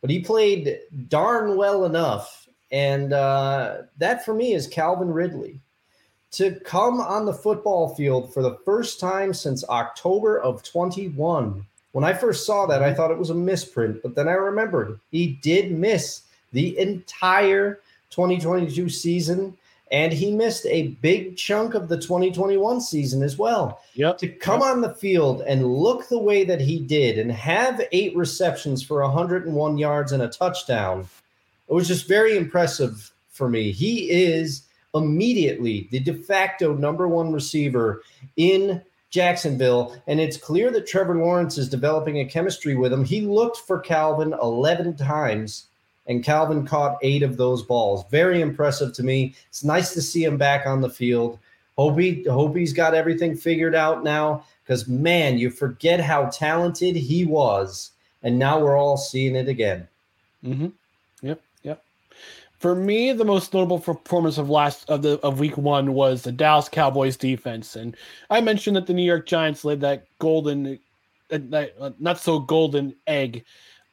but 0.00 0.10
he 0.10 0.20
played 0.20 0.78
darn 1.08 1.56
well 1.56 1.84
enough. 1.84 2.48
And 2.70 3.12
uh, 3.12 3.82
that 3.98 4.24
for 4.24 4.34
me 4.34 4.54
is 4.54 4.66
Calvin 4.66 5.10
Ridley. 5.10 5.60
To 6.32 6.58
come 6.60 7.00
on 7.00 7.24
the 7.24 7.32
football 7.32 7.94
field 7.94 8.34
for 8.34 8.42
the 8.42 8.58
first 8.64 9.00
time 9.00 9.32
since 9.32 9.66
October 9.68 10.40
of 10.40 10.62
21. 10.62 11.64
When 11.92 12.04
I 12.04 12.12
first 12.12 12.44
saw 12.44 12.66
that, 12.66 12.82
I 12.82 12.92
thought 12.92 13.10
it 13.10 13.18
was 13.18 13.30
a 13.30 13.34
misprint, 13.34 14.02
but 14.02 14.14
then 14.14 14.28
I 14.28 14.32
remembered 14.32 15.00
he 15.10 15.38
did 15.40 15.72
miss 15.72 16.22
the 16.52 16.78
entire 16.78 17.80
2022 18.10 18.88
season 18.88 19.56
and 19.92 20.12
he 20.12 20.32
missed 20.32 20.66
a 20.66 20.88
big 21.00 21.36
chunk 21.36 21.74
of 21.74 21.88
the 21.88 21.96
2021 21.96 22.80
season 22.80 23.22
as 23.22 23.38
well. 23.38 23.80
Yep. 23.94 24.18
To 24.18 24.28
come 24.28 24.62
on 24.62 24.80
the 24.80 24.94
field 24.94 25.42
and 25.42 25.66
look 25.66 26.08
the 26.08 26.18
way 26.18 26.44
that 26.44 26.60
he 26.60 26.80
did 26.80 27.18
and 27.18 27.30
have 27.30 27.86
eight 27.92 28.16
receptions 28.16 28.82
for 28.82 29.02
101 29.02 29.78
yards 29.78 30.12
and 30.12 30.22
a 30.22 30.28
touchdown, 30.28 31.08
it 31.68 31.72
was 31.72 31.88
just 31.88 32.08
very 32.08 32.36
impressive 32.36 33.12
for 33.30 33.48
me. 33.48 33.70
He 33.70 34.10
is 34.10 34.62
immediately 34.94 35.88
the 35.90 36.00
de 36.00 36.14
facto 36.14 36.74
number 36.74 37.06
one 37.06 37.32
receiver 37.32 38.02
in 38.36 38.82
Jacksonville, 39.10 39.96
and 40.08 40.20
it's 40.20 40.36
clear 40.36 40.70
that 40.72 40.86
Trevor 40.86 41.16
Lawrence 41.16 41.58
is 41.58 41.68
developing 41.68 42.18
a 42.18 42.24
chemistry 42.24 42.74
with 42.74 42.92
him. 42.92 43.04
He 43.04 43.20
looked 43.20 43.58
for 43.58 43.78
Calvin 43.78 44.34
11 44.42 44.96
times 44.96 45.66
and 46.06 46.24
Calvin 46.24 46.66
caught 46.66 46.98
eight 47.02 47.22
of 47.22 47.36
those 47.36 47.62
balls. 47.62 48.04
Very 48.10 48.40
impressive 48.40 48.92
to 48.94 49.02
me. 49.02 49.34
It's 49.48 49.64
nice 49.64 49.92
to 49.94 50.02
see 50.02 50.24
him 50.24 50.36
back 50.36 50.66
on 50.66 50.80
the 50.80 50.90
field. 50.90 51.38
Hope 51.76 51.98
he 51.98 52.24
hope 52.24 52.56
he's 52.56 52.72
got 52.72 52.94
everything 52.94 53.36
figured 53.36 53.74
out 53.74 54.04
now. 54.04 54.44
Because 54.64 54.88
man, 54.88 55.38
you 55.38 55.50
forget 55.50 56.00
how 56.00 56.26
talented 56.26 56.96
he 56.96 57.24
was, 57.24 57.92
and 58.22 58.38
now 58.38 58.58
we're 58.58 58.76
all 58.76 58.96
seeing 58.96 59.36
it 59.36 59.48
again. 59.48 59.86
Mm-hmm. 60.44 60.68
Yep. 61.22 61.40
Yep. 61.62 61.82
For 62.58 62.74
me, 62.74 63.12
the 63.12 63.24
most 63.24 63.52
notable 63.52 63.78
performance 63.78 64.38
of 64.38 64.48
last 64.48 64.88
of 64.88 65.02
the 65.02 65.20
of 65.20 65.38
week 65.38 65.56
one 65.56 65.92
was 65.92 66.22
the 66.22 66.32
Dallas 66.32 66.68
Cowboys 66.68 67.16
defense, 67.16 67.76
and 67.76 67.96
I 68.30 68.40
mentioned 68.40 68.76
that 68.76 68.86
the 68.86 68.94
New 68.94 69.04
York 69.04 69.26
Giants 69.26 69.64
laid 69.64 69.80
that 69.82 70.06
golden, 70.18 70.78
that, 71.28 71.74
uh, 71.78 71.90
not 71.98 72.18
so 72.18 72.38
golden 72.38 72.94
egg 73.06 73.44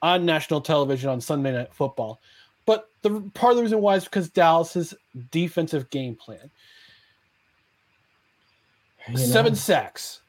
on 0.03 0.25
national 0.25 0.61
television 0.61 1.09
on 1.09 1.21
Sunday 1.21 1.53
Night 1.53 1.73
Football. 1.73 2.19
But 2.65 2.89
the 3.01 3.21
part 3.33 3.51
of 3.51 3.57
the 3.57 3.63
reason 3.63 3.81
why 3.81 3.95
is 3.95 4.03
because 4.03 4.29
Dallas's 4.29 4.93
defensive 5.31 5.89
game 5.89 6.15
plan. 6.15 6.51
You 9.07 9.15
know? 9.15 9.19
Seven 9.19 9.55
sacks. 9.55 10.19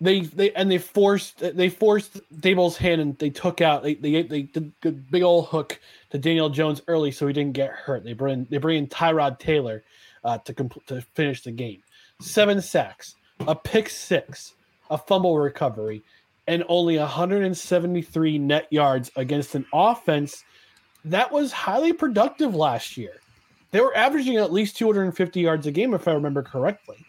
They 0.00 0.20
they 0.20 0.52
and 0.52 0.70
they 0.70 0.78
forced 0.78 1.38
they 1.38 1.68
forced 1.68 2.20
Daboll's 2.40 2.76
hand 2.76 3.00
and 3.00 3.18
they 3.18 3.30
took 3.30 3.60
out 3.60 3.82
they 3.82 3.94
they 3.94 4.22
they 4.22 4.42
did 4.42 4.70
the 4.82 4.92
big 4.92 5.22
old 5.22 5.46
hook 5.46 5.80
to 6.10 6.18
Daniel 6.18 6.48
Jones 6.48 6.82
early 6.86 7.10
so 7.10 7.26
he 7.26 7.32
didn't 7.32 7.54
get 7.54 7.70
hurt. 7.70 8.04
They 8.04 8.12
bring 8.12 8.46
they 8.48 8.58
bring 8.58 8.78
in 8.78 8.86
Tyrod 8.86 9.40
Taylor 9.40 9.82
uh, 10.22 10.38
to 10.38 10.54
compl- 10.54 10.84
to 10.86 11.00
finish 11.14 11.42
the 11.42 11.50
game. 11.50 11.82
Seven 12.20 12.62
sacks, 12.62 13.16
a 13.40 13.56
pick 13.56 13.88
six, 13.88 14.54
a 14.88 14.96
fumble 14.96 15.36
recovery, 15.38 16.02
and 16.48 16.64
only 16.68 16.98
173 16.98 18.38
net 18.38 18.66
yards 18.70 19.12
against 19.14 19.54
an 19.54 19.66
offense 19.72 20.44
that 21.04 21.30
was 21.30 21.52
highly 21.52 21.92
productive 21.92 22.54
last 22.54 22.96
year. 22.96 23.20
They 23.70 23.80
were 23.80 23.96
averaging 23.96 24.36
at 24.36 24.52
least 24.52 24.76
250 24.76 25.40
yards 25.40 25.66
a 25.66 25.70
game 25.70 25.94
if 25.94 26.08
I 26.08 26.12
remember 26.12 26.42
correctly. 26.42 27.04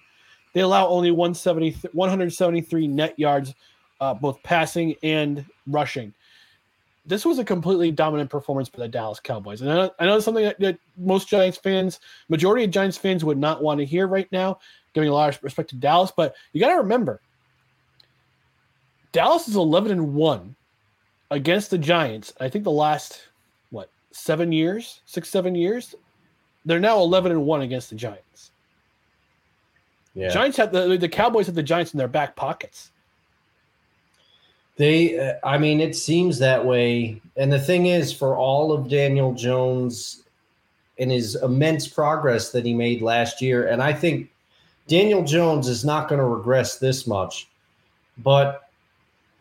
They 0.54 0.62
allow 0.62 0.88
only 0.88 1.12
170, 1.12 1.72
173 1.94 2.88
net 2.88 3.18
yards, 3.18 3.56
uh, 4.02 4.14
both 4.14 4.44
passing 4.44 4.96
and 5.04 5.46
rushing. 5.68 6.14
This 7.06 7.26
was 7.26 7.40
a 7.40 7.46
completely 7.46 7.92
dominant 7.92 8.30
performance 8.30 8.68
for 8.68 8.78
the 8.78 8.88
Dallas 8.88 9.20
Cowboys. 9.20 9.62
And 9.62 9.72
I 9.72 9.76
know, 9.76 9.92
I 10.00 10.06
know 10.06 10.20
something 10.20 10.44
that, 10.44 10.60
that 10.60 10.80
most 10.98 11.30
Giants 11.30 11.58
fans, 11.58 12.00
majority 12.28 12.66
of 12.66 12.72
Giants 12.72 12.98
fans 12.98 13.24
would 13.24 13.38
not 13.38 13.64
want 13.64 13.80
to 13.80 13.86
hear 13.86 14.06
right 14.08 14.30
now, 14.32 14.60
giving 14.94 15.10
a 15.10 15.14
lot 15.14 15.34
of 15.34 15.42
respect 15.44 15.70
to 15.70 15.76
Dallas. 15.76 16.12
But 16.16 16.36
you 16.52 16.60
got 16.60 16.70
to 16.70 16.82
remember, 16.82 17.22
Dallas 19.12 19.48
is 19.48 19.56
11 19.56 19.92
and 19.92 20.14
1 20.14 20.56
against 21.32 21.72
the 21.72 21.78
Giants. 21.78 22.34
I 22.40 22.50
think 22.50 22.64
the 22.64 22.72
last, 22.72 23.30
what, 23.72 23.90
seven 24.12 24.52
years, 24.52 25.02
six, 25.06 25.30
seven 25.30 25.56
years? 25.56 25.96
They're 26.66 26.80
now 26.80 27.00
11 27.00 27.32
and 27.32 27.46
1 27.46 27.62
against 27.62 27.90
the 27.90 27.96
Giants. 27.96 28.52
Yeah. 30.14 30.30
Giants 30.30 30.58
have 30.58 30.72
the 30.72 30.98
the 30.98 31.08
Cowboys 31.08 31.46
have 31.46 31.56
the 31.56 31.64
Giants 31.64 31.94
in 31.94 31.98
their 31.98 32.08
back 32.08 32.36
pockets. 32.36 32.92
They, 34.76 35.20
uh, 35.20 35.34
I 35.44 35.58
mean, 35.58 35.82
it 35.82 35.96
seems 35.96 36.40
that 36.40 36.66
way. 36.66 37.22
And 37.36 37.52
the 37.52 37.60
thing 37.60 37.88
is, 37.88 38.14
for 38.14 38.36
all 38.36 38.72
of 38.72 38.90
Daniel 38.90 39.34
Jones 39.34 40.24
and 40.98 41.12
his 41.12 41.36
immense 41.36 41.88
progress 41.88 42.52
that 42.52 42.66
he 42.66 42.74
made 42.74 43.02
last 43.02 43.42
year, 43.42 43.68
and 43.68 43.84
I 43.84 43.94
think 43.94 44.30
Daniel 44.88 45.24
Jones 45.24 45.68
is 45.68 45.84
not 45.84 46.08
going 46.08 46.20
to 46.20 46.26
regress 46.26 46.80
this 46.80 47.06
much. 47.06 47.50
But, 48.18 48.69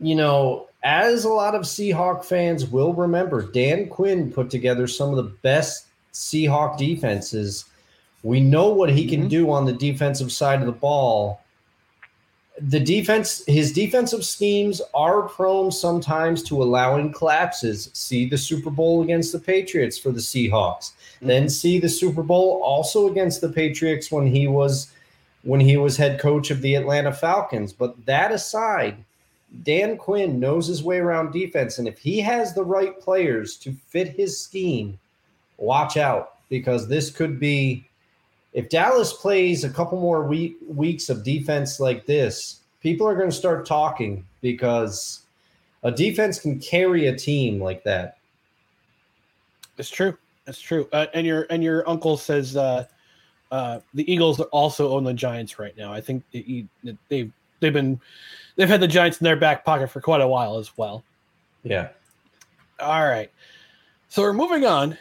you 0.01 0.15
know, 0.15 0.69
as 0.83 1.25
a 1.25 1.29
lot 1.29 1.55
of 1.55 1.63
Seahawk 1.63 2.25
fans 2.25 2.67
will 2.67 2.93
remember, 2.93 3.43
Dan 3.43 3.89
Quinn 3.89 4.31
put 4.33 4.51
together 4.51 4.87
some 4.87 5.11
of 5.11 5.17
the 5.17 5.33
best 5.43 5.87
Seahawk 6.13 6.79
defenses. 6.79 7.65
We 8.23 8.41
know 8.41 8.69
what 8.69 8.91
he 8.91 9.07
can 9.07 9.25
Mhm. 9.25 9.29
do 9.29 9.51
on 9.51 9.65
the 9.65 9.73
defensive 9.73 10.33
side 10.33 10.61
of 10.61 10.67
the 10.67 10.73
ball. 10.73 11.41
The 12.61 12.81
defense 12.81 13.45
his 13.47 13.73
defensive 13.73 14.25
schemes 14.25 14.83
are 14.93 15.23
prone 15.23 15.71
sometimes 15.71 16.43
to 16.45 16.61
allowing 16.61 17.13
collapses. 17.13 17.89
See 17.93 18.29
the 18.29 18.39
super 18.39 18.71
bowl 18.71 19.01
against 19.03 19.31
the 19.31 19.39
patriots 19.39 19.97
for 19.97 20.11
the 20.11 20.21
seahawks. 20.21 20.91
Then 21.23 21.49
see 21.49 21.79
the 21.79 21.89
super 21.89 22.23
bowl 22.23 22.61
also 22.65 23.09
against 23.09 23.41
the 23.41 23.49
patriots 23.49 24.11
when 24.11 24.27
he 24.27 24.49
was 24.49 24.89
when 25.45 25.61
he 25.61 25.77
was 25.77 25.97
head 25.97 26.19
coach 26.19 26.51
of 26.51 26.61
the 26.61 26.75
atlanta 26.75 27.13
falcons. 27.13 27.73
But 27.73 27.95
that 28.07 28.33
aside 28.33 28.97
dan 29.63 29.97
quinn 29.97 30.39
knows 30.39 30.67
his 30.67 30.83
way 30.83 30.99
around 30.99 31.33
defense 31.33 31.79
and 31.79 31.89
if 31.89 31.99
he 31.99 32.21
has 32.21 32.55
the 32.55 32.65
right 32.65 33.01
players 33.01 33.57
to 33.57 33.73
fit 33.89 34.09
his 34.09 34.39
scheme 34.39 34.99
watch 35.57 35.97
out 35.97 36.35
because 36.49 36.89
this 36.89 37.11
could 37.11 37.41
be 37.41 37.89
if 38.53 38.69
Dallas 38.69 39.13
plays 39.13 39.65
a 39.65 39.71
couple 39.71 40.01
more 40.01 40.25
week, 40.25 40.57
weeks 40.67 41.11
of 41.11 41.23
defense 41.23 41.81
like 41.81 42.07
this, 42.07 42.61
people 42.83 43.07
are 43.07 43.15
going 43.15 43.31
to 43.31 43.37
start 43.37 43.67
talking 43.67 44.25
because 44.41 45.23
a 45.83 45.93
defense 45.93 46.41
can 46.41 46.59
carry 46.59 47.07
a 47.07 47.17
team 47.17 47.63
like 47.63 47.85
that. 47.85 48.19
It's 49.77 49.91
true. 49.91 50.17
It's 50.47 50.61
true. 50.61 50.89
Uh, 50.93 51.07
and 51.15 51.27
your 51.27 51.47
and 51.51 51.63
your 51.63 51.89
uncle 51.89 52.17
says 52.17 52.57
uh, 52.57 52.87
uh, 53.53 53.81
the 53.95 54.11
Eagles 54.11 54.41
also 54.41 54.91
own 54.91 55.05
the 55.05 55.15
Giants 55.15 55.59
right 55.59 55.77
now. 55.77 55.93
I 55.93 56.01
think 56.01 56.25
they, 56.33 56.67
they've 57.09 57.31
they've 57.61 57.73
been 57.73 58.01
they've 58.59 58.69
had 58.69 58.81
the 58.81 58.89
Giants 58.89 59.19
in 59.19 59.25
their 59.25 59.37
back 59.37 59.65
pocket 59.65 59.89
for 59.89 60.03
quite 60.03 60.21
a 60.21 60.29
while 60.29 60.59
as 60.59 60.77
well. 60.77 61.03
Yeah. 61.63 61.89
All 62.79 63.07
right. 63.07 63.31
So 64.09 64.21
we're 64.21 64.35
moving 64.35 64.67
on 64.67 64.99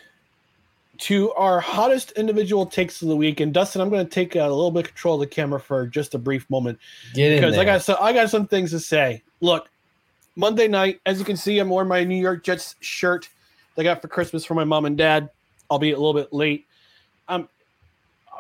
to 1.00 1.32
our 1.34 1.60
hottest 1.60 2.12
individual 2.14 2.66
takes 2.66 3.02
of 3.02 3.08
the 3.08 3.16
week. 3.16 3.40
And 3.40 3.54
Dustin, 3.54 3.82
I'm 3.82 3.90
going 3.90 4.06
to 4.06 4.12
take 4.12 4.36
a 4.36 4.44
little 4.44 4.72
bit 4.72 4.86
of 4.86 4.88
control 4.88 5.16
of 5.16 5.22
the 5.22 5.28
camera 5.28 5.60
for 5.60 5.86
just 5.88 6.16
a 6.16 6.18
brief 6.18 6.50
moment 6.50 6.80
Get 7.14 7.34
in 7.34 7.38
because 7.40 7.56
there. 7.56 7.62
I 7.62 7.66
got 7.66 7.82
so 7.82 7.98
I 8.00 8.14
got 8.14 8.30
some 8.30 8.48
things 8.48 8.72
to 8.72 8.80
say. 8.80 9.22
Look, 9.42 9.70
Monday 10.36 10.68
night, 10.68 11.02
as 11.06 11.20
you 11.20 11.26
can 11.26 11.38
see, 11.38 11.60
I'm 11.60 11.70
wearing 11.70 11.90
my 11.90 12.04
New 12.04 12.16
York 12.16 12.44
Jets 12.44 12.76
shirt 12.80 13.28
that 13.76 13.82
I 13.82 13.84
got 13.84 14.02
for 14.02 14.08
Christmas 14.08 14.46
for 14.46 14.54
my 14.54 14.64
mom 14.64 14.86
and 14.86 14.98
dad. 14.98 15.30
I'll 15.70 15.80
be 15.80 15.92
a 15.92 15.98
little 15.98 16.14
bit 16.14 16.32
late. 16.32 16.66
I'm 17.28 17.48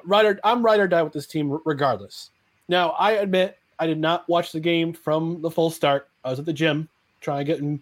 rider. 0.05 0.39
I'm 0.43 0.63
ride 0.63 0.80
or 0.80 0.88
die 0.88 1.03
with 1.03 1.13
this 1.13 1.28
team 1.28 1.59
regardless. 1.65 2.32
Now, 2.68 2.91
I 2.91 3.13
admit 3.13 3.57
I 3.80 3.88
did 3.88 4.00
not 4.00 4.28
watch 4.28 4.52
the 4.52 4.60
game 4.60 4.94
from 4.94 5.42
the 5.42 5.52
full 5.52 5.70
start. 5.70 6.10
I 6.24 6.30
was 6.30 6.40
at 6.40 6.46
the 6.46 6.54
gym 6.54 6.90
trying 7.22 7.40
to 7.40 7.44
get 7.44 7.60
in, 7.60 7.82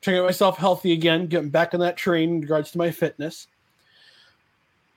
trying 0.00 0.16
to 0.16 0.22
get 0.22 0.26
myself 0.26 0.58
healthy 0.58 0.92
again, 0.92 1.26
getting 1.26 1.50
back 1.50 1.74
on 1.74 1.80
that 1.80 1.96
train 1.96 2.36
in 2.36 2.40
regards 2.40 2.70
to 2.72 2.78
my 2.78 2.90
fitness. 2.90 3.46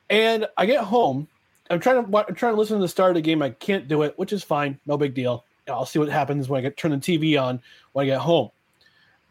And 0.09 0.47
I 0.57 0.65
get 0.65 0.83
home. 0.83 1.27
I'm 1.69 1.79
trying 1.79 2.05
to 2.05 2.25
I'm 2.27 2.35
trying 2.35 2.53
to 2.53 2.59
listen 2.59 2.77
to 2.77 2.81
the 2.81 2.87
start 2.87 3.11
of 3.11 3.15
the 3.15 3.21
game. 3.21 3.41
I 3.41 3.51
can't 3.51 3.87
do 3.87 4.03
it, 4.03 4.17
which 4.17 4.33
is 4.33 4.43
fine. 4.43 4.79
No 4.85 4.97
big 4.97 5.13
deal. 5.13 5.45
I'll 5.67 5.85
see 5.85 5.99
what 5.99 6.09
happens 6.09 6.49
when 6.49 6.59
I 6.59 6.61
get 6.61 6.77
turn 6.77 6.91
the 6.91 6.97
TV 6.97 7.41
on 7.41 7.61
when 7.93 8.05
I 8.05 8.07
get 8.07 8.19
home. 8.19 8.49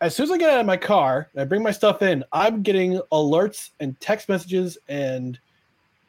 As 0.00 0.16
soon 0.16 0.24
as 0.24 0.30
I 0.32 0.38
get 0.38 0.50
out 0.50 0.60
of 0.60 0.66
my 0.66 0.76
car 0.76 1.28
and 1.32 1.42
I 1.42 1.44
bring 1.44 1.62
my 1.62 1.70
stuff 1.70 2.02
in, 2.02 2.24
I'm 2.32 2.62
getting 2.62 3.00
alerts 3.12 3.70
and 3.78 3.98
text 4.00 4.28
messages 4.28 4.78
and 4.88 5.38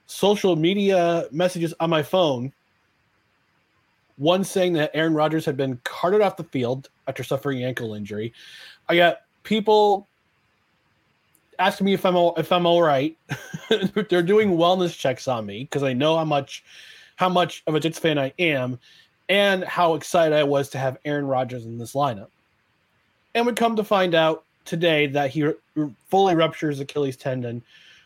social 0.07 0.55
media 0.55 1.27
messages 1.31 1.73
on 1.79 1.89
my 1.89 2.01
phone. 2.01 2.53
One 4.23 4.45
saying 4.45 4.71
that 4.73 4.91
Aaron 4.93 5.13
Rodgers 5.13 5.45
had 5.45 5.57
been 5.57 5.77
carted 5.83 6.21
off 6.21 6.37
the 6.37 6.45
field 6.45 6.89
after 7.09 7.23
suffering 7.25 7.61
ankle 7.65 7.93
injury. 7.93 8.33
I 8.87 8.95
got 8.95 9.17
people 9.43 10.07
asking 11.59 11.83
me 11.85 11.93
if 11.93 12.05
I'm 12.05 12.15
all, 12.15 12.33
if 12.37 12.49
I'm 12.53 12.65
all 12.65 12.81
right. 12.81 13.17
They're 14.09 14.23
doing 14.23 14.51
wellness 14.51 14.97
checks 14.97 15.27
on 15.27 15.45
me 15.45 15.65
because 15.65 15.83
I 15.83 15.91
know 15.91 16.17
how 16.17 16.23
much 16.23 16.63
how 17.17 17.27
much 17.27 17.63
of 17.67 17.75
a 17.75 17.81
Jets 17.81 17.99
fan 17.99 18.17
I 18.17 18.33
am, 18.39 18.79
and 19.27 19.65
how 19.65 19.95
excited 19.95 20.33
I 20.35 20.43
was 20.43 20.69
to 20.69 20.77
have 20.77 20.97
Aaron 21.03 21.27
Rodgers 21.27 21.65
in 21.65 21.77
this 21.77 21.93
lineup. 21.93 22.29
And 23.35 23.45
we 23.45 23.51
come 23.51 23.75
to 23.75 23.83
find 23.83 24.15
out 24.15 24.45
today 24.63 25.07
that 25.07 25.31
he 25.31 25.43
r- 25.43 25.55
fully 26.09 26.33
ruptures 26.33 26.79
Achilles 26.79 27.17
tendon, 27.17 27.61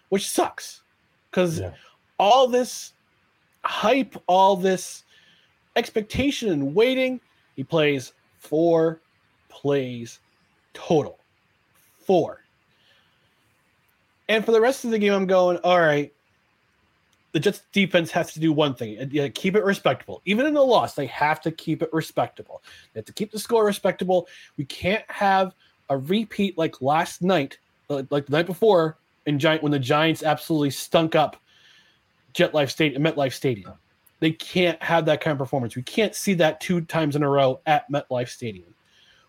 which 0.09 0.27
sucks 0.27 0.81
because 1.29 1.59
Yeah. 1.59 1.73
all 2.17 2.47
this 2.47 2.93
hype, 3.63 4.15
all 4.27 4.55
this 4.55 5.03
expectation 5.77 6.51
and 6.51 6.75
waiting, 6.75 7.21
he 7.55 7.63
plays 7.63 8.13
four 8.39 9.01
plays 9.49 10.19
total. 10.73 11.19
Four. 12.05 12.43
And 14.29 14.45
for 14.45 14.51
the 14.51 14.61
rest 14.61 14.85
of 14.85 14.91
the 14.91 14.99
game, 14.99 15.13
I'm 15.13 15.25
going, 15.25 15.57
all 15.57 15.79
right, 15.79 16.13
the 17.31 17.39
Jets 17.39 17.63
defense 17.71 18.11
has 18.11 18.33
to 18.33 18.39
do 18.39 18.51
one 18.51 18.73
thing 18.73 19.31
keep 19.33 19.55
it 19.55 19.63
respectable. 19.63 20.21
Even 20.25 20.45
in 20.45 20.53
the 20.53 20.61
loss, 20.61 20.95
they 20.95 21.05
have 21.07 21.41
to 21.41 21.51
keep 21.51 21.81
it 21.81 21.89
respectable. 21.93 22.63
They 22.93 22.99
have 22.99 23.05
to 23.05 23.13
keep 23.13 23.31
the 23.31 23.39
score 23.39 23.65
respectable. 23.65 24.27
We 24.57 24.65
can't 24.65 25.03
have 25.09 25.53
a 25.89 25.97
repeat 25.97 26.57
like 26.57 26.81
last 26.81 27.21
night, 27.21 27.59
like 27.89 28.09
the 28.09 28.25
night 28.29 28.45
before 28.45 28.97
in 29.25 29.39
Giant 29.39 29.61
when 29.61 29.71
the 29.71 29.79
Giants 29.79 30.23
absolutely 30.23 30.71
stunk 30.71 31.15
up 31.15 31.37
Jet 32.33 32.53
Life 32.53 32.69
Stadium, 32.69 33.03
MetLife 33.03 33.33
Stadium. 33.33 33.73
They 34.19 34.31
can't 34.31 34.81
have 34.81 35.05
that 35.05 35.21
kind 35.21 35.33
of 35.33 35.37
performance. 35.37 35.75
We 35.75 35.83
can't 35.83 36.15
see 36.15 36.33
that 36.35 36.59
two 36.59 36.81
times 36.81 37.15
in 37.15 37.23
a 37.23 37.29
row 37.29 37.61
at 37.65 37.89
MetLife 37.91 38.29
Stadium. 38.29 38.73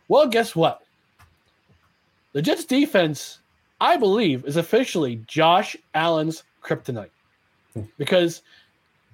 Well, 0.08 0.26
guess 0.26 0.56
what? 0.56 0.82
The 2.32 2.42
Jets 2.42 2.64
defense, 2.64 3.40
I 3.80 3.96
believe, 3.96 4.44
is 4.44 4.56
officially 4.56 5.22
Josh 5.26 5.76
Allen's 5.94 6.44
kryptonite 6.62 7.10
hmm. 7.74 7.82
because 7.98 8.42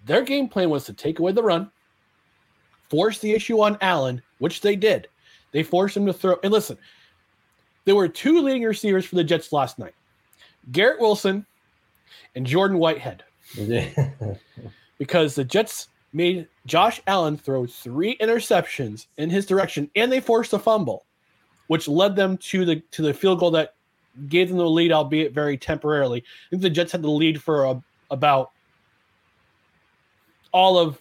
their 0.06 0.22
game 0.22 0.48
plan 0.48 0.70
was 0.70 0.84
to 0.84 0.92
take 0.92 1.18
away 1.18 1.32
the 1.32 1.42
run, 1.42 1.70
force 2.88 3.18
the 3.18 3.32
issue 3.32 3.60
on 3.60 3.78
Allen, 3.80 4.22
which 4.38 4.60
they 4.60 4.76
did. 4.76 5.08
They 5.52 5.62
forced 5.62 5.96
him 5.96 6.06
to 6.06 6.12
throw. 6.12 6.36
And 6.42 6.52
listen, 6.52 6.78
there 7.84 7.94
were 7.94 8.08
two 8.08 8.40
leading 8.40 8.62
receivers 8.62 9.04
for 9.04 9.16
the 9.16 9.24
Jets 9.24 9.52
last 9.52 9.78
night 9.78 9.94
Garrett 10.72 11.00
Wilson 11.00 11.46
and 12.34 12.46
Jordan 12.46 12.78
Whitehead 12.78 13.24
because 14.98 15.34
the 15.34 15.44
Jets 15.44 15.88
made 16.12 16.48
Josh 16.66 17.00
Allen 17.06 17.36
throw 17.36 17.66
three 17.66 18.16
interceptions 18.18 19.06
in 19.18 19.30
his 19.30 19.46
direction 19.46 19.90
and 19.96 20.10
they 20.10 20.20
forced 20.20 20.52
a 20.52 20.58
fumble, 20.58 21.04
which 21.66 21.88
led 21.88 22.16
them 22.16 22.36
to 22.38 22.64
the 22.64 22.76
to 22.92 23.02
the 23.02 23.14
field 23.14 23.40
goal 23.40 23.50
that 23.52 23.74
gave 24.28 24.48
them 24.48 24.58
the 24.58 24.68
lead, 24.68 24.92
albeit 24.92 25.32
very 25.32 25.58
temporarily. 25.58 26.20
I 26.20 26.50
think 26.50 26.62
the 26.62 26.70
Jets 26.70 26.92
had 26.92 27.02
the 27.02 27.10
lead 27.10 27.42
for 27.42 27.64
a, 27.64 27.82
about 28.10 28.52
all 30.52 30.78
of 30.78 31.00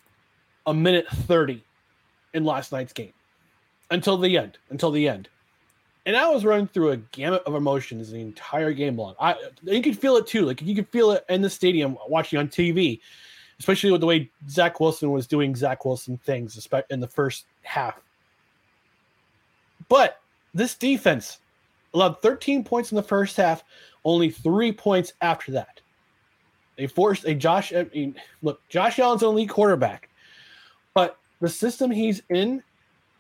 a 0.66 0.74
minute 0.74 1.08
30 1.10 1.64
in 2.34 2.44
last 2.44 2.72
night's 2.72 2.94
game 2.94 3.14
until 3.92 4.18
the 4.18 4.38
end, 4.38 4.58
until 4.72 4.92
the 4.92 5.08
end. 5.08 5.30
And 6.06 6.18
I 6.18 6.28
was 6.30 6.44
running 6.44 6.68
through 6.68 6.92
a 6.92 6.98
gamut 6.98 7.44
of 7.46 7.56
emotions 7.56 8.12
the 8.12 8.20
entire 8.20 8.74
game 8.74 8.98
long. 8.98 9.16
I 9.20 9.36
you 9.62 9.82
could 9.82 9.98
feel 9.98 10.18
it 10.18 10.28
too. 10.28 10.46
Like 10.46 10.62
you 10.62 10.76
could 10.76 10.90
feel 10.90 11.12
it 11.12 11.24
in 11.30 11.42
the 11.42 11.50
stadium 11.50 11.98
watching 12.10 12.40
on 12.40 12.50
TV, 12.50 13.00
especially 13.60 13.92
with 13.92 14.02
the 14.02 14.08
way 14.08 14.30
Zach 14.50 14.80
Wilson 14.80 15.12
was 15.12 15.28
doing 15.28 15.56
Zach 15.56 15.86
Wilson 15.86 16.18
things 16.18 16.68
in 16.90 17.00
the 17.00 17.08
first 17.08 17.46
half. 17.64 18.00
But 19.90 20.20
this 20.54 20.76
defense 20.76 21.40
allowed 21.94 22.22
13 22.22 22.64
points 22.64 22.92
in 22.92 22.96
the 22.96 23.04
first 23.04 23.38
half, 23.38 23.64
only 24.06 24.30
three 24.30 24.72
points 24.72 25.14
after 25.22 25.52
that. 25.54 25.80
They 26.78 26.88
forced 26.88 27.26
a 27.26 27.36
Josh. 27.36 27.74
I 27.74 27.86
mean, 27.94 28.16
look, 28.42 28.60
Josh 28.70 28.98
Allen's 29.00 29.24
elite 29.24 29.50
quarterback, 29.50 30.10
but 30.94 31.18
the 31.40 31.50
system 31.50 31.92
he's 31.92 32.22
in 32.30 32.64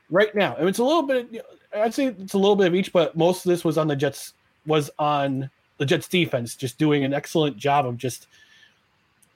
right 0.10 0.34
now, 0.34 0.56
I 0.56 0.60
and 0.60 0.70
it's 0.70 0.80
a 0.80 0.84
little 0.84 1.04
bit. 1.04 1.46
I'd 1.76 1.94
say 1.94 2.08
it's 2.08 2.34
a 2.34 2.38
little 2.38 2.56
bit 2.56 2.68
of 2.68 2.76
each, 2.76 2.92
but 2.92 3.16
most 3.16 3.46
of 3.46 3.50
this 3.50 3.64
was 3.64 3.78
on 3.78 3.88
the 3.88 3.96
Jets. 3.96 4.34
Was 4.66 4.90
on 4.98 5.50
the 5.78 5.86
Jets 5.86 6.08
defense, 6.08 6.56
just 6.56 6.78
doing 6.78 7.04
an 7.04 7.14
excellent 7.14 7.58
job 7.58 7.86
of 7.86 7.98
just 7.98 8.28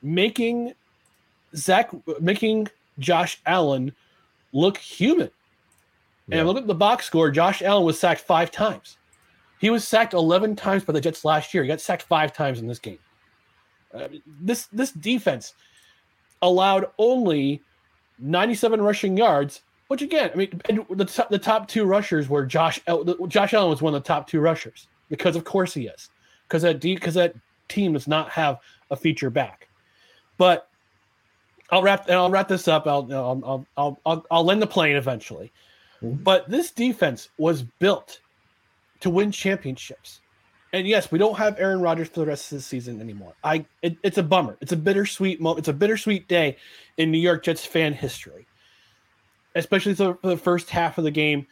making 0.02 0.74
Zach, 1.56 1.92
making 2.20 2.68
Josh 3.00 3.42
Allen 3.46 3.94
look 4.54 4.78
human. 4.78 5.30
Yeah. 6.28 6.40
And 6.40 6.48
look 6.48 6.58
at 6.58 6.68
the 6.68 6.76
box 6.76 7.06
score. 7.06 7.32
Josh 7.32 7.62
Allen 7.62 7.86
was 7.86 8.00
sacked 8.00 8.22
five 8.22 8.52
times. 8.52 8.98
He 9.60 9.70
was 9.70 9.88
sacked 9.88 10.14
11 10.14 10.56
times 10.56 10.84
by 10.84 10.94
the 10.94 11.02
Jets 11.02 11.26
last 11.26 11.54
year. 11.54 11.64
He 11.64 11.68
got 11.68 11.82
sacked 11.82 12.04
five 12.04 12.34
times 12.34 12.60
in 12.60 12.68
this 12.68 12.80
game. 12.80 13.00
Uh, 13.94 14.08
this 14.42 14.66
this 14.68 14.92
defense 14.92 15.54
allowed 16.42 16.88
only 16.98 17.64
97 18.20 18.82
rushing 18.82 19.16
yards, 19.16 19.62
which 19.88 20.02
again, 20.02 20.30
I 20.34 20.38
mean, 20.38 20.62
the 20.90 21.06
top, 21.06 21.30
the 21.30 21.40
top 21.40 21.68
two 21.68 21.86
rushers 21.86 22.28
were 22.28 22.46
Josh. 22.46 22.80
Josh 23.28 23.54
Allen 23.54 23.70
was 23.70 23.82
one 23.82 23.96
of 23.96 24.04
the 24.04 24.08
top 24.08 24.28
two 24.28 24.42
rushers 24.42 24.88
because, 25.10 25.36
of 25.36 25.46
course, 25.46 25.74
he 25.74 25.88
is 25.88 26.10
because 26.48 26.62
that 26.64 26.82
because 26.82 27.14
that 27.14 27.36
team 27.70 27.94
does 27.94 28.08
not 28.08 28.30
have 28.30 28.60
a 28.92 28.96
feature 28.96 29.30
back. 29.30 29.70
But 30.38 30.70
I'll 31.70 31.84
wrap 31.84 32.06
and 32.08 32.16
I'll 32.16 32.30
wrap 32.30 32.48
this 32.48 32.68
up. 32.68 32.88
I'll 32.88 33.08
I'll 33.14 33.68
I'll 33.78 34.00
I'll, 34.06 34.26
I'll 34.32 34.44
land 34.44 34.62
the 34.62 34.68
plane 34.68 34.96
eventually. 34.96 35.52
Mm-hmm. 36.02 36.24
But 36.24 36.50
this 36.50 36.72
defense 36.72 37.30
was 37.38 37.64
built 37.64 38.20
to 39.02 39.10
win 39.10 39.32
championships. 39.32 40.22
And 40.74 40.88
yes, 40.88 41.12
we 41.12 41.18
don't 41.18 41.38
have 41.38 41.60
Aaron 41.60 41.82
Rodgers 41.82 42.10
for 42.10 42.20
the 42.20 42.26
rest 42.26 42.52
of 42.52 42.58
the 42.58 42.62
season 42.62 43.00
anymore. 43.00 43.34
I 43.44 43.66
it, 43.82 43.98
it's 44.04 44.18
a 44.18 44.24
bummer. 44.24 44.58
It's 44.62 44.72
a 44.72 44.78
bittersweet 44.78 45.42
moment. 45.42 45.60
It's 45.60 45.68
a 45.70 45.74
bittersweet 45.74 46.28
day 46.28 46.58
in 46.98 47.12
New 47.12 47.20
York 47.20 47.44
Jets 47.44 47.66
fan 47.66 47.94
history, 47.94 48.46
especially 49.56 49.96
for 49.96 50.18
the 50.22 50.38
first 50.38 50.70
half 50.70 50.98
of 50.98 51.04
the 51.04 51.12
game. 51.12 51.48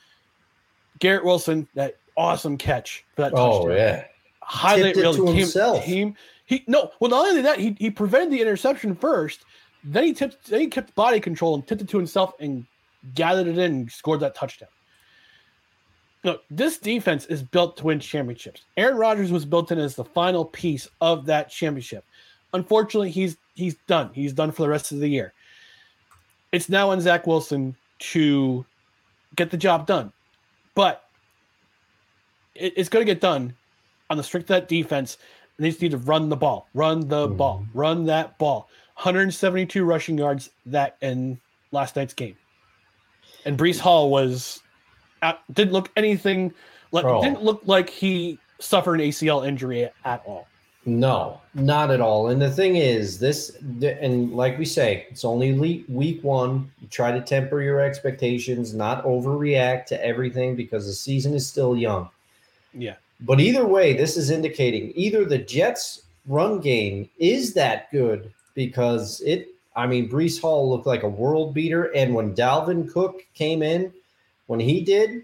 Garrett 1.00 1.26
Wilson, 1.26 1.68
that 1.76 1.98
awesome 2.18 2.58
catch 2.58 3.06
for 3.16 3.24
that 3.24 3.34
oh, 3.34 3.66
touchdown. 3.66 3.72
Oh 3.72 3.76
yeah, 3.76 4.06
highlight 4.42 4.96
reel 4.96 5.14
came, 5.14 5.36
himself. 5.36 5.84
Came, 5.84 6.16
he 6.46 6.64
no, 6.68 6.92
well 7.00 7.10
not 7.10 7.28
only 7.28 7.42
that 7.42 7.60
he 7.60 7.76
he 7.80 7.90
prevented 7.90 8.32
the 8.32 8.42
interception 8.42 8.96
first, 8.96 9.46
then 9.86 10.04
he 10.04 10.14
tipped 10.14 10.48
then 10.48 10.62
he 10.62 10.68
kept 10.68 10.96
body 10.96 11.20
control 11.20 11.54
and 11.56 11.66
tipped 11.66 11.82
it 11.82 11.90
to 11.90 11.98
himself 11.98 12.34
and 12.40 12.66
gathered 13.14 13.48
it 13.48 13.58
in 13.58 13.72
and 13.72 13.92
scored 13.92 14.20
that 14.20 14.36
touchdown. 14.36 14.70
Look, 16.24 16.44
this 16.50 16.80
defense 16.80 17.26
is 17.28 17.44
built 17.44 17.78
to 17.78 17.86
win 17.86 18.00
championships. 18.00 18.64
Aaron 18.78 18.98
Rodgers 18.98 19.32
was 19.32 19.46
built 19.46 19.72
in 19.72 19.78
as 19.78 19.96
the 19.96 20.04
final 20.04 20.44
piece 20.44 20.88
of 21.00 21.28
that 21.28 21.50
championship. 21.50 22.04
Unfortunately, 22.54 23.12
he's 23.12 23.38
he's 23.54 23.76
done. 23.88 24.10
He's 24.14 24.34
done 24.34 24.52
for 24.52 24.64
the 24.64 24.70
rest 24.70 24.92
of 24.92 25.00
the 25.00 25.08
year. 25.08 25.34
It's 26.52 26.68
now 26.68 26.90
on 26.90 27.00
Zach 27.00 27.28
Wilson 27.28 27.76
to 28.00 28.66
get 29.36 29.52
the 29.52 29.58
job 29.58 29.86
done, 29.86 30.12
but 30.74 31.04
it, 32.56 32.74
it's 32.76 32.90
going 32.90 33.06
to 33.06 33.12
get 33.12 33.22
done 33.22 33.54
on 34.10 34.18
the 34.18 34.24
strict 34.24 34.48
that 34.48 34.68
defense. 34.68 35.18
They 35.60 35.70
just 35.70 35.82
need 35.82 35.92
to 35.92 35.98
run 35.98 36.30
the 36.30 36.36
ball, 36.36 36.68
run 36.74 37.08
the 37.08 37.28
mm. 37.28 37.38
ball, 37.38 37.66
run 37.74 38.06
that 38.06 38.38
ball. 38.38 38.68
172 38.96 39.84
rushing 39.84 40.18
yards 40.18 40.50
that 40.66 40.98
in 41.02 41.40
last 41.72 41.96
night's 41.96 42.14
game, 42.14 42.38
and 43.46 43.58
Breece 43.58 43.80
Hall 43.80 44.10
was 44.10 44.62
didn't 45.54 45.74
look 45.74 45.92
anything 45.96 46.54
like 46.92 47.06
oh. 47.06 47.22
didn't 47.22 47.44
look 47.44 47.62
like 47.66 47.90
he 47.90 48.40
suffered 48.60 49.02
an 49.02 49.10
ACL 49.10 49.48
injury 49.48 49.90
at 50.06 50.22
all. 50.26 50.48
No, 50.88 51.42
not 51.56 51.90
at 51.90 52.00
all. 52.00 52.28
And 52.28 52.40
the 52.40 52.50
thing 52.50 52.76
is, 52.76 53.18
this 53.18 53.58
and 53.82 54.34
like 54.34 54.60
we 54.60 54.66
say, 54.66 55.08
it's 55.10 55.26
only 55.26 55.84
week 55.90 56.24
one. 56.24 56.72
You 56.80 56.88
try 56.88 57.12
to 57.12 57.22
temper 57.22 57.62
your 57.62 57.80
expectations, 57.80 58.74
not 58.74 59.04
overreact 59.04 59.88
to 59.88 60.06
everything 60.06 60.56
because 60.56 60.86
the 60.86 60.94
season 60.94 61.34
is 61.34 61.48
still 61.48 61.76
young. 61.76 62.10
Yeah. 62.74 62.96
But 63.22 63.40
either 63.40 63.66
way, 63.66 63.94
this 63.94 64.16
is 64.16 64.30
indicating 64.30 64.92
either 64.96 65.26
the 65.26 65.40
Jets' 65.40 66.04
run 66.28 66.60
game 66.60 67.10
is 67.18 67.54
that 67.56 67.90
good 67.92 68.32
because 68.56 69.22
it. 69.22 69.50
I 69.78 69.88
mean, 69.88 70.10
Breece 70.10 70.40
Hall 70.40 70.70
looked 70.70 70.86
like 70.86 71.04
a 71.04 71.10
world 71.10 71.54
beater, 71.54 71.94
and 71.94 72.16
when 72.16 72.34
Dalvin 72.34 72.90
Cook 72.92 73.26
came 73.34 73.62
in, 73.62 73.92
when 74.48 74.62
he 74.62 74.82
did, 74.82 75.24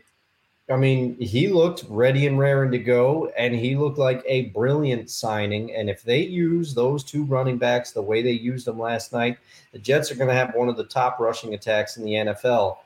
I 0.69 0.77
mean, 0.77 1.17
he 1.19 1.47
looked 1.47 1.85
ready 1.89 2.27
and 2.27 2.39
raring 2.39 2.71
to 2.71 2.77
go, 2.77 3.31
and 3.37 3.53
he 3.53 3.75
looked 3.75 3.97
like 3.97 4.23
a 4.25 4.45
brilliant 4.49 5.09
signing. 5.09 5.73
And 5.73 5.89
if 5.89 6.03
they 6.03 6.21
use 6.21 6.73
those 6.73 7.03
two 7.03 7.23
running 7.25 7.57
backs 7.57 7.91
the 7.91 8.01
way 8.01 8.21
they 8.21 8.31
used 8.31 8.67
them 8.67 8.79
last 8.79 9.11
night, 9.11 9.37
the 9.73 9.79
Jets 9.79 10.11
are 10.11 10.15
going 10.15 10.29
to 10.29 10.35
have 10.35 10.55
one 10.55 10.69
of 10.69 10.77
the 10.77 10.83
top 10.83 11.19
rushing 11.19 11.53
attacks 11.53 11.97
in 11.97 12.05
the 12.05 12.11
NFL. 12.11 12.77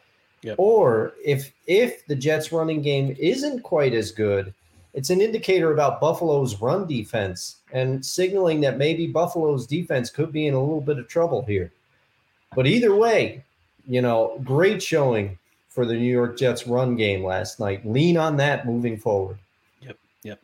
Yep. 0.42 0.56
Or 0.58 1.14
if 1.24 1.52
if 1.68 2.06
the 2.08 2.16
Jets 2.16 2.52
running 2.52 2.82
game 2.82 3.16
isn't 3.20 3.62
quite 3.62 3.94
as 3.94 4.12
good, 4.12 4.54
it's 4.96 5.10
an 5.10 5.20
indicator 5.20 5.74
about 5.74 6.00
Buffalo's 6.00 6.60
run 6.62 6.88
defense 6.88 7.58
and 7.74 8.04
signaling 8.04 8.62
that 8.62 8.78
maybe 8.78 9.08
Buffalo's 9.08 9.68
defense 9.68 10.10
could 10.10 10.32
be 10.32 10.48
in 10.48 10.54
a 10.54 10.60
little 10.60 10.80
bit 10.80 10.98
of 10.98 11.10
trouble 11.10 11.44
here. 11.44 11.72
But 12.56 12.66
either 12.66 12.96
way, 12.96 13.44
you 13.86 14.02
know, 14.02 14.40
great 14.46 14.82
showing 14.82 15.38
for 15.68 15.86
the 15.86 15.94
New 15.94 16.12
York 16.12 16.38
Jets 16.38 16.66
run 16.66 16.96
game 16.96 17.26
last 17.26 17.60
night. 17.60 17.86
Lean 17.86 18.16
on 18.16 18.38
that 18.38 18.66
moving 18.66 18.98
forward. 18.98 19.38
Yep. 19.82 19.98
Yep. 20.24 20.40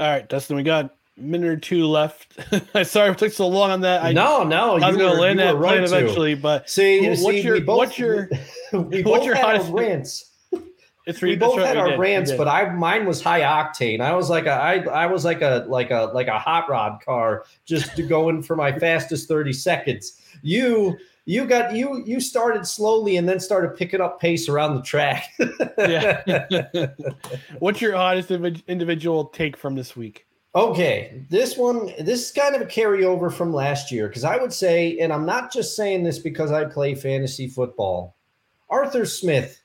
All 0.00 0.10
right, 0.10 0.28
Dustin, 0.28 0.56
we 0.56 0.64
got 0.64 0.86
a 0.86 1.20
minute 1.20 1.48
or 1.48 1.56
two 1.56 1.86
left. 1.86 2.36
Sorry 2.84 3.12
it 3.12 3.18
took 3.18 3.32
so 3.32 3.46
long 3.46 3.70
on 3.70 3.80
that. 3.82 4.02
I, 4.02 4.10
no, 4.10 4.42
no, 4.42 4.72
I 4.72 4.88
was 4.88 4.96
going 4.96 5.14
to 5.14 5.20
land 5.20 5.38
that 5.38 5.54
right 5.54 5.80
eventually, 5.80 6.34
but 6.34 6.68
see, 6.68 7.08
what's 7.08 7.22
see, 7.22 7.40
your 7.42 7.60
both, 7.60 7.76
what's 7.76 7.98
your 7.98 8.28
what's 8.72 9.24
your 9.24 9.36
hottest 9.36 9.70
rants? 9.70 10.32
It's 11.06 11.20
we 11.20 11.36
both 11.36 11.58
had 11.58 11.76
our 11.76 11.98
rants, 11.98 12.32
but 12.32 12.48
I 12.48 12.72
mine 12.72 13.04
was 13.04 13.22
high 13.22 13.40
octane. 13.40 14.00
I 14.00 14.14
was 14.14 14.30
like 14.30 14.46
a 14.46 14.52
I 14.52 14.78
I 14.84 15.06
was 15.06 15.24
like 15.24 15.42
a 15.42 15.66
like 15.68 15.90
a 15.90 16.10
like 16.14 16.28
a 16.28 16.38
hot 16.38 16.68
rod 16.70 17.02
car 17.04 17.44
just 17.66 17.94
to 17.96 18.02
go 18.02 18.30
in 18.30 18.42
for 18.42 18.56
my 18.56 18.72
fastest 18.78 19.28
30 19.28 19.52
seconds. 19.52 20.18
You 20.42 20.96
you 21.26 21.44
got 21.44 21.74
you 21.74 22.02
you 22.06 22.20
started 22.20 22.66
slowly 22.66 23.18
and 23.18 23.28
then 23.28 23.38
started 23.38 23.76
picking 23.76 24.00
up 24.00 24.18
pace 24.18 24.48
around 24.48 24.76
the 24.76 24.82
track. 24.82 25.34
yeah. 25.78 26.46
What's 27.58 27.82
your 27.82 27.96
hottest 27.96 28.30
individual 28.30 29.26
take 29.26 29.58
from 29.58 29.74
this 29.74 29.94
week? 29.94 30.26
Okay, 30.54 31.26
this 31.30 31.56
one 31.56 31.86
this 31.98 32.28
is 32.28 32.30
kind 32.30 32.54
of 32.54 32.62
a 32.62 32.66
carryover 32.66 33.30
from 33.30 33.52
last 33.52 33.90
year 33.90 34.08
because 34.08 34.24
I 34.24 34.36
would 34.36 34.52
say, 34.52 34.98
and 34.98 35.12
I'm 35.12 35.26
not 35.26 35.52
just 35.52 35.76
saying 35.76 36.04
this 36.04 36.18
because 36.18 36.50
I 36.52 36.64
play 36.64 36.94
fantasy 36.94 37.48
football. 37.48 38.16
Arthur 38.70 39.04
Smith. 39.04 39.60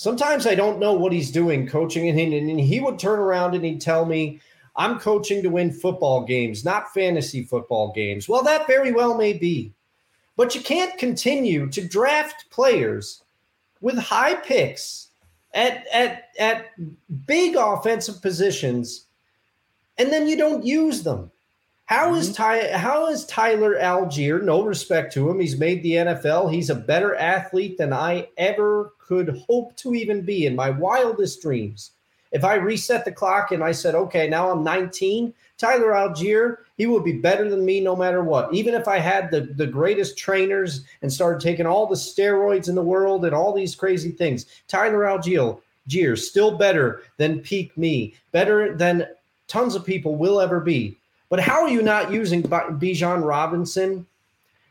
Sometimes 0.00 0.46
I 0.46 0.54
don't 0.54 0.78
know 0.78 0.94
what 0.94 1.12
he's 1.12 1.30
doing 1.30 1.66
coaching, 1.66 2.08
and 2.08 2.18
he, 2.18 2.24
and 2.38 2.58
he 2.58 2.80
would 2.80 2.98
turn 2.98 3.18
around 3.18 3.54
and 3.54 3.62
he'd 3.62 3.82
tell 3.82 4.06
me, 4.06 4.40
"I'm 4.74 4.98
coaching 4.98 5.42
to 5.42 5.50
win 5.50 5.70
football 5.70 6.24
games, 6.24 6.64
not 6.64 6.94
fantasy 6.94 7.42
football 7.44 7.92
games." 7.92 8.26
Well, 8.26 8.42
that 8.44 8.66
very 8.66 8.92
well 8.92 9.14
may 9.14 9.34
be. 9.34 9.74
But 10.38 10.54
you 10.54 10.62
can't 10.62 10.96
continue 10.96 11.68
to 11.68 11.86
draft 11.86 12.48
players 12.48 13.22
with 13.82 13.98
high 13.98 14.36
picks 14.36 15.08
at 15.52 15.86
at 15.88 16.30
at 16.38 16.68
big 17.26 17.56
offensive 17.56 18.22
positions, 18.22 19.04
and 19.98 20.10
then 20.10 20.26
you 20.26 20.38
don't 20.38 20.64
use 20.64 21.02
them. 21.02 21.30
How 21.90 22.12
mm-hmm. 22.12 22.32
Ty? 22.34 22.78
How 22.78 23.08
is 23.08 23.26
Tyler 23.26 23.74
Allgeier? 23.74 24.40
No 24.44 24.62
respect 24.62 25.12
to 25.14 25.28
him. 25.28 25.40
He's 25.40 25.58
made 25.58 25.82
the 25.82 25.94
NFL. 25.94 26.52
He's 26.52 26.70
a 26.70 26.74
better 26.76 27.16
athlete 27.16 27.78
than 27.78 27.92
I 27.92 28.28
ever 28.36 28.92
could 29.00 29.44
hope 29.48 29.74
to 29.78 29.96
even 29.96 30.22
be 30.22 30.46
in 30.46 30.54
my 30.54 30.70
wildest 30.70 31.42
dreams. 31.42 31.90
If 32.30 32.44
I 32.44 32.54
reset 32.54 33.04
the 33.04 33.10
clock 33.10 33.50
and 33.50 33.64
I 33.64 33.72
said, 33.72 33.96
okay, 33.96 34.28
now 34.28 34.52
I'm 34.52 34.62
19, 34.62 35.34
Tyler 35.58 35.88
Allgeier, 35.88 36.58
he 36.76 36.86
would 36.86 37.02
be 37.02 37.14
better 37.14 37.50
than 37.50 37.64
me 37.64 37.80
no 37.80 37.96
matter 37.96 38.22
what. 38.22 38.54
Even 38.54 38.74
if 38.74 38.86
I 38.86 39.00
had 39.00 39.32
the, 39.32 39.52
the 39.56 39.66
greatest 39.66 40.16
trainers 40.16 40.84
and 41.02 41.12
started 41.12 41.40
taking 41.42 41.66
all 41.66 41.88
the 41.88 41.96
steroids 41.96 42.68
in 42.68 42.76
the 42.76 42.82
world 42.82 43.24
and 43.24 43.34
all 43.34 43.52
these 43.52 43.74
crazy 43.74 44.12
things, 44.12 44.46
Tyler 44.68 45.00
Allgeier, 45.00 46.16
still 46.16 46.56
better 46.56 47.02
than 47.16 47.40
peak 47.40 47.76
me, 47.76 48.14
better 48.30 48.76
than 48.76 49.08
tons 49.48 49.74
of 49.74 49.84
people 49.84 50.14
will 50.14 50.40
ever 50.40 50.60
be. 50.60 50.99
But 51.30 51.40
how 51.40 51.62
are 51.62 51.70
you 51.70 51.80
not 51.80 52.12
using 52.12 52.42
Bijan 52.42 53.24
Robinson? 53.24 54.06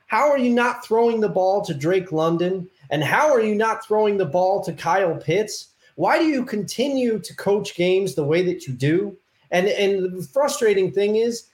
How 0.05 0.29
are 0.29 0.37
you 0.37 0.51
not 0.51 0.85
throwing 0.85 1.21
the 1.21 1.29
ball 1.29 1.63
to 1.65 1.73
Drake 1.73 2.11
London? 2.11 2.69
And 2.91 3.03
how 3.03 3.31
are 3.31 3.41
you 3.41 3.55
not 3.55 3.85
throwing 3.85 4.17
the 4.17 4.25
ball 4.25 4.61
to 4.63 4.73
Kyle 4.73 5.15
Pitts? 5.15 5.69
Why 5.95 6.19
do 6.19 6.25
you 6.25 6.45
continue 6.45 7.19
to 7.19 7.35
coach 7.35 7.75
games 7.75 8.13
the 8.13 8.23
way 8.23 8.43
that 8.43 8.67
you 8.67 8.73
do? 8.73 9.17
And 9.51 9.67
and 9.67 10.19
the 10.19 10.23
frustrating 10.23 10.91
thing 10.91 11.15
is 11.15 11.45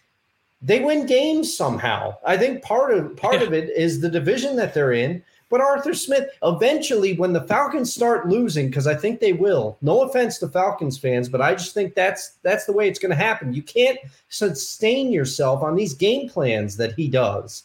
they 0.62 0.80
win 0.80 1.06
games 1.06 1.56
somehow. 1.56 2.16
I 2.26 2.38
think 2.38 2.64
part 2.64 2.92
of 2.98 3.16
part 3.16 3.36
yeah. 3.36 3.48
of 3.48 3.54
it 3.54 3.70
is 3.70 4.02
the 4.02 4.10
division 4.10 4.56
that 4.56 4.74
they're 4.74 4.94
in. 4.94 5.24
But 5.50 5.62
Arthur 5.62 5.94
Smith, 5.94 6.30
eventually, 6.42 7.14
when 7.14 7.32
the 7.32 7.42
Falcons 7.42 7.94
start 7.94 8.28
losing, 8.28 8.68
because 8.68 8.88
I 8.88 8.96
think 8.96 9.20
they 9.20 9.34
will. 9.34 9.78
No 9.82 10.02
offense 10.02 10.40
to 10.40 10.48
Falcons 10.48 10.98
fans, 10.98 11.30
but 11.30 11.42
I 11.42 11.54
just 11.54 11.74
think 11.74 11.94
that's 11.94 12.32
that's 12.42 12.66
the 12.66 12.74
way 12.74 12.88
it's 12.88 13.00
going 13.00 13.12
to 13.12 13.16
happen. 13.16 13.54
You 13.54 13.62
can't 13.62 14.00
sustain 14.30 15.12
yourself 15.12 15.62
on 15.62 15.76
these 15.76 15.94
game 15.94 16.30
plans 16.30 16.78
that 16.78 16.94
he 16.94 17.08
does. 17.08 17.64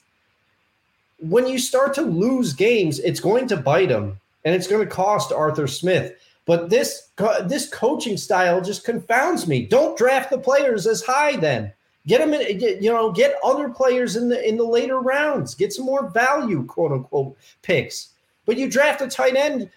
When 1.21 1.47
you 1.47 1.59
start 1.59 1.95
to 1.95 2.03
lose 2.03 2.53
games, 2.53 2.99
it's 2.99 3.21
going 3.21 3.49
to 3.49 3.57
bite 3.57 3.91
him, 3.91 4.21
and 4.45 4.55
it's 4.55 4.67
going 4.67 4.87
to 4.87 4.95
cost 4.95 5.33
Arthur 5.33 5.67
Smith. 5.67 6.15
But 6.45 6.69
this 6.69 7.09
this 7.45 7.69
coaching 7.69 8.19
style 8.19 8.61
just 8.61 8.85
confounds 8.85 9.47
me. 9.47 9.65
Don't 9.65 9.97
draft 9.97 10.31
the 10.31 10.39
players 10.39 10.87
as 10.87 11.03
high 11.03 11.37
then. 11.37 11.73
Get 12.07 12.19
them 12.19 12.33
in, 12.33 12.59
get, 12.59 12.83
you 12.83 12.91
know, 12.91 13.13
get 13.13 13.37
other 13.45 13.69
players 13.69 14.17
in 14.17 14.29
the 14.29 14.49
in 14.49 14.57
the 14.57 14.65
later 14.65 15.01
rounds. 15.01 15.55
Get 15.55 15.73
some 15.73 15.85
more 15.85 16.09
value, 16.09 16.65
quote 16.65 16.93
unquote, 16.93 17.37
picks. 17.63 18.15
But 18.47 18.57
you 18.57 18.71
draft 18.71 19.03
a 19.03 19.09
tight 19.09 19.37
end 19.37 19.71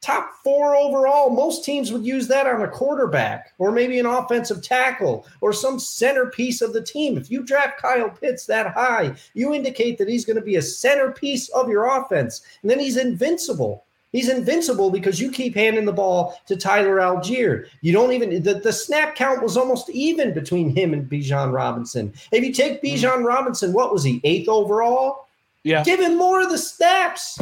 top 0.00 0.32
four 0.42 0.76
overall. 0.76 1.30
Most 1.30 1.64
teams 1.64 1.92
would 1.92 2.04
use 2.04 2.28
that 2.28 2.46
on 2.46 2.62
a 2.62 2.68
quarterback 2.68 3.52
or 3.58 3.70
maybe 3.70 3.98
an 3.98 4.06
offensive 4.06 4.62
tackle 4.62 5.26
or 5.40 5.52
some 5.52 5.78
centerpiece 5.78 6.60
of 6.60 6.72
the 6.72 6.82
team. 6.82 7.16
If 7.16 7.30
you 7.30 7.42
draft 7.42 7.80
Kyle 7.80 8.10
Pitts 8.10 8.46
that 8.46 8.72
high, 8.72 9.14
you 9.34 9.54
indicate 9.54 9.98
that 9.98 10.08
he's 10.08 10.24
going 10.24 10.38
to 10.38 10.42
be 10.42 10.56
a 10.56 10.62
centerpiece 10.62 11.48
of 11.50 11.68
your 11.68 11.86
offense. 11.86 12.42
And 12.62 12.70
then 12.70 12.80
he's 12.80 12.96
invincible. 12.96 13.84
He's 14.12 14.28
invincible 14.30 14.90
because 14.90 15.20
you 15.20 15.30
keep 15.30 15.54
handing 15.54 15.84
the 15.84 15.92
ball 15.92 16.40
to 16.46 16.56
Tyler 16.56 16.96
Allgeier. 16.96 17.66
You 17.82 17.92
don't 17.92 18.12
even 18.12 18.42
the, 18.42 18.54
the 18.54 18.72
snap 18.72 19.14
count 19.14 19.42
was 19.42 19.56
almost 19.56 19.90
even 19.90 20.32
between 20.32 20.74
him 20.74 20.94
and 20.94 21.08
Bijan 21.08 21.52
Robinson. 21.52 22.14
If 22.32 22.42
you 22.42 22.52
take 22.52 22.82
Bijan 22.82 23.22
Robinson, 23.24 23.72
what 23.72 23.92
was 23.92 24.02
he 24.02 24.20
eighth 24.24 24.48
overall? 24.48 25.28
Yeah. 25.62 25.84
Give 25.84 26.00
him 26.00 26.16
more 26.16 26.40
of 26.40 26.48
the 26.48 26.56
snaps. 26.56 27.38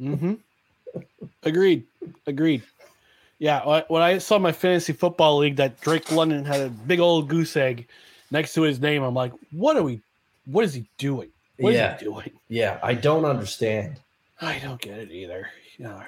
Mm-hmm. 0.00 0.34
Agreed. 1.42 1.84
Agreed. 2.26 2.62
Yeah. 3.38 3.82
When 3.88 4.02
I 4.02 4.18
saw 4.18 4.38
my 4.38 4.52
fantasy 4.52 4.92
football 4.92 5.38
league 5.38 5.56
that 5.56 5.80
Drake 5.80 6.12
London 6.12 6.44
had 6.44 6.60
a 6.60 6.68
big 6.68 7.00
old 7.00 7.28
goose 7.28 7.56
egg 7.56 7.88
next 8.30 8.52
to 8.54 8.62
his 8.62 8.80
name, 8.80 9.02
I'm 9.02 9.14
like, 9.14 9.32
what 9.50 9.76
are 9.76 9.82
we? 9.82 10.02
What 10.44 10.64
is 10.64 10.74
he 10.74 10.84
doing? 10.98 11.30
What 11.58 11.72
is 11.72 11.78
Yeah. 11.78 11.96
he 11.96 12.04
doing? 12.04 12.30
Yeah, 12.48 12.78
I 12.82 12.92
don't 12.94 13.24
understand. 13.24 13.98
I 14.40 14.58
don't 14.58 14.80
get 14.80 14.98
it 14.98 15.10
either. 15.10 15.48
Yeah. 15.78 16.02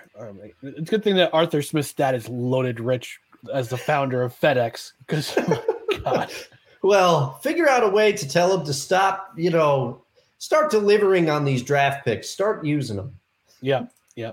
It's 0.62 0.78
a 0.78 0.90
good 0.90 1.04
thing 1.04 1.16
that 1.16 1.32
Arthur 1.32 1.62
Smith's 1.62 1.92
dad 1.92 2.14
is 2.14 2.28
loaded 2.28 2.80
rich 2.80 3.18
as 3.52 3.68
the 3.68 3.76
founder 3.76 4.22
of 4.22 4.38
FedEx 4.38 4.92
because, 5.00 5.34
oh 5.36 5.64
God, 6.04 6.32
Well, 6.82 7.38
figure 7.40 7.68
out 7.68 7.82
a 7.82 7.88
way 7.88 8.12
to 8.12 8.28
tell 8.28 8.56
him 8.56 8.64
to 8.66 8.72
stop, 8.72 9.32
you 9.36 9.50
know, 9.50 10.04
start 10.38 10.70
delivering 10.70 11.28
on 11.30 11.44
these 11.44 11.62
draft 11.62 12.04
picks, 12.04 12.28
start 12.28 12.64
using 12.64 12.96
them. 12.96 13.18
yeah, 13.60 13.86
yeah. 14.14 14.32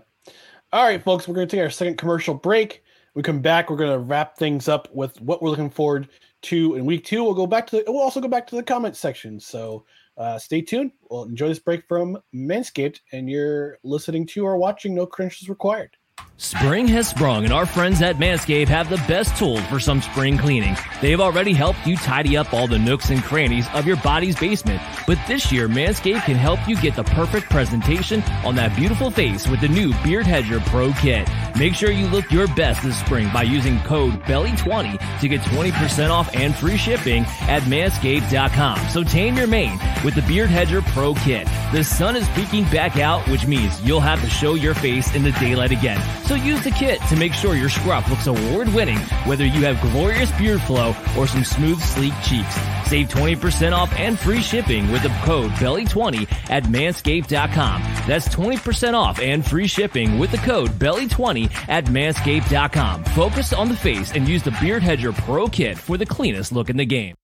All 0.72 0.84
right, 0.84 1.04
folks, 1.04 1.28
we're 1.28 1.36
going 1.36 1.48
to 1.48 1.56
take 1.56 1.64
our 1.64 1.70
second 1.70 1.98
commercial 1.98 2.34
break. 2.34 2.84
We 3.16 3.22
come 3.24 3.42
back. 3.42 3.70
We're 3.70 3.78
going 3.78 3.92
to 3.92 4.00
wrap 4.00 4.38
things 4.38 4.68
up 4.68 4.88
with 4.94 5.20
what 5.22 5.42
we're 5.42 5.50
looking 5.50 5.70
forward 5.70 6.10
to 6.44 6.76
in 6.76 6.86
week 6.86 7.06
two. 7.06 7.24
We'll 7.24 7.34
go 7.34 7.48
back 7.48 7.68
to 7.68 7.78
the. 7.78 7.84
We'll 7.92 8.02
also 8.02 8.20
go 8.22 8.28
back 8.28 8.46
to 8.48 8.56
the 8.56 8.64
comment 8.64 8.96
section. 8.96 9.40
So 9.40 9.86
uh, 10.18 10.38
stay 10.38 10.62
tuned. 10.62 10.92
We'll 11.10 11.24
enjoy 11.24 11.48
this 11.48 11.60
break 11.60 11.88
from 11.88 12.18
Manscaped, 12.34 13.00
and 13.12 13.30
you're 13.30 13.80
listening 13.84 14.26
to 14.28 14.46
or 14.46 14.58
watching 14.58 14.94
No 14.94 15.06
Credentials 15.06 15.50
Required. 15.50 15.96
Spring 16.44 16.90
has 16.90 17.08
sprung, 17.08 17.46
and 17.46 17.54
our 17.54 17.66
friends 17.66 18.02
at 18.02 18.18
Manscaped 18.18 18.68
have 18.68 18.90
the 18.90 18.98
best 19.08 19.38
tools 19.38 19.62
for 19.68 19.80
some 19.80 20.02
spring 20.02 20.38
cleaning. 20.38 20.76
They've 21.02 21.20
already 21.22 21.54
helped 21.54 21.88
you 21.88 21.96
tidy 21.96 22.36
up 22.36 22.54
all 22.54 22.68
the 22.68 22.78
nooks 22.78 23.12
and 23.12 23.24
crannies 23.24 23.66
of 23.74 23.88
your 23.88 23.96
body's 23.98 24.38
basement. 24.38 24.82
But 25.08 25.18
this 25.26 25.54
year, 25.54 25.70
Manscaped 25.70 26.26
can 26.26 26.36
help 26.36 26.60
you 26.68 26.76
get 26.76 26.98
the 26.98 27.06
perfect 27.06 27.50
presentation 27.50 28.22
on 28.44 28.56
that 28.56 28.76
beautiful 28.76 29.10
face 29.10 29.48
with 29.48 29.62
the 29.62 29.70
new 29.70 29.94
Beard 30.04 30.28
Hedger 30.28 30.60
Pro 30.60 30.92
Kit. 30.92 31.30
Make 31.58 31.76
sure 31.76 31.92
you 31.92 32.08
look 32.08 32.30
your 32.30 32.48
best 32.56 32.84
this 32.84 33.00
spring 33.00 33.30
by 33.32 33.44
using 33.44 33.80
code 33.80 34.22
BELLY20 34.24 35.22
to 35.22 35.28
get 35.30 35.40
20% 35.42 36.10
off 36.10 36.36
and 36.36 36.54
free 36.54 36.78
shipping 36.78 37.24
at 37.42 37.62
manscaped.com. 37.64 38.90
So 38.90 39.04
tame 39.04 39.38
your 39.38 39.48
mane 39.48 39.80
with 40.04 40.16
the 40.16 40.24
Beard 40.24 40.50
Hedger 40.50 40.82
Pro 40.82 41.14
Kit. 41.14 41.48
The 41.72 41.86
sun 41.86 42.18
is 42.18 42.28
peeking 42.30 42.66
back 42.66 42.98
out, 42.98 43.26
which 43.30 43.48
means 43.48 43.82
you'll 43.82 44.02
have 44.02 44.22
to 44.22 44.30
show 44.30 44.56
your 44.56 44.74
face 44.74 45.16
in 45.16 45.24
the 45.24 45.32
daylight 45.34 45.72
again. 45.72 46.03
So 46.26 46.36
use 46.36 46.64
the 46.64 46.72
kit 46.72 47.00
to 47.10 47.16
make 47.16 47.34
sure 47.34 47.56
your 47.56 47.70
scruff 47.70 48.10
looks 48.10 48.28
award 48.28 48.70
winning, 48.70 49.00
whether 49.26 49.46
you 49.46 49.66
have 49.66 49.82
glorious 49.82 50.32
beard 50.38 50.62
flow 50.62 50.96
or 51.18 51.28
some 51.28 51.44
smooth, 51.44 51.82
sleek 51.82 52.14
cheeks. 52.24 52.56
Save 52.88 53.10
20% 53.10 53.74
off 53.74 53.92
and 53.94 54.20
free 54.20 54.42
shipping 54.42 54.92
with 54.92 55.04
the 55.04 55.10
code 55.24 55.52
BELLY20 55.52 56.32
at 56.50 56.64
manscaped.com. 56.64 57.82
That's 58.08 58.30
20% 58.30 58.94
off 58.94 59.20
and 59.20 59.46
free 59.46 59.68
shipping 59.68 60.20
with 60.20 60.32
the 60.32 60.38
code 60.38 60.70
BELLY20 60.72 61.70
at 61.70 61.86
manscaped.com. 61.86 63.04
Focus 63.06 63.54
on 63.54 63.70
the 63.70 63.76
face 63.76 64.12
and 64.14 64.28
use 64.28 64.44
the 64.44 64.56
Beard 64.62 64.84
Hedger 64.84 65.14
Pro 65.14 65.48
Kit 65.48 65.78
for 65.78 65.98
the 65.98 66.06
cleanest 66.06 66.52
look 66.52 66.70
in 66.70 66.78
the 66.78 66.86
game. 66.86 67.16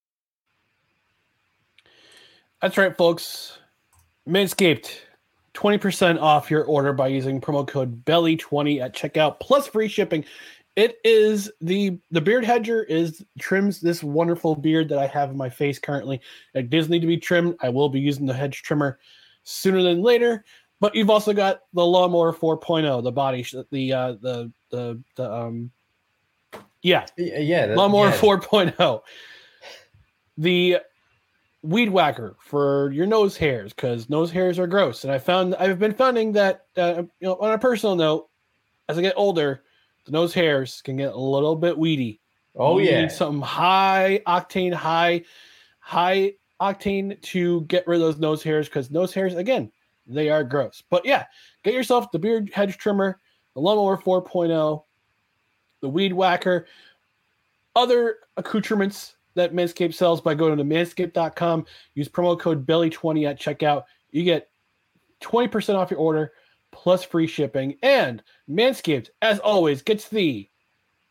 That's 2.61 2.77
right, 2.77 2.95
folks. 2.95 3.57
Manscaped, 4.27 4.91
20% 5.53 6.21
off 6.21 6.49
your 6.51 6.63
order 6.65 6.93
by 6.93 7.07
using 7.07 7.41
promo 7.41 7.67
code 7.67 8.03
BELLY20 8.05 8.81
at 8.81 8.95
checkout 8.95 9.39
plus 9.39 9.67
free 9.67 9.87
shipping. 9.87 10.23
It 10.75 10.97
is 11.03 11.51
the 11.59 11.99
the 12.11 12.21
beard 12.21 12.45
hedger 12.45 12.83
is 12.83 13.25
trims 13.39 13.81
this 13.81 14.01
wonderful 14.03 14.55
beard 14.55 14.87
that 14.89 14.97
I 14.99 15.07
have 15.07 15.29
in 15.31 15.35
my 15.37 15.49
face 15.49 15.77
currently. 15.79 16.21
It 16.53 16.69
does 16.69 16.87
need 16.87 17.01
to 17.01 17.07
be 17.07 17.17
trimmed. 17.17 17.55
I 17.61 17.69
will 17.69 17.89
be 17.89 17.99
using 17.99 18.25
the 18.25 18.33
hedge 18.33 18.61
trimmer 18.63 18.99
sooner 19.43 19.81
than 19.81 20.01
later. 20.01 20.45
But 20.79 20.95
you've 20.95 21.09
also 21.09 21.33
got 21.33 21.63
the 21.73 21.85
lawnmower 21.85 22.31
4.0, 22.31 23.03
the 23.03 23.11
body, 23.11 23.43
sh- 23.43 23.55
the 23.71 23.91
uh, 23.91 24.11
the 24.21 24.51
the 24.69 25.03
the 25.15 25.29
um, 25.29 25.71
yeah, 26.81 27.05
Yeah, 27.17 27.65
that- 27.67 27.75
Lawnmower 27.75 28.09
yeah. 28.09 28.17
4.0. 28.17 29.01
The 30.37 30.77
weed 31.61 31.89
whacker 31.89 32.35
for 32.39 32.91
your 32.91 33.05
nose 33.05 33.35
hairs 33.35 33.73
because 33.73 34.09
nose 34.09 34.31
hairs 34.31 34.59
are 34.59 34.67
gross. 34.67 35.03
And 35.03 35.11
I 35.11 35.17
found 35.17 35.55
I've 35.55 35.79
been 35.79 35.93
finding 35.93 36.31
that 36.33 36.65
uh, 36.77 37.03
you 37.19 37.27
know 37.27 37.35
on 37.35 37.51
a 37.51 37.57
personal 37.57 37.95
note, 37.95 38.29
as 38.87 38.97
I 38.97 39.01
get 39.01 39.15
older, 39.17 39.63
the 40.05 40.11
nose 40.11 40.33
hairs 40.33 40.81
can 40.81 40.97
get 40.97 41.13
a 41.13 41.19
little 41.19 41.55
bit 41.55 41.77
weedy. 41.77 42.21
Oh 42.55 42.79
You 42.79 42.89
yeah, 42.89 43.01
need 43.01 43.11
some 43.11 43.41
high 43.41 44.21
octane, 44.25 44.73
high, 44.73 45.23
high 45.79 46.33
octane 46.61 47.21
to 47.21 47.61
get 47.61 47.87
rid 47.87 48.01
of 48.01 48.01
those 48.01 48.19
nose 48.19 48.43
hairs 48.43 48.67
because 48.67 48.91
nose 48.91 49.13
hairs 49.13 49.35
again 49.35 49.71
they 50.09 50.29
are 50.29 50.43
gross. 50.43 50.83
But 50.89 51.05
yeah, 51.05 51.25
get 51.63 51.73
yourself 51.73 52.11
the 52.11 52.19
beard 52.19 52.49
hedge 52.53 52.77
trimmer, 52.77 53.19
the 53.53 53.61
lawnmower 53.61 53.97
4.0, 53.97 54.83
the 55.81 55.89
weed 55.89 56.13
whacker, 56.13 56.65
other 57.75 58.17
accoutrements 58.35 59.15
that 59.39 59.53
Manscaped 59.53 59.93
sells 59.93 60.21
by 60.21 60.35
going 60.35 60.57
to 60.57 60.63
manscaped.com. 60.63 61.65
Use 61.95 62.09
promo 62.09 62.39
code 62.39 62.65
belly20 62.67 63.27
at 63.27 63.39
checkout. 63.39 63.83
You 64.11 64.23
get 64.23 64.49
20% 65.21 65.75
off 65.75 65.91
your 65.91 65.99
order 65.99 66.33
plus 66.71 67.03
free 67.03 67.27
shipping. 67.27 67.77
And 67.81 68.21
Manscaped, 68.49 69.09
as 69.21 69.39
always, 69.39 69.81
gets 69.81 70.09
the 70.09 70.47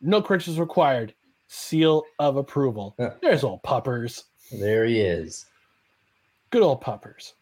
no 0.00 0.22
credentials 0.22 0.58
required 0.58 1.14
seal 1.48 2.04
of 2.18 2.36
approval. 2.36 2.94
Yeah. 2.98 3.14
There's 3.20 3.44
old 3.44 3.62
puppers. 3.62 4.24
there 4.52 4.84
he 4.84 5.00
is. 5.00 5.46
Good 6.50 6.62
old 6.62 6.80
puppers. 6.80 7.34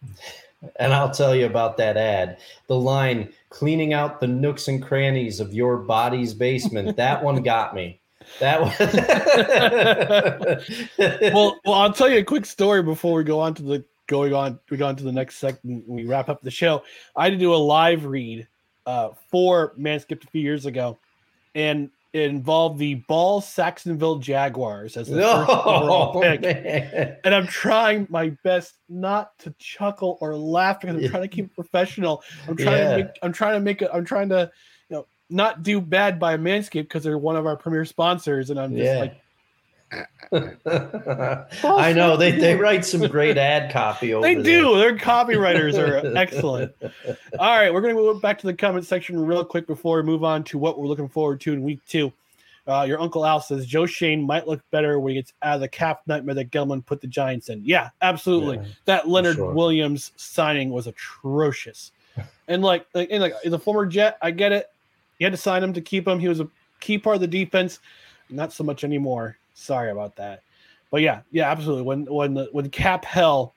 And 0.81 0.93
I'll 0.93 1.11
tell 1.11 1.35
you 1.35 1.47
about 1.47 1.77
that 1.77 1.97
ad. 1.97 2.39
The 2.67 2.79
line 2.79 3.33
cleaning 3.51 3.93
out 3.93 4.21
the 4.21 4.27
nooks 4.27 4.69
and 4.69 4.83
crannies 4.83 5.39
of 5.39 5.55
your 5.55 5.77
body's 5.77 6.35
basement. 6.35 6.97
that 6.97 7.23
one 7.23 7.43
got 7.43 7.75
me. 7.75 8.01
That 8.41 8.61
one. 8.61 8.73
well, 11.35 11.59
well, 11.65 11.75
I'll 11.75 11.93
tell 11.93 12.11
you 12.11 12.19
a 12.19 12.25
quick 12.25 12.47
story 12.47 12.83
before 12.83 13.17
we 13.19 13.25
go 13.25 13.41
on 13.41 13.55
to 13.55 13.63
the 13.63 13.85
going 14.07 14.35
on. 14.35 14.59
We 14.71 14.77
go 14.77 14.87
on 14.87 14.97
to 14.97 15.05
the 15.05 15.13
next 15.13 15.37
segment. 15.39 15.89
We 15.89 16.05
wrap 16.05 16.29
up 16.29 16.43
the 16.43 16.51
show. 16.51 16.83
I 17.17 17.25
had 17.25 17.31
to 17.31 17.39
do 17.39 17.55
a 17.55 17.57
live 17.57 18.05
read 18.05 18.47
uh, 18.87 19.11
for 19.31 19.75
Manscaped 19.79 20.25
a 20.25 20.29
few 20.29 20.43
years 20.43 20.67
ago, 20.67 20.99
and 21.55 21.91
it 22.13 22.31
involved 22.31 22.79
the 22.79 22.95
Ball 22.95 23.43
Saxonville 23.43 24.21
Jaguars 24.21 24.97
as 24.97 25.09
the 25.09 25.21
first 25.21 25.51
overall 25.51 26.21
pick. 26.23 26.41
man. 26.41 27.17
And 27.25 27.35
I'm 27.35 27.47
trying 27.47 28.07
my 28.09 28.31
best 28.43 28.75
not 28.89 29.39
to 29.41 29.55
chuckle 29.59 30.17
or 30.21 30.35
laugh 30.35 30.81
because 30.81 30.97
I'm 30.97 31.03
Yeah. 31.03 31.09
trying 31.11 31.23
to 31.23 31.29
keep 31.29 31.47
it 31.47 31.55
professional. 31.55 32.23
I'm 32.49 32.57
trying 32.57 32.79
Yeah. 32.79 32.97
to 32.97 33.05
make. 33.05 33.19
I'm 33.23 33.33
trying 33.33 33.55
to 33.55 33.61
make 33.61 33.83
it. 33.83 33.91
I'm 33.93 34.05
trying 34.05 34.29
to, 34.31 34.51
not 35.31 35.63
do 35.63 35.81
bad 35.81 36.19
by 36.21 36.37
Manscaped 36.37 36.83
because 36.85 37.05
they're 37.05 37.19
one 37.19 37.37
of 37.37 37.47
our 37.47 37.57
premier 37.57 37.85
sponsors, 37.85 38.51
and 38.51 38.59
I'm 38.61 38.77
just 38.77 38.85
Yeah. 38.85 38.99
like. 39.01 39.23
I 41.65 41.93
know 41.95 42.17
they, 42.17 42.33
they 42.33 42.57
write 42.57 42.85
some 42.85 43.01
great 43.09 43.39
ad 43.39 43.73
copy 43.73 44.13
over 44.15 44.27
They 44.27 44.35
there. 44.35 44.43
do. 44.43 44.77
Their 44.79 44.97
copywriters 44.97 45.75
are 45.79 46.17
excellent. 46.17 46.73
All 47.39 47.57
right, 47.57 47.73
we're 47.73 47.81
going 47.81 47.95
to 47.95 48.03
go 48.03 48.19
back 48.19 48.39
to 48.39 48.47
the 48.47 48.55
comment 48.55 48.85
section 48.85 49.25
real 49.25 49.45
quick 49.45 49.67
before 49.67 49.99
we 49.99 50.03
move 50.03 50.25
on 50.25 50.43
to 50.45 50.59
what 50.59 50.79
we're 50.79 50.87
looking 50.89 51.09
forward 51.09 51.41
to 51.43 51.53
in 51.53 51.63
week 51.63 51.81
two. 51.87 52.13
Uh, 52.67 52.83
your 52.83 53.01
uncle 53.01 53.25
Al 53.25 53.41
says 53.41 53.65
Joe 53.65 53.87
Schoen 53.87 54.27
might 54.27 54.49
look 54.49 54.61
better 54.73 54.99
when 54.99 55.11
he 55.15 55.21
gets 55.21 55.33
out 55.43 55.55
of 55.55 55.61
the 55.61 55.69
cap 55.69 56.01
nightmare 56.09 56.35
that 56.35 56.51
Gettleman 56.51 56.85
put 56.85 57.01
the 57.01 57.07
Giants 57.07 57.49
in. 57.49 57.63
Yeah, 57.65 57.91
absolutely. 58.03 58.57
Yeah, 58.57 58.65
that 58.87 59.09
Leonard 59.09 59.37
sure. 59.37 59.53
Williams 59.53 60.11
signing 60.17 60.71
was 60.71 60.89
atrocious. 60.89 61.93
And 62.49 62.63
like, 62.63 62.87
and 62.95 63.23
like, 63.23 63.35
a 63.45 63.59
former 63.59 63.87
Jet, 63.87 64.19
I 64.21 64.33
get 64.33 64.51
it. 64.51 64.67
You 65.19 65.27
had 65.27 65.33
to 65.33 65.39
sign 65.39 65.63
him 65.63 65.73
to 65.73 65.81
keep 65.81 66.07
him. 66.07 66.19
He 66.19 66.29
was 66.29 66.41
a 66.41 66.49
key 66.81 66.99
part 66.99 67.17
of 67.17 67.21
the 67.21 67.27
defense. 67.27 67.81
Not 68.29 68.53
so 68.53 68.65
much 68.65 68.85
anymore. 68.85 69.39
Sorry 69.55 69.91
about 69.91 70.17
that. 70.17 70.43
But 70.91 71.01
yeah, 71.01 71.21
yeah, 71.31 71.51
absolutely. 71.51 71.85
When 71.85 72.05
when 72.07 72.35
the 72.35 72.49
when 72.53 72.69
cap 72.71 73.05
hell, 73.05 73.55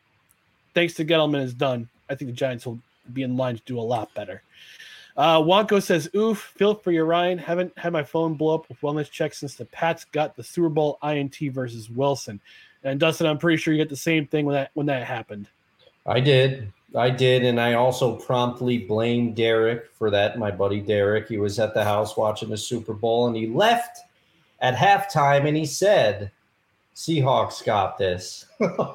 thanks 0.73 0.93
to 0.95 1.05
Gettleman 1.05 1.43
is 1.43 1.53
done, 1.53 1.89
I 2.09 2.15
think 2.15 2.31
the 2.31 2.35
Giants 2.35 2.65
will 2.65 2.79
be 3.13 3.23
in 3.23 3.37
line 3.37 3.55
to 3.55 3.61
do 3.65 3.79
a 3.79 3.81
lot 3.81 4.13
better. 4.13 4.41
Uh, 5.17 5.39
Wonko 5.39 5.81
says, 5.81 6.09
"Oof, 6.15 6.53
feel 6.57 6.75
for 6.75 6.91
you, 6.91 7.03
Ryan. 7.03 7.37
Haven't 7.37 7.77
had 7.77 7.91
my 7.91 8.03
phone 8.03 8.35
blow 8.35 8.55
up 8.55 8.69
with 8.69 8.79
wellness 8.81 9.09
checks 9.11 9.39
since 9.39 9.55
the 9.55 9.65
Pats 9.65 10.05
got 10.05 10.35
the 10.35 10.43
Super 10.43 10.69
Bowl 10.69 10.97
INT 11.03 11.37
versus 11.51 11.89
Wilson." 11.89 12.39
And 12.83 12.99
Dustin, 12.99 13.27
I'm 13.27 13.37
pretty 13.37 13.57
sure 13.57 13.73
you 13.73 13.79
get 13.79 13.89
the 13.89 13.95
same 13.95 14.25
thing 14.25 14.45
when 14.45 14.55
that 14.55 14.71
when 14.73 14.85
that 14.85 15.05
happened. 15.05 15.47
I 16.05 16.19
did. 16.19 16.71
I 16.95 17.09
did, 17.11 17.43
and 17.45 17.59
I 17.61 17.73
also 17.73 18.15
promptly 18.15 18.79
blamed 18.79 19.35
Derek 19.35 19.91
for 19.93 20.09
that. 20.09 20.39
My 20.39 20.49
buddy 20.49 20.81
Derek, 20.81 21.27
he 21.27 21.37
was 21.37 21.59
at 21.59 21.73
the 21.73 21.83
house 21.83 22.17
watching 22.17 22.49
the 22.49 22.57
Super 22.57 22.93
Bowl, 22.93 23.27
and 23.27 23.35
he 23.35 23.47
left 23.47 23.99
at 24.59 24.75
halftime, 24.75 25.47
and 25.47 25.55
he 25.55 25.65
said, 25.67 26.31
"Seahawks 26.95 27.63
got 27.63 27.97
this." 27.97 28.45
oh, 28.59 28.89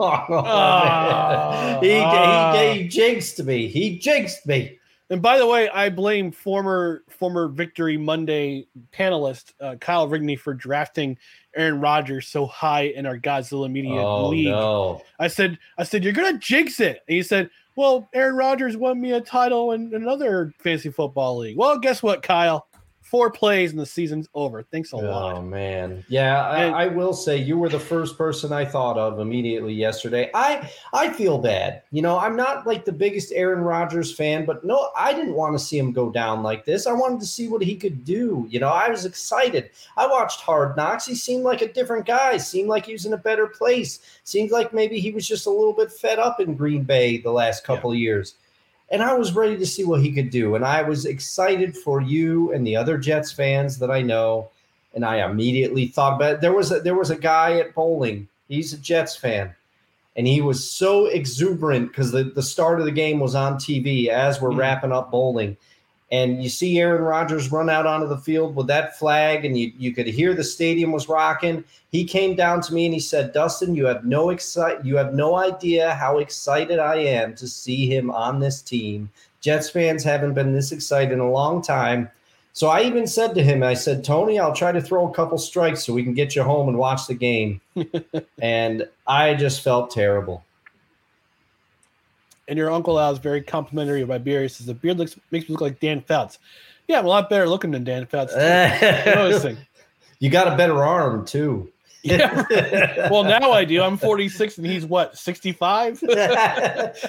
Ah, 0.44 1.78
he, 1.80 1.96
ah. 1.98 2.52
he, 2.72 2.82
he 2.82 2.88
jinxed 2.88 3.44
me. 3.44 3.68
He 3.68 3.98
jinxed 3.98 4.46
me. 4.46 4.78
And 5.10 5.20
by 5.22 5.38
the 5.38 5.46
way, 5.46 5.68
I 5.68 5.90
blame 5.90 6.32
former 6.32 7.04
former 7.08 7.46
Victory 7.48 7.96
Monday 7.96 8.66
panelist 8.92 9.52
uh, 9.60 9.76
Kyle 9.76 10.08
Rigney 10.08 10.36
for 10.38 10.54
drafting 10.54 11.16
Aaron 11.54 11.80
Rodgers 11.80 12.26
so 12.26 12.46
high 12.46 12.84
in 12.86 13.06
our 13.06 13.18
Gozilla 13.18 13.70
Media 13.70 14.00
Oh 14.00 14.30
league. 14.30 14.46
no! 14.48 15.02
I 15.20 15.28
said, 15.28 15.58
I 15.78 15.84
said, 15.84 16.02
you're 16.02 16.12
gonna 16.14 16.38
jinx 16.38 16.80
it. 16.80 17.02
And 17.06 17.14
he 17.16 17.22
said, 17.22 17.50
Well, 17.76 18.08
Aaron 18.14 18.36
Rodgers 18.36 18.76
won 18.76 19.00
me 19.00 19.12
a 19.12 19.20
title 19.20 19.72
in 19.72 19.94
another 19.94 20.52
fantasy 20.58 20.90
football 20.90 21.38
league. 21.38 21.56
Well, 21.56 21.78
guess 21.78 22.02
what, 22.02 22.22
Kyle? 22.22 22.68
Four 23.04 23.30
plays 23.30 23.70
and 23.70 23.78
the 23.78 23.86
season's 23.86 24.28
over. 24.34 24.62
Thanks 24.62 24.92
a 24.92 24.96
Oh 24.96 25.00
lot. 25.00 25.36
Oh 25.36 25.42
man, 25.42 26.04
yeah. 26.08 26.50
And- 26.56 26.74
I, 26.74 26.84
I 26.84 26.86
will 26.88 27.12
say 27.12 27.36
you 27.36 27.56
were 27.58 27.68
the 27.68 27.78
first 27.78 28.16
person 28.18 28.50
I 28.52 28.64
thought 28.64 28.96
of 28.96 29.20
immediately 29.20 29.74
yesterday. 29.74 30.30
I 30.34 30.68
I 30.92 31.10
feel 31.12 31.38
bad. 31.38 31.82
You 31.92 32.00
know, 32.02 32.18
I'm 32.18 32.34
not 32.34 32.66
like 32.66 32.84
the 32.86 32.92
biggest 32.92 33.30
Aaron 33.32 33.60
Rodgers 33.60 34.12
fan, 34.12 34.46
but 34.46 34.64
no, 34.64 34.88
I 34.96 35.12
didn't 35.12 35.34
want 35.34 35.56
to 35.56 35.62
see 35.64 35.78
him 35.78 35.92
go 35.92 36.10
down 36.10 36.42
like 36.42 36.64
this. 36.64 36.86
I 36.86 36.92
wanted 36.92 37.20
to 37.20 37.26
see 37.26 37.46
what 37.46 37.62
he 37.62 37.76
could 37.76 38.04
do. 38.04 38.46
You 38.48 38.58
know, 38.58 38.68
I 38.70 38.88
was 38.88 39.04
excited. 39.04 39.70
I 39.96 40.06
watched 40.06 40.40
Hard 40.40 40.76
Knocks. 40.76 41.06
He 41.06 41.14
seemed 41.14 41.44
like 41.44 41.60
a 41.62 41.72
different 41.72 42.06
guy. 42.06 42.38
Seemed 42.38 42.68
like 42.70 42.86
he 42.86 42.92
was 42.92 43.04
in 43.06 43.12
a 43.12 43.18
better 43.18 43.46
place. 43.46 44.00
Seemed 44.24 44.50
like 44.50 44.72
maybe 44.72 44.98
he 44.98 45.10
was 45.12 45.28
just 45.28 45.46
a 45.46 45.50
little 45.50 45.74
bit 45.74 45.92
fed 45.92 46.18
up 46.18 46.40
in 46.40 46.54
Green 46.56 46.82
Bay 46.84 47.18
the 47.18 47.30
last 47.30 47.64
couple 47.64 47.92
of 47.92 47.98
years. 47.98 48.34
And 48.94 49.02
I 49.02 49.12
was 49.14 49.32
ready 49.34 49.56
to 49.56 49.66
see 49.66 49.82
what 49.82 50.02
he 50.02 50.12
could 50.12 50.30
do. 50.30 50.54
And 50.54 50.64
I 50.64 50.82
was 50.82 51.04
excited 51.04 51.76
for 51.76 52.00
you 52.00 52.52
and 52.52 52.64
the 52.64 52.76
other 52.76 52.96
Jets 52.96 53.32
fans 53.32 53.80
that 53.80 53.90
I 53.90 54.02
know 54.02 54.50
and 54.94 55.04
I 55.04 55.28
immediately 55.28 55.88
thought 55.88 56.14
about 56.14 56.34
it. 56.34 56.40
There 56.40 56.52
was 56.52 56.70
a, 56.70 56.78
there 56.78 56.94
was 56.94 57.10
a 57.10 57.16
guy 57.16 57.58
at 57.58 57.74
bowling. 57.74 58.28
He's 58.48 58.72
a 58.72 58.78
Jets 58.78 59.16
fan, 59.16 59.52
and 60.14 60.28
he 60.28 60.40
was 60.40 60.70
so 60.70 61.06
exuberant 61.06 61.88
because 61.88 62.12
the, 62.12 62.22
the 62.22 62.42
start 62.42 62.78
of 62.78 62.84
the 62.86 62.92
game 62.92 63.18
was 63.18 63.34
on 63.34 63.56
TV 63.56 64.06
as 64.06 64.40
we're 64.40 64.50
Mhm. 64.50 64.58
wrapping 64.58 64.92
up 64.92 65.10
bowling, 65.10 65.56
and 66.12 66.42
you 66.42 66.48
see 66.48 66.78
Aaron 66.78 67.02
Rodgers 67.02 67.50
run 67.50 67.70
out 67.70 67.86
onto 67.86 68.06
the 68.06 68.18
field 68.18 68.54
with 68.54 68.66
that 68.68 68.98
flag, 68.98 69.44
and 69.44 69.58
you 69.58 69.72
you 69.78 69.92
could 69.92 70.06
hear 70.06 70.34
the 70.34 70.44
stadium 70.44 70.92
was 70.92 71.08
rocking. 71.08 71.64
He 71.90 72.04
came 72.04 72.34
down 72.34 72.60
to 72.62 72.74
me 72.74 72.84
and 72.84 72.94
he 72.94 73.00
said, 73.00 73.32
"Dustin, 73.32 73.74
you 73.74 73.86
have 73.86 74.04
no 74.04 74.30
excite 74.30 74.84
you 74.84 74.96
have 74.96 75.14
no 75.14 75.36
idea 75.36 75.94
how 75.94 76.18
excited 76.18 76.78
I 76.78 76.96
am 76.96 77.34
to 77.36 77.48
see 77.48 77.86
him 77.86 78.10
on 78.10 78.40
this 78.40 78.62
team. 78.62 79.10
Jets 79.40 79.70
fans 79.70 80.04
haven't 80.04 80.34
been 80.34 80.52
this 80.52 80.72
excited 80.72 81.12
in 81.12 81.20
a 81.20 81.30
long 81.30 81.62
time." 81.62 82.10
So 82.54 82.68
I 82.68 82.82
even 82.82 83.08
said 83.08 83.34
to 83.34 83.42
him, 83.42 83.64
I 83.64 83.74
said, 83.74 84.04
Tony, 84.04 84.38
I'll 84.38 84.54
try 84.54 84.70
to 84.70 84.80
throw 84.80 85.08
a 85.08 85.12
couple 85.12 85.38
strikes 85.38 85.84
so 85.84 85.92
we 85.92 86.04
can 86.04 86.14
get 86.14 86.36
you 86.36 86.44
home 86.44 86.68
and 86.68 86.78
watch 86.78 87.08
the 87.08 87.14
game. 87.14 87.60
and 88.38 88.88
I 89.08 89.34
just 89.34 89.62
felt 89.62 89.90
terrible. 89.90 90.44
And 92.48 92.58
your 92.58 92.70
uncle 92.70 93.00
Al 93.00 93.12
is 93.12 93.18
very 93.18 93.42
complimentary 93.42 94.02
of 94.02 94.08
my 94.08 94.18
beard. 94.18 94.42
He 94.42 94.48
says 94.48 94.66
the 94.66 94.74
beard 94.74 94.98
looks 94.98 95.18
makes 95.30 95.48
me 95.48 95.52
look 95.52 95.60
like 95.60 95.80
Dan 95.80 96.02
Fouts. 96.02 96.38
Yeah, 96.88 96.98
I'm 96.98 97.06
a 97.06 97.08
lot 97.08 97.30
better 97.30 97.48
looking 97.48 97.70
than 97.70 97.84
Dan 97.84 98.06
Fouts. 98.06 98.34
You 100.20 100.30
got 100.30 100.50
a 100.50 100.56
better 100.56 100.82
arm 100.82 101.26
too. 101.26 101.70
Yeah. 102.04 103.08
Well, 103.10 103.24
now 103.24 103.52
I 103.52 103.64
do. 103.64 103.82
I'm 103.82 103.96
46 103.96 104.58
and 104.58 104.66
he's 104.66 104.84
what, 104.84 105.16
65? 105.16 106.00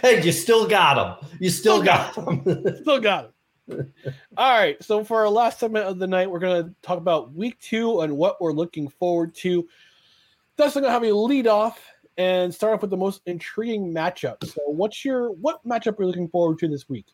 hey, 0.01 0.21
you 0.23 0.31
still 0.31 0.65
got 0.69 1.21
him. 1.21 1.29
You 1.41 1.49
still 1.49 1.81
Still 1.81 1.83
got 1.83 2.15
him. 2.15 2.77
Still 2.81 2.99
got 3.01 3.31
it. 3.67 3.89
All 4.37 4.57
right. 4.57 4.81
So 4.81 5.03
for 5.03 5.19
our 5.19 5.29
last 5.29 5.59
segment 5.59 5.85
of 5.85 5.99
the 5.99 6.07
night, 6.07 6.31
we're 6.31 6.39
going 6.39 6.63
to 6.63 6.75
talk 6.81 6.97
about 6.97 7.33
week 7.33 7.59
two 7.59 8.01
and 8.01 8.15
what 8.15 8.39
we're 8.39 8.53
looking 8.53 8.87
forward 8.87 9.35
to. 9.35 9.67
Dustin, 10.55 10.83
going 10.83 10.89
to 10.89 10.93
have 10.93 11.03
you 11.03 11.17
lead 11.17 11.47
off 11.47 11.77
and 12.17 12.53
start 12.53 12.73
off 12.73 12.81
with 12.81 12.89
the 12.89 12.97
most 12.97 13.21
intriguing 13.25 13.93
matchup. 13.93 14.43
So, 14.45 14.61
what's 14.65 15.03
your 15.03 15.31
what 15.31 15.65
matchup 15.65 15.97
you're 15.97 16.01
you 16.01 16.07
looking 16.07 16.29
forward 16.29 16.59
to 16.59 16.67
this 16.67 16.87
week? 16.89 17.07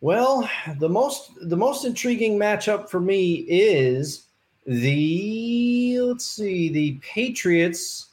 Well, 0.00 0.48
the 0.78 0.88
most 0.88 1.30
the 1.48 1.56
most 1.56 1.84
intriguing 1.84 2.38
matchup 2.38 2.88
for 2.88 3.00
me 3.00 3.44
is 3.48 4.26
the 4.66 5.98
let's 6.00 6.26
see 6.26 6.68
the 6.68 6.98
Patriots 7.02 8.06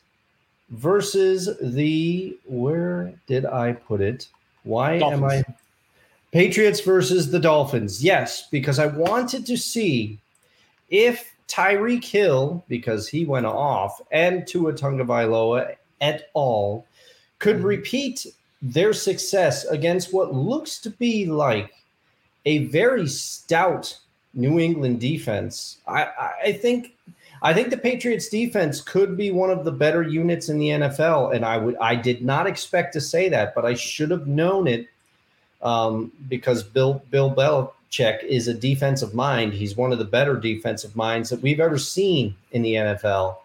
versus 0.70 1.50
the 1.62 2.38
where 2.46 3.14
did 3.28 3.46
I 3.46 3.74
put 3.74 4.02
it? 4.02 4.28
Why 4.64 4.94
am 4.96 5.24
I 5.24 5.44
Patriots 6.32 6.80
versus 6.80 7.32
the 7.32 7.40
Dolphins? 7.40 8.04
Yes, 8.04 8.48
because 8.50 8.80
I 8.80 8.88
wanted 8.88 9.46
to 9.48 9.58
see 9.58 10.20
if 10.90 11.34
Tyreek 11.48 12.04
Hill, 12.04 12.64
because 12.68 13.08
he 13.08 13.26
went 13.26 13.46
off, 13.46 14.02
and 14.12 14.48
Tua 14.48 14.74
Tagovailoa 14.74 15.76
et 16.02 16.30
all 16.34 16.86
could 17.40 17.58
Mhm. 17.58 17.64
repeat 17.64 18.28
their 18.62 18.94
success 18.94 19.66
against 19.66 20.14
what 20.14 20.34
looks 20.34 20.80
to 20.80 20.90
be 20.90 21.26
like 21.26 21.74
a 22.46 22.60
very 22.66 23.08
stout 23.08 23.98
New 24.34 24.60
England 24.60 25.00
defense. 25.00 25.78
I, 25.88 26.04
I- 26.06 26.32
I 26.46 26.52
think 26.54 26.94
I 27.46 27.54
think 27.54 27.72
the 27.72 27.78
Patriots 27.78 28.30
defense 28.30 28.80
could 28.80 29.18
be 29.18 29.30
one 29.30 29.50
of 29.50 29.66
the 29.66 29.72
better 29.72 30.02
units 30.02 30.48
in 30.48 30.60
the 30.60 30.70
NFL, 30.70 31.32
and 31.36 31.44
I 31.44 31.58
would 31.58 31.76
I 31.82 31.94
did 31.96 32.24
not 32.24 32.48
expect 32.48 32.94
to 32.94 33.02
say 33.02 33.28
that, 33.30 33.54
but 33.54 33.66
I 33.66 33.74
should 33.74 34.12
have 34.12 34.28
known 34.28 34.66
it 34.68 34.88
um, 35.62 36.12
because 36.30 36.64
Bill 36.64 37.02
Bill 37.12 37.30
Belichick 37.34 38.24
is 38.24 38.48
a 38.48 38.54
defensive 38.54 39.14
mind. 39.14 39.54
He's 39.54 39.76
one 39.76 39.92
of 39.92 40.00
the 40.00 40.06
better 40.06 40.36
defensive 40.38 40.96
minds 40.96 41.30
that 41.30 41.42
we've 41.42 41.60
ever 41.60 41.78
seen 41.78 42.36
in 42.54 42.62
the 42.62 42.76
NFL. 42.76 43.38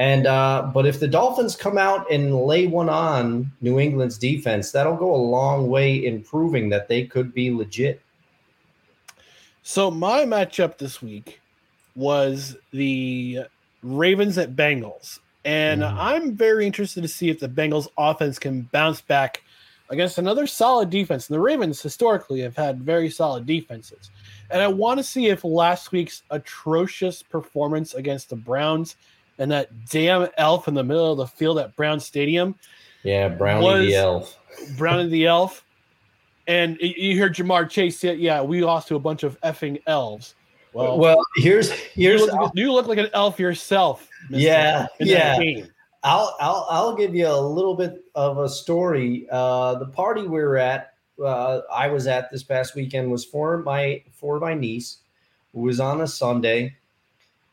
And 0.00 0.26
uh, 0.26 0.70
but 0.72 0.86
if 0.86 0.98
the 0.98 1.06
Dolphins 1.06 1.54
come 1.54 1.76
out 1.76 2.10
and 2.10 2.34
lay 2.34 2.66
one 2.66 2.88
on 2.88 3.52
New 3.60 3.78
England's 3.78 4.16
defense, 4.16 4.72
that'll 4.72 4.96
go 4.96 5.14
a 5.14 5.16
long 5.16 5.68
way 5.68 5.94
in 5.94 6.22
proving 6.22 6.70
that 6.70 6.88
they 6.88 7.04
could 7.04 7.34
be 7.34 7.50
legit. 7.50 8.00
So, 9.62 9.90
my 9.90 10.24
matchup 10.24 10.78
this 10.78 11.02
week 11.02 11.42
was 11.94 12.56
the 12.72 13.40
Ravens 13.82 14.38
at 14.38 14.56
Bengals. 14.56 15.18
And 15.44 15.82
Mm. 15.82 15.94
I'm 15.98 16.34
very 16.34 16.64
interested 16.64 17.02
to 17.02 17.08
see 17.08 17.28
if 17.28 17.38
the 17.38 17.48
Bengals 17.48 17.88
offense 17.98 18.38
can 18.38 18.62
bounce 18.72 19.02
back 19.02 19.42
against 19.90 20.16
another 20.16 20.46
solid 20.46 20.88
defense. 20.88 21.28
And 21.28 21.34
the 21.34 21.40
Ravens 21.40 21.82
historically 21.82 22.40
have 22.40 22.56
had 22.56 22.80
very 22.80 23.10
solid 23.10 23.44
defenses. 23.44 24.10
And 24.50 24.62
I 24.62 24.68
want 24.68 24.96
to 24.96 25.04
see 25.04 25.28
if 25.28 25.44
last 25.44 25.92
week's 25.92 26.22
atrocious 26.30 27.22
performance 27.22 27.92
against 27.92 28.30
the 28.30 28.36
Browns 28.36 28.96
and 29.40 29.50
that 29.50 29.86
damn 29.86 30.28
elf 30.36 30.68
in 30.68 30.74
the 30.74 30.84
middle 30.84 31.10
of 31.10 31.18
the 31.18 31.26
field 31.26 31.58
at 31.58 31.74
Brown 31.74 31.98
Stadium, 31.98 32.54
Yeah, 33.02 33.28
Brownie 33.28 33.86
the 33.86 33.96
elf. 33.96 34.38
Brownie 34.76 35.08
the 35.08 35.26
elf, 35.26 35.64
and 36.46 36.76
you 36.80 37.14
hear 37.14 37.30
Ja'Marr 37.30 37.68
Chase 37.68 37.98
say, 37.98 38.14
"Yeah, 38.14 38.42
we 38.42 38.62
lost 38.62 38.86
to 38.88 38.96
a 38.96 39.00
bunch 39.00 39.22
of 39.24 39.40
effing 39.40 39.82
elves." 39.86 40.34
Well, 40.72 40.98
Well, 40.98 41.24
here's 41.36 41.70
you 41.96 42.10
here's 42.10 42.20
look, 42.22 42.52
you 42.54 42.72
look 42.72 42.86
like 42.86 42.98
an 42.98 43.08
elf 43.14 43.40
yourself. 43.40 44.08
mister, 44.28 44.44
Yeah, 44.46 44.86
yeah. 45.00 45.38
I'll 46.02 46.36
I'll 46.38 46.66
I'll 46.70 46.94
give 46.94 47.14
you 47.14 47.26
a 47.26 47.40
little 47.40 47.74
bit 47.74 48.04
of 48.14 48.38
a 48.38 48.48
story. 48.48 49.26
Uh, 49.32 49.76
the 49.76 49.86
party 49.86 50.22
we 50.22 50.28
were 50.28 50.58
at, 50.58 50.94
uh, 51.22 51.60
I 51.72 51.88
was 51.88 52.06
at 52.06 52.30
this 52.30 52.42
past 52.42 52.74
weekend 52.74 53.10
was 53.10 53.24
for 53.24 53.58
my 53.62 54.02
for 54.12 54.38
my 54.38 54.54
niece, 54.54 54.98
who 55.54 55.62
was 55.62 55.80
on 55.80 56.02
a 56.02 56.06
Sunday, 56.06 56.76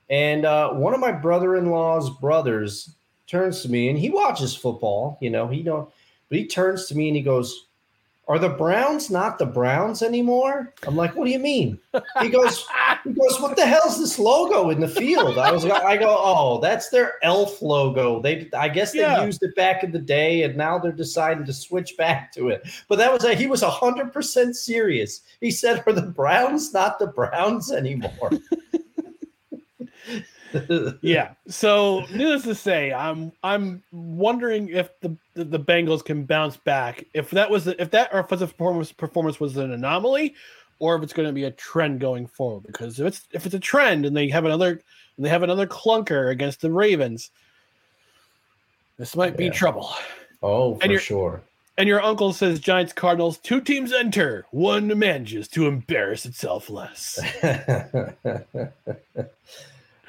and 0.10 0.46
uh, 0.46 0.72
one 0.72 0.94
of 0.94 1.00
my 1.00 1.12
brother-in-law's 1.12 2.10
brothers 2.20 2.92
turns 3.28 3.62
to 3.62 3.70
me 3.70 3.90
and 3.90 4.00
he 4.00 4.10
watches 4.10 4.56
football. 4.56 5.18
You 5.22 5.30
know, 5.30 5.48
he 5.48 5.64
know, 5.64 5.92
but 6.30 6.38
he 6.38 6.48
turns 6.48 6.86
to 6.88 6.96
me 6.96 7.08
and 7.10 7.18
he 7.18 7.22
goes, 7.24 7.68
"Are 8.28 8.40
the 8.40 8.50
Browns 8.50 9.10
not 9.10 9.38
the 9.38 9.46
Browns 9.46 10.02
anymore?" 10.02 10.74
I'm 10.86 10.96
like, 10.96 11.16
"What 11.16 11.26
do 11.26 11.32
you 11.32 11.40
mean?" 11.40 11.80
He 12.22 12.30
goes. 12.30 12.66
He 13.04 13.14
goes, 13.14 13.40
"What 13.40 13.56
the 13.56 13.66
hell's 13.66 14.00
this 14.00 14.20
logo 14.20 14.70
in 14.70 14.82
the 14.82 14.88
field?" 14.88 15.38
I 15.38 15.52
was, 15.52 15.64
like, 15.64 15.84
I 15.84 15.96
go, 15.96 16.14
"Oh, 16.20 16.60
that's 16.60 16.90
their 16.90 17.14
elf 17.24 17.62
logo. 17.62 18.22
They, 18.22 18.50
I 18.58 18.68
guess 18.68 18.92
they 18.92 19.00
Yeah. 19.00 19.24
used 19.24 19.42
it 19.44 19.56
back 19.56 19.84
in 19.84 19.92
the 19.92 20.00
day, 20.00 20.44
and 20.44 20.58
now 20.58 20.78
they're 20.78 20.92
deciding 20.92 21.46
to 21.46 21.54
switch 21.54 21.96
back 21.96 22.34
to 22.34 22.50
it." 22.50 22.68
But 22.90 22.98
that 22.98 23.14
was 23.14 23.24
a, 23.24 23.34
he 23.34 23.48
was 23.48 23.62
hundred 23.62 24.12
percent 24.12 24.58
serious. 24.58 25.22
He 25.40 25.52
said, 25.52 25.84
"Are 25.88 25.94
the 25.94 26.02
Browns 26.02 26.74
not 26.74 27.00
the 27.00 27.08
Browns 27.08 27.72
anymore?" 27.72 28.32
yeah. 31.02 31.34
So, 31.48 32.06
needless 32.12 32.44
to 32.44 32.56
say, 32.56 32.94
I'm 32.94 33.32
I'm 33.44 33.84
wondering 33.92 34.70
if 34.70 34.90
the, 35.02 35.16
the 35.34 35.60
Bengals 35.60 36.04
can 36.06 36.26
bounce 36.26 36.58
back. 36.58 37.06
If 37.14 37.32
that 37.32 37.50
was 37.50 37.68
if 37.68 37.92
that 37.92 38.10
or 38.14 38.20
if 38.20 38.28
the 38.30 38.38
performance 38.48 38.92
performance 38.92 39.40
was 39.40 39.58
an 39.58 39.72
anomaly, 39.72 40.36
or 40.80 40.96
if 40.96 41.04
it's 41.04 41.14
going 41.14 41.28
to 41.28 41.34
be 41.34 41.46
a 41.46 41.52
trend 41.52 42.00
going 42.00 42.28
forward. 42.28 42.64
Because 42.68 43.00
if 43.00 43.08
it's 43.08 43.28
if 43.32 43.46
it's 43.46 43.56
a 43.56 43.60
trend 43.60 44.06
and 44.06 44.16
they 44.16 44.30
have 44.30 44.46
another 44.46 44.70
and 45.18 45.26
they 45.26 45.30
have 45.30 45.44
another 45.44 45.68
clunker 45.68 46.30
against 46.32 46.62
the 46.62 46.72
Ravens, 46.72 47.32
this 48.98 49.16
might 49.16 49.36
be 49.38 49.46
Yeah. 49.46 49.52
trouble. 49.52 49.90
oh, 50.44 50.76
for 50.76 50.86
you're- 50.88 51.00
sure. 51.00 51.42
And 51.80 51.88
your 51.88 52.02
uncle 52.02 52.34
says 52.34 52.60
Giants 52.60 52.92
Cardinals, 52.92 53.38
two 53.38 53.62
teams 53.62 53.94
enter, 53.94 54.48
one 54.50 54.98
manages 54.98 55.48
to 55.50 55.68
embarrass 55.68 56.26
itself 56.26 56.72
less. 56.72 57.20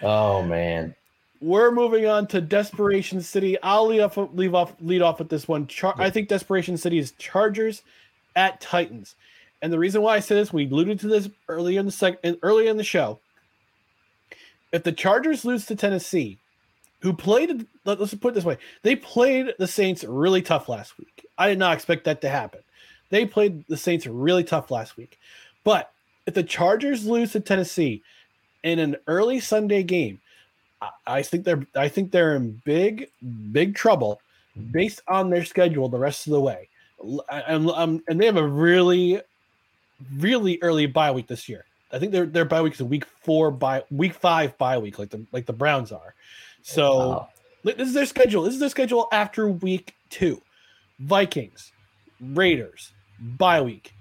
oh 0.02 0.42
man. 0.42 0.94
We're 1.40 1.70
moving 1.70 2.06
on 2.06 2.26
to 2.28 2.40
Desperation 2.40 3.20
City. 3.20 3.56
I'll 3.62 3.86
lead 3.86 4.00
off 4.00 4.18
leave 4.32 4.54
off 4.54 4.74
lead 4.80 5.02
off 5.02 5.20
with 5.20 5.28
this 5.28 5.46
one. 5.46 5.66
Char- 5.66 5.94
I 5.96 6.10
think 6.10 6.28
Desperation 6.28 6.76
City 6.76 6.98
is 6.98 7.12
Chargers 7.12 7.82
at 8.34 8.60
Titans. 8.60 9.14
And 9.62 9.72
the 9.72 9.78
reason 9.78 10.02
why 10.02 10.16
I 10.16 10.20
say 10.20 10.36
this, 10.36 10.52
we 10.52 10.66
alluded 10.66 11.00
to 11.00 11.08
this 11.08 11.28
earlier 11.48 11.80
in 11.80 11.86
the 11.86 11.92
second 11.92 12.38
earlier 12.42 12.70
in 12.70 12.76
the 12.76 12.84
show. 12.84 13.20
If 14.72 14.82
the 14.82 14.92
Chargers 14.92 15.44
lose 15.44 15.66
to 15.66 15.76
Tennessee, 15.76 16.38
who 17.00 17.12
played 17.12 17.66
let's 17.84 18.14
put 18.14 18.30
it 18.30 18.34
this 18.34 18.44
way, 18.44 18.58
they 18.82 18.96
played 18.96 19.54
the 19.58 19.68
Saints 19.68 20.04
really 20.04 20.42
tough 20.42 20.68
last 20.68 20.98
week. 20.98 21.26
I 21.38 21.48
did 21.48 21.58
not 21.58 21.74
expect 21.74 22.04
that 22.04 22.20
to 22.22 22.28
happen. 22.28 22.60
They 23.10 23.24
played 23.24 23.64
the 23.68 23.76
Saints 23.76 24.06
really 24.06 24.44
tough 24.44 24.70
last 24.70 24.96
week. 24.96 25.18
But 25.64 25.92
if 26.26 26.34
the 26.34 26.42
Chargers 26.42 27.06
lose 27.06 27.32
to 27.32 27.40
Tennessee 27.40 28.02
in 28.68 28.78
an 28.78 28.96
early 29.06 29.40
Sunday 29.40 29.82
game, 29.82 30.20
I 31.06 31.22
think 31.22 31.44
they're 31.44 31.66
I 31.74 31.88
think 31.88 32.10
they're 32.10 32.36
in 32.36 32.60
big 32.64 33.10
big 33.52 33.74
trouble 33.74 34.20
based 34.70 35.02
on 35.08 35.30
their 35.30 35.44
schedule 35.44 35.88
the 35.88 35.98
rest 35.98 36.26
of 36.26 36.32
the 36.32 36.40
way. 36.40 36.68
And, 37.30 37.70
um, 37.70 38.02
and 38.08 38.20
they 38.20 38.26
have 38.26 38.36
a 38.36 38.46
really 38.46 39.20
really 40.16 40.58
early 40.62 40.86
bye 40.86 41.10
week 41.10 41.26
this 41.26 41.48
year. 41.48 41.64
I 41.92 41.98
think 41.98 42.12
their 42.12 42.26
their 42.26 42.44
bye 42.44 42.62
week 42.62 42.74
is 42.74 42.80
a 42.80 42.84
week 42.84 43.04
four 43.22 43.50
by 43.50 43.82
week 43.90 44.14
five 44.14 44.56
bye 44.58 44.78
week, 44.78 44.98
like 44.98 45.10
the 45.10 45.24
like 45.32 45.46
the 45.46 45.52
Browns 45.52 45.90
are. 45.90 46.14
So 46.62 46.98
wow. 46.98 47.28
this 47.64 47.88
is 47.88 47.94
their 47.94 48.06
schedule. 48.06 48.42
This 48.42 48.54
is 48.54 48.60
their 48.60 48.68
schedule 48.68 49.08
after 49.10 49.48
week 49.48 49.94
two. 50.10 50.42
Vikings, 51.00 51.72
Raiders, 52.20 52.92
bye 53.20 53.60
week, 53.60 53.94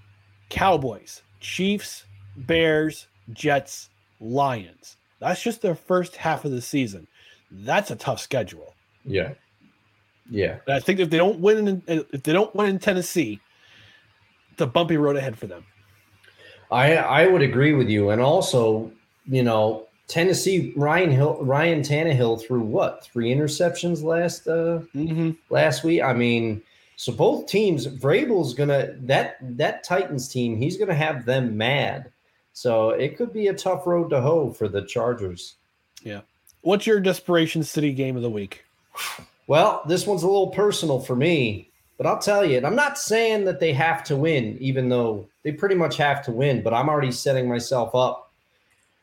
Cowboys, 0.49 1.21
Chiefs, 1.39 2.05
Bears, 2.35 3.07
Jets, 3.31 3.89
Lions. 4.19 4.97
That's 5.19 5.41
just 5.41 5.61
their 5.61 5.75
first 5.75 6.15
half 6.15 6.45
of 6.45 6.51
the 6.51 6.61
season. 6.61 7.07
That's 7.51 7.91
a 7.91 7.95
tough 7.95 8.19
schedule. 8.19 8.75
Yeah. 9.05 9.33
Yeah. 10.29 10.57
And 10.67 10.75
I 10.75 10.79
think 10.79 10.99
if 10.99 11.09
they 11.09 11.17
don't 11.17 11.39
win 11.39 11.67
in, 11.67 11.83
if 11.87 12.23
they 12.23 12.33
don't 12.33 12.53
win 12.55 12.69
in 12.69 12.79
Tennessee, 12.79 13.39
it's 14.51 14.61
a 14.61 14.67
bumpy 14.67 14.97
road 14.97 15.15
ahead 15.15 15.37
for 15.37 15.47
them. 15.47 15.65
I 16.69 16.97
I 16.97 17.27
would 17.27 17.41
agree 17.41 17.73
with 17.73 17.89
you, 17.89 18.09
and 18.09 18.21
also, 18.21 18.91
you 19.25 19.43
know, 19.43 19.87
Tennessee 20.07 20.73
Ryan 20.75 21.11
Hill 21.11 21.37
Ryan 21.41 21.81
Tannehill 21.81 22.45
threw 22.45 22.61
what 22.61 23.05
three 23.05 23.33
interceptions 23.33 24.03
last 24.03 24.47
uh 24.47 24.81
mm-hmm. 24.93 25.31
last 25.49 25.83
week. 25.83 26.01
I 26.01 26.13
mean, 26.13 26.61
so 26.97 27.13
both 27.13 27.47
teams, 27.47 27.87
Vrabel's 27.87 28.53
gonna 28.53 28.95
that 29.01 29.37
that 29.57 29.83
Titans 29.83 30.27
team, 30.27 30.57
he's 30.57 30.77
gonna 30.77 30.95
have 30.95 31.25
them 31.25 31.55
mad. 31.55 32.11
So 32.57 32.89
it 32.89 33.17
could 33.17 33.33
be 33.33 33.49
a 33.49 33.53
tough 33.53 33.85
road 33.85 34.09
to 34.09 34.19
hoe 34.19 34.51
for 34.51 34.67
the 34.67 34.81
Chargers. 34.81 35.57
Yeah. 36.01 36.21
What's 36.61 36.87
your 36.87 36.99
desperation 36.99 37.61
city 37.61 37.93
game 37.93 38.15
of 38.15 38.23
the 38.23 38.31
week? 38.31 38.65
Well, 39.45 39.83
this 39.87 40.07
one's 40.07 40.23
a 40.23 40.27
little 40.27 40.49
personal 40.49 40.99
for 40.99 41.15
me, 41.15 41.69
but 41.97 42.07
I'll 42.07 42.17
tell 42.17 42.43
you, 42.43 42.57
and 42.57 42.65
I'm 42.65 42.75
not 42.75 42.97
saying 42.97 43.45
that 43.45 43.59
they 43.59 43.73
have 43.73 44.03
to 44.05 44.15
win, 44.15 44.57
even 44.59 44.89
though 44.89 45.27
they 45.43 45.51
pretty 45.51 45.75
much 45.75 45.97
have 45.97 46.25
to 46.25 46.31
win, 46.31 46.63
but 46.63 46.73
I'm 46.73 46.89
already 46.89 47.11
setting 47.11 47.47
myself 47.47 47.93
up. 47.93 48.33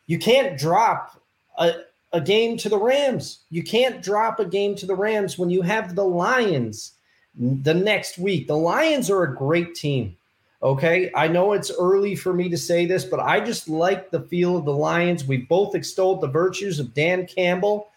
You 0.09 0.19
can't 0.19 0.59
drop 0.59 1.23
a, 1.57 1.75
a 2.13 2.21
game 2.21 2.57
to 2.57 2.69
the 2.69 2.77
Rams. 2.77 3.39
You 3.51 3.63
can't 3.63 4.03
drop 4.03 4.41
a 4.41 4.47
game 4.47 4.75
to 4.75 4.87
the 4.87 4.97
Rams 4.97 5.39
when 5.39 5.51
you 5.51 5.63
have 5.63 5.95
the 5.95 6.05
Lions 6.05 6.95
the 7.39 7.73
next 7.73 8.19
week. 8.19 8.49
The 8.49 8.57
Lions 8.57 9.11
are 9.11 9.23
a 9.23 9.33
great 9.33 9.77
team. 9.77 10.17
Okay. 10.65 11.11
I 11.15 11.29
know 11.29 11.53
it's 11.53 11.71
early 11.79 12.17
for 12.17 12.33
me 12.33 12.49
to 12.49 12.57
say 12.57 12.87
this, 12.87 13.05
but 13.05 13.21
I 13.21 13.39
just 13.39 13.69
like 13.69 14.11
the 14.11 14.23
feel 14.23 14.57
of 14.57 14.65
the 14.65 14.73
Lions. 14.73 15.27
We 15.27 15.37
both 15.37 15.75
extolled 15.75 16.23
the 16.23 16.27
virtues 16.27 16.81
of 16.81 16.95
Dan 16.95 17.27
Campbell. 17.27 17.91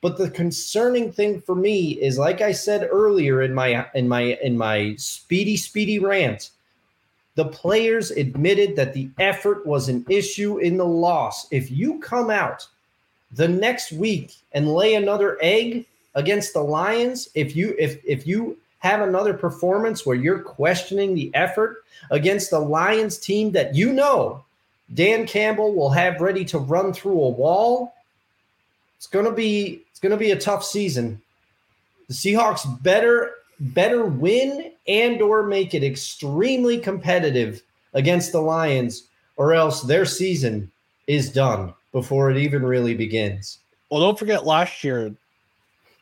But 0.00 0.18
the 0.18 0.30
concerning 0.30 1.12
thing 1.12 1.40
for 1.40 1.54
me 1.54 1.92
is, 2.00 2.18
like 2.18 2.40
I 2.40 2.52
said 2.52 2.88
earlier 2.90 3.42
in 3.42 3.54
my 3.54 3.86
in 3.94 4.08
my 4.08 4.38
in 4.42 4.56
my 4.56 4.94
speedy 4.96 5.56
speedy 5.56 5.98
rant, 5.98 6.50
the 7.36 7.44
players 7.44 8.10
admitted 8.10 8.76
that 8.76 8.94
the 8.94 9.10
effort 9.18 9.66
was 9.66 9.88
an 9.88 10.04
issue 10.08 10.58
in 10.58 10.78
the 10.78 10.86
loss. 10.86 11.46
If 11.52 11.70
you 11.70 12.00
come 12.00 12.30
out 12.30 12.66
the 13.30 13.46
next 13.46 13.92
week 13.92 14.34
and 14.52 14.74
lay 14.74 14.94
another 14.94 15.38
egg 15.42 15.86
against 16.14 16.54
the 16.54 16.62
Lions, 16.62 17.28
if 17.34 17.54
you 17.54 17.76
if 17.78 18.02
if 18.04 18.26
you 18.26 18.56
have 18.80 19.00
another 19.00 19.34
performance 19.34 20.04
where 20.04 20.16
you're 20.16 20.40
questioning 20.40 21.14
the 21.14 21.30
effort 21.34 21.84
against 22.10 22.50
the 22.50 22.58
Lions 22.58 23.18
team 23.18 23.52
that 23.52 23.74
you 23.74 23.92
know 23.92 24.44
Dan 24.92 25.26
Campbell 25.26 25.74
will 25.74 25.90
have 25.90 26.20
ready 26.20 26.44
to 26.46 26.58
run 26.58 26.92
through 26.92 27.20
a 27.22 27.28
wall, 27.28 27.94
it's 28.96 29.06
going 29.06 29.24
to 29.24 29.32
be 29.32 29.82
it's 29.90 30.00
going 30.00 30.10
to 30.10 30.18
be 30.18 30.32
a 30.32 30.38
tough 30.38 30.64
season. 30.64 31.20
The 32.08 32.14
Seahawks 32.14 32.82
better 32.82 33.32
better 33.60 34.04
win 34.06 34.72
and 34.88 35.22
or 35.22 35.42
make 35.42 35.74
it 35.74 35.84
extremely 35.84 36.78
competitive 36.78 37.62
against 37.94 38.32
the 38.32 38.40
Lions 38.40 39.04
or 39.36 39.52
else 39.52 39.82
their 39.82 40.04
season 40.04 40.70
is 41.06 41.30
done 41.30 41.72
before 41.92 42.30
it 42.30 42.36
even 42.36 42.62
really 42.62 42.94
begins. 42.94 43.58
Well, 43.90 44.00
don't 44.00 44.18
forget 44.18 44.46
last 44.46 44.82
year 44.82 45.14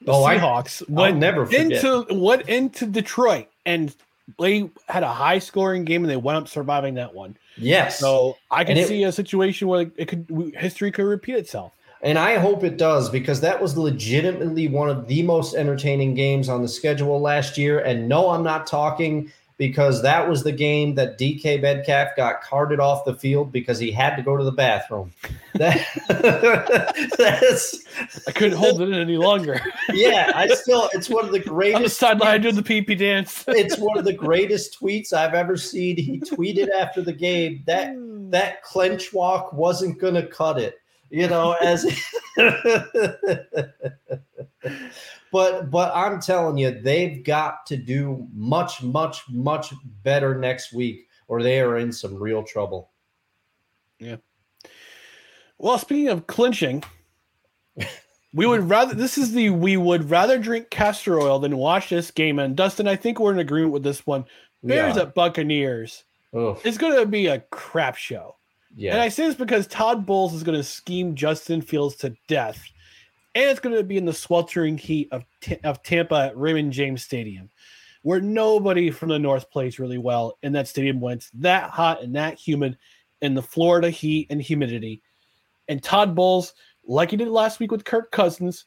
the 0.03 0.13
oh, 0.13 0.25
Seahawks 0.25 0.83
I, 0.89 0.93
went 0.93 1.19
never 1.19 1.47
forget. 1.47 1.73
into 1.73 2.07
went 2.11 2.49
into 2.49 2.87
Detroit 2.87 3.49
and 3.67 3.95
they 4.39 4.71
had 4.89 5.03
a 5.03 5.13
high 5.13 5.39
scoring 5.39 5.85
game 5.85 6.03
and 6.03 6.11
they 6.11 6.17
went 6.17 6.39
up 6.39 6.49
surviving 6.49 6.95
that 6.95 7.15
one. 7.15 7.37
Yes. 7.57 7.99
So 7.99 8.37
I 8.51 8.65
can 8.65 8.85
see 8.87 9.05
a 9.05 9.13
situation 9.13 9.69
where 9.69 9.91
it 9.97 10.07
could 10.07 10.53
history 10.57 10.93
could 10.93 11.05
repeat 11.05 11.37
itself. 11.37 11.73
And 12.01 12.17
I 12.17 12.39
hope 12.39 12.63
it 12.63 12.77
does 12.77 13.11
because 13.11 13.41
that 13.41 13.61
was 13.61 13.77
legitimately 13.77 14.69
one 14.69 14.89
of 14.89 15.09
the 15.09 15.23
most 15.23 15.57
entertaining 15.57 16.15
games 16.15 16.49
on 16.49 16.63
the 16.63 16.69
schedule 16.69 17.21
last 17.21 17.59
year. 17.59 17.81
And 17.81 18.09
no, 18.09 18.31
I'm 18.31 18.45
not 18.45 18.69
talking 18.69 19.33
because 19.59 20.03
that 20.03 20.29
was 20.29 20.45
the 20.45 20.53
game 20.53 20.95
that 20.95 21.19
DK 21.19 21.61
Metcalf 21.61 22.17
got 22.17 22.41
carted 22.41 22.79
off 22.79 23.05
the 23.05 23.15
field 23.15 23.51
because 23.53 23.79
he 23.79 23.91
had 23.91 24.15
to 24.15 24.23
go 24.23 24.37
to 24.37 24.45
the 24.45 24.53
bathroom. 24.53 25.13
That, 25.55 25.85
that's 27.19 27.85
I 28.29 28.31
couldn't 28.31 28.59
hold 28.59 28.81
it 28.81 28.91
in 28.91 28.95
any 28.95 29.17
longer. 29.17 29.61
yeah, 29.93 30.31
I 30.33 30.47
still 30.55 30.89
it's 30.93 31.09
one 31.09 31.25
of 31.25 31.33
the 31.33 31.41
greatest. 31.41 31.77
On 31.77 31.83
the 31.83 31.89
sideline 31.89 32.43
doing 32.43 32.55
the 32.55 32.63
pee 32.63 32.81
pee 32.81 32.95
dance. 32.95 33.45
it's 33.49 33.77
one 33.77 33.99
of 33.99 34.05
the 34.05 34.13
greatest 34.13 34.79
tweets 34.81 35.13
I've 35.13 35.35
ever 35.35 35.57
seen. 35.57 35.97
He 35.97 36.21
tweeted 36.21 36.69
after 36.71 37.03
the 37.03 37.13
game 37.13 37.65
that 37.67 37.93
that 38.31 38.63
clench 38.63 39.13
walk 39.13 39.53
wasn't 39.53 39.99
gonna 39.99 40.25
cut 40.25 40.61
it. 40.61 40.77
You 41.11 41.27
know, 41.27 41.55
as 41.55 41.85
but 45.33 45.71
but 45.71 45.93
I'm 45.95 46.21
telling 46.21 46.59
you, 46.59 46.71
they've 46.71 47.23
got 47.25 47.67
to 47.67 47.77
do 47.77 48.27
much, 48.33 48.83
much, 48.83 49.23
much 49.29 49.73
better 50.03 50.39
next 50.39 50.73
week, 50.73 51.07
or 51.29 51.43
they 51.43 51.61
are 51.61 51.79
in 51.79 51.93
some 51.93 52.15
real 52.15 52.43
trouble. 52.43 52.91
Yeah. 53.99 54.17
Well, 55.59 55.79
speaking 55.79 56.09
of 56.09 56.27
clinching, 56.27 56.85
we 58.35 58.47
would 58.47 58.69
rather 58.69 58.95
this 58.95 59.19
is 59.19 59.33
the 59.33 59.51
we 59.51 59.77
would 59.77 60.11
rather 60.11 60.39
drink 60.39 60.71
castor 60.71 61.21
oil 61.21 61.39
than 61.39 61.57
watch 61.57 61.91
this 61.91 62.11
game. 62.11 62.39
And 62.39 62.57
Dustin, 62.57 62.89
I 62.89 62.97
think 62.97 63.19
we're 63.19 63.33
in 63.33 63.39
agreement 63.39 63.73
with 63.73 63.83
this 63.83 64.07
one. 64.07 64.25
Bears 64.63 64.97
yeah. 64.97 65.03
at 65.03 65.15
Buccaneers. 65.15 66.05
Ugh. 66.35 66.59
It's 66.65 66.79
going 66.79 66.99
to 66.99 67.07
be 67.07 67.27
a 67.27 67.41
crap 67.51 67.97
show. 67.97 68.37
Yeah. 68.75 68.93
And 68.93 69.01
I 69.01 69.09
say 69.09 69.27
this 69.27 69.35
because 69.35 69.67
Todd 69.67 70.05
Bowles 70.05 70.35
is 70.35 70.43
going 70.43 70.59
to 70.59 70.65
scheme 70.65 71.15
Justin 71.15 71.63
Fields 71.63 71.97
to 71.97 72.15
death 72.27 72.63
and 73.39 73.49
it's 73.49 73.61
going 73.61 73.77
to 73.77 73.85
be 73.85 73.97
in 73.97 74.05
the 74.05 74.13
sweltering 74.13 74.77
heat 74.77 75.09
of, 75.13 75.25
of 75.63 75.81
Tampa 75.85 76.27
at 76.27 76.37
Raymond 76.37 76.73
James 76.73 77.05
Stadium, 77.05 77.49
where 78.03 78.21
nobody 78.21 78.91
from 78.91 79.11
the 79.11 79.19
North 79.19 79.49
plays 79.53 79.79
really 79.79 79.97
well 79.97 80.39
in 80.43 80.53
that 80.55 80.67
stadium 80.67 81.01
when 81.01 81.19
it's 81.19 81.31
that 81.35 81.71
hot 81.71 82.03
and 82.03 82.17
that 82.17 82.37
humid 82.37 82.77
in 83.23 83.35
the 83.35 83.43
Florida 83.43 83.91
heat 83.91 84.27
and 84.31 84.43
humidity. 84.43 85.03
And 85.69 85.81
Todd 85.81 86.17
Bowles, 86.17 86.55
like 86.85 87.13
he 87.13 87.17
did 87.17 87.29
last 87.29 87.61
week 87.61 87.71
with 87.71 87.85
Kirk 87.85 88.11
Cousins, 88.11 88.65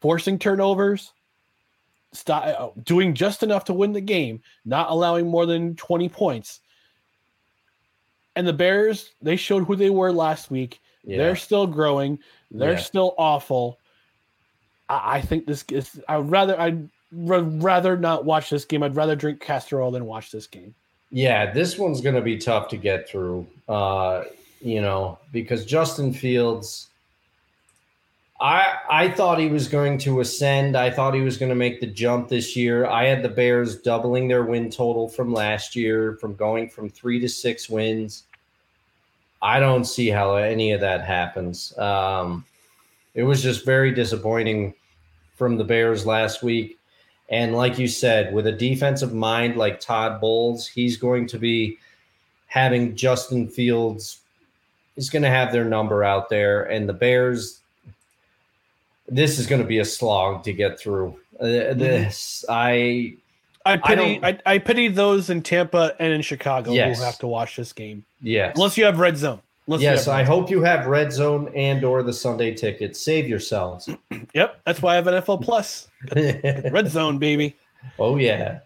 forcing 0.00 0.38
turnovers, 0.38 1.12
stop, 2.14 2.46
uh, 2.46 2.80
doing 2.84 3.14
just 3.14 3.42
enough 3.42 3.64
to 3.66 3.74
win 3.74 3.92
the 3.92 4.00
game, 4.00 4.40
not 4.64 4.90
allowing 4.90 5.28
more 5.28 5.44
than 5.44 5.76
20 5.76 6.08
points. 6.08 6.60
And 8.34 8.48
the 8.48 8.54
Bears, 8.54 9.10
they 9.20 9.36
showed 9.36 9.64
who 9.64 9.76
they 9.76 9.90
were 9.90 10.10
last 10.10 10.50
week. 10.50 10.80
Yeah. 11.04 11.18
They're 11.18 11.36
still 11.36 11.66
growing. 11.66 12.18
They're 12.50 12.72
yeah. 12.72 12.78
still 12.78 13.14
awful. 13.18 13.78
I, 14.90 15.16
I 15.16 15.20
think 15.20 15.46
this 15.46 15.64
is. 15.70 16.00
I'd 16.08 16.30
rather. 16.30 16.60
I'd 16.60 16.88
rather 17.12 17.96
not 17.96 18.24
watch 18.24 18.50
this 18.50 18.64
game. 18.64 18.82
I'd 18.82 18.96
rather 18.96 19.16
drink 19.16 19.40
castor 19.40 19.80
oil 19.80 19.90
than 19.90 20.04
watch 20.04 20.30
this 20.30 20.46
game. 20.46 20.74
Yeah, 21.10 21.52
this 21.52 21.78
one's 21.78 22.00
going 22.00 22.14
to 22.14 22.20
be 22.20 22.36
tough 22.36 22.68
to 22.68 22.76
get 22.76 23.08
through. 23.08 23.46
Uh, 23.68 24.24
you 24.60 24.80
know, 24.82 25.18
because 25.32 25.64
Justin 25.64 26.12
Fields. 26.12 26.88
I 28.42 28.78
I 28.88 29.08
thought 29.10 29.38
he 29.38 29.48
was 29.48 29.68
going 29.68 29.98
to 29.98 30.20
ascend. 30.20 30.76
I 30.76 30.90
thought 30.90 31.14
he 31.14 31.20
was 31.20 31.36
going 31.36 31.50
to 31.50 31.54
make 31.54 31.80
the 31.80 31.86
jump 31.86 32.28
this 32.28 32.56
year. 32.56 32.86
I 32.86 33.04
had 33.04 33.22
the 33.22 33.28
Bears 33.28 33.76
doubling 33.76 34.28
their 34.28 34.44
win 34.44 34.70
total 34.70 35.08
from 35.08 35.32
last 35.32 35.76
year, 35.76 36.16
from 36.20 36.34
going 36.36 36.70
from 36.70 36.88
three 36.88 37.20
to 37.20 37.28
six 37.28 37.68
wins. 37.68 38.24
I 39.42 39.60
don't 39.60 39.84
see 39.84 40.08
how 40.08 40.36
any 40.36 40.72
of 40.72 40.80
that 40.80 41.04
happens. 41.04 41.76
Um, 41.78 42.44
it 43.14 43.22
was 43.22 43.42
just 43.42 43.66
very 43.66 43.92
disappointing 43.92 44.74
from 45.40 45.56
the 45.56 45.64
Bears 45.64 46.04
last 46.04 46.42
week. 46.42 46.78
And 47.30 47.56
like 47.56 47.78
you 47.78 47.88
said, 47.88 48.34
with 48.34 48.46
a 48.46 48.52
defensive 48.52 49.14
mind 49.14 49.56
like 49.56 49.80
Todd 49.80 50.20
Bowles, 50.20 50.66
he's 50.66 50.98
going 50.98 51.26
to 51.28 51.38
be 51.38 51.78
having 52.46 52.94
Justin 52.94 53.48
Fields. 53.48 54.20
He's 54.96 55.08
going 55.08 55.22
to 55.22 55.30
have 55.30 55.50
their 55.50 55.64
number 55.64 56.04
out 56.04 56.28
there, 56.28 56.64
and 56.64 56.86
the 56.86 56.92
Bears. 56.92 57.60
This 59.08 59.38
is 59.38 59.46
going 59.46 59.62
to 59.62 59.66
be 59.66 59.78
a 59.78 59.84
slog 59.84 60.44
to 60.44 60.52
get 60.52 60.78
through. 60.78 61.18
Uh, 61.40 61.72
this 61.72 62.44
I 62.50 63.14
I 63.64 63.78
pity 63.78 64.18
don't- 64.18 64.24
I, 64.46 64.54
I, 64.54 64.58
pity 64.58 64.88
those 64.88 65.30
in 65.30 65.40
Tampa 65.42 65.96
and 65.98 66.12
in 66.12 66.20
Chicago 66.20 66.72
Yes. 66.72 66.98
who 66.98 67.04
have 67.04 67.18
to 67.20 67.26
watch 67.26 67.56
this 67.56 67.72
game. 67.72 68.04
yes 68.20 68.52
Unless 68.56 68.76
you 68.76 68.84
have 68.84 68.98
red 68.98 69.16
zone. 69.16 69.40
Unless 69.70 69.82
you 69.82 69.88
yes 69.88 70.08
I 70.08 70.24
hope 70.24 70.50
you 70.50 70.62
have 70.62 70.86
red 70.86 71.12
zone 71.12 71.52
and 71.54 71.84
or 71.84 72.02
the 72.02 72.12
Sunday 72.12 72.52
ticket. 72.52 72.96
Save 72.96 73.28
yourselves. 73.28 73.88
Yep, 74.34 74.60
that's 74.64 74.82
why 74.82 74.92
I 74.92 74.96
have 74.96 75.06
NFL 75.06 75.42
Plus. 75.42 75.88
Red 76.14 76.88
zone, 76.88 77.18
baby. 77.18 77.56
oh 77.98 78.16
yeah. 78.16 78.60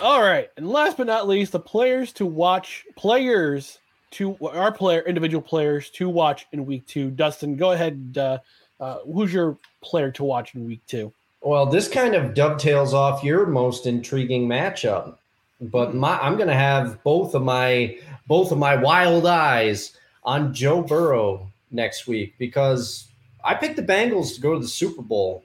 All 0.00 0.22
right, 0.22 0.48
and 0.56 0.68
last 0.68 0.96
but 0.96 1.06
not 1.06 1.28
least, 1.28 1.52
the 1.52 1.60
players 1.60 2.12
to 2.14 2.26
watch, 2.26 2.84
players 2.96 3.78
to 4.12 4.36
our 4.46 4.72
player, 4.72 5.02
individual 5.02 5.42
players 5.42 5.90
to 5.90 6.08
watch 6.08 6.46
in 6.52 6.66
week 6.66 6.86
two. 6.86 7.10
Dustin, 7.10 7.56
go 7.56 7.72
ahead. 7.72 8.16
Uh, 8.16 8.38
uh, 8.80 8.98
who's 9.12 9.32
your 9.32 9.58
player 9.82 10.10
to 10.12 10.24
watch 10.24 10.54
in 10.54 10.64
week 10.64 10.80
two? 10.86 11.12
Well, 11.42 11.66
this 11.66 11.88
kind 11.88 12.14
of 12.14 12.34
dovetails 12.34 12.94
off 12.94 13.24
your 13.24 13.46
most 13.46 13.86
intriguing 13.86 14.48
matchup. 14.48 15.16
But 15.60 15.94
my 15.94 16.18
I'm 16.18 16.36
gonna 16.36 16.54
have 16.54 17.02
both 17.02 17.34
of 17.34 17.42
my 17.42 17.98
both 18.26 18.52
of 18.52 18.58
my 18.58 18.76
wild 18.76 19.26
eyes 19.26 19.96
on 20.24 20.54
Joe 20.54 20.82
Burrow 20.82 21.50
next 21.70 22.06
week 22.06 22.34
because 22.38 23.08
I 23.44 23.54
picked 23.54 23.76
the 23.76 23.82
Bengals 23.82 24.34
to 24.34 24.40
go 24.40 24.54
to 24.54 24.60
the 24.60 24.68
Super 24.68 25.02
Bowl. 25.02 25.44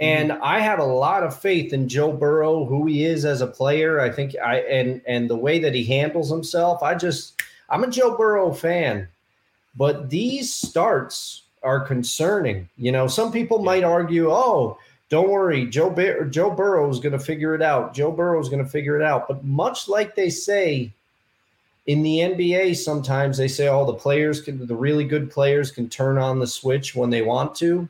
And 0.00 0.30
mm-hmm. 0.30 0.42
I 0.42 0.58
have 0.58 0.80
a 0.80 0.84
lot 0.84 1.22
of 1.22 1.38
faith 1.38 1.72
in 1.72 1.88
Joe 1.88 2.12
Burrow, 2.12 2.64
who 2.64 2.86
he 2.86 3.04
is 3.04 3.24
as 3.24 3.40
a 3.40 3.46
player. 3.46 4.00
I 4.00 4.10
think 4.10 4.34
I 4.44 4.58
and 4.60 5.00
and 5.06 5.30
the 5.30 5.36
way 5.36 5.60
that 5.60 5.74
he 5.74 5.84
handles 5.84 6.30
himself. 6.30 6.82
I 6.82 6.96
just 6.96 7.40
I'm 7.70 7.84
a 7.84 7.90
Joe 7.90 8.16
Burrow 8.16 8.52
fan. 8.52 9.08
But 9.76 10.10
these 10.10 10.52
starts 10.52 11.42
are 11.62 11.80
concerning. 11.80 12.68
You 12.76 12.92
know, 12.92 13.06
some 13.06 13.30
people 13.30 13.60
might 13.62 13.84
argue, 13.84 14.30
"Oh, 14.30 14.78
don't 15.10 15.30
worry, 15.30 15.66
Joe 15.66 15.94
Joe 16.28 16.50
Burrow 16.50 16.90
is 16.90 16.98
going 16.98 17.12
to 17.12 17.24
figure 17.24 17.54
it 17.54 17.62
out. 17.62 17.94
Joe 17.94 18.10
Burrow 18.10 18.40
is 18.40 18.48
going 18.48 18.64
to 18.64 18.70
figure 18.70 18.96
it 18.96 19.02
out." 19.02 19.28
But 19.28 19.44
much 19.44 19.88
like 19.88 20.16
they 20.16 20.30
say 20.30 20.92
in 21.86 22.02
the 22.02 22.20
NBA, 22.20 22.76
sometimes 22.76 23.36
they 23.36 23.48
say, 23.48 23.68
"Oh, 23.68 23.84
the 23.84 23.94
players 23.94 24.40
can, 24.40 24.66
the 24.66 24.74
really 24.74 25.04
good 25.04 25.30
players 25.30 25.70
can 25.70 25.88
turn 25.88 26.18
on 26.18 26.38
the 26.38 26.46
switch 26.46 26.94
when 26.94 27.10
they 27.10 27.22
want 27.22 27.54
to." 27.56 27.88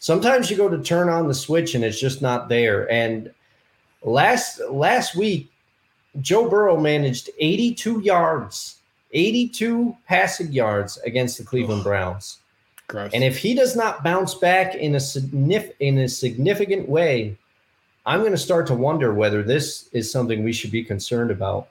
Sometimes 0.00 0.50
you 0.50 0.56
go 0.56 0.68
to 0.68 0.82
turn 0.82 1.08
on 1.08 1.28
the 1.28 1.34
switch 1.34 1.74
and 1.74 1.84
it's 1.84 2.00
just 2.00 2.22
not 2.22 2.48
there. 2.48 2.90
And 2.90 3.30
last 4.02 4.60
last 4.70 5.14
week, 5.14 5.50
Joe 6.20 6.48
Burrow 6.48 6.80
managed 6.80 7.30
82 7.38 8.00
yards, 8.00 8.76
82 9.12 9.96
passing 10.08 10.52
yards 10.52 10.98
against 10.98 11.38
the 11.38 11.44
Cleveland 11.44 11.84
Browns. 11.84 12.38
Gross. 12.88 13.12
And 13.14 13.22
if 13.22 13.38
he 13.38 13.54
does 13.54 13.76
not 13.76 14.02
bounce 14.02 14.34
back 14.34 14.74
in 14.74 14.96
a 14.96 14.98
signif- 14.98 15.72
in 15.78 15.98
a 15.98 16.08
significant 16.08 16.88
way, 16.88 17.36
I'm 18.06 18.20
going 18.20 18.32
to 18.32 18.38
start 18.38 18.66
to 18.68 18.74
wonder 18.74 19.14
whether 19.14 19.42
this 19.42 19.88
is 19.92 20.10
something 20.10 20.42
we 20.42 20.52
should 20.52 20.72
be 20.72 20.82
concerned 20.82 21.30
about. 21.30 21.68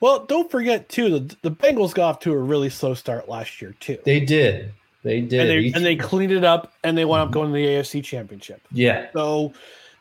Well, 0.00 0.24
don't 0.26 0.50
forget 0.50 0.88
too, 0.88 1.18
the, 1.18 1.36
the 1.42 1.50
Bengals 1.50 1.94
got 1.94 2.08
off 2.08 2.18
to 2.20 2.32
a 2.32 2.38
really 2.38 2.70
slow 2.70 2.94
start 2.94 3.28
last 3.28 3.60
year 3.62 3.74
too, 3.80 3.98
They 4.04 4.20
did. 4.20 4.72
They 5.02 5.20
did. 5.20 5.40
and 5.40 5.50
they 5.50 5.72
and 5.72 5.84
they 5.86 5.94
cleaned 5.96 6.32
it 6.32 6.42
up, 6.44 6.72
and 6.82 6.98
they 6.98 7.04
wound 7.04 7.28
up 7.28 7.30
going 7.32 7.48
to 7.50 7.54
the 7.54 7.64
AFC 7.64 8.02
Championship. 8.02 8.60
yeah. 8.72 9.06
So 9.12 9.52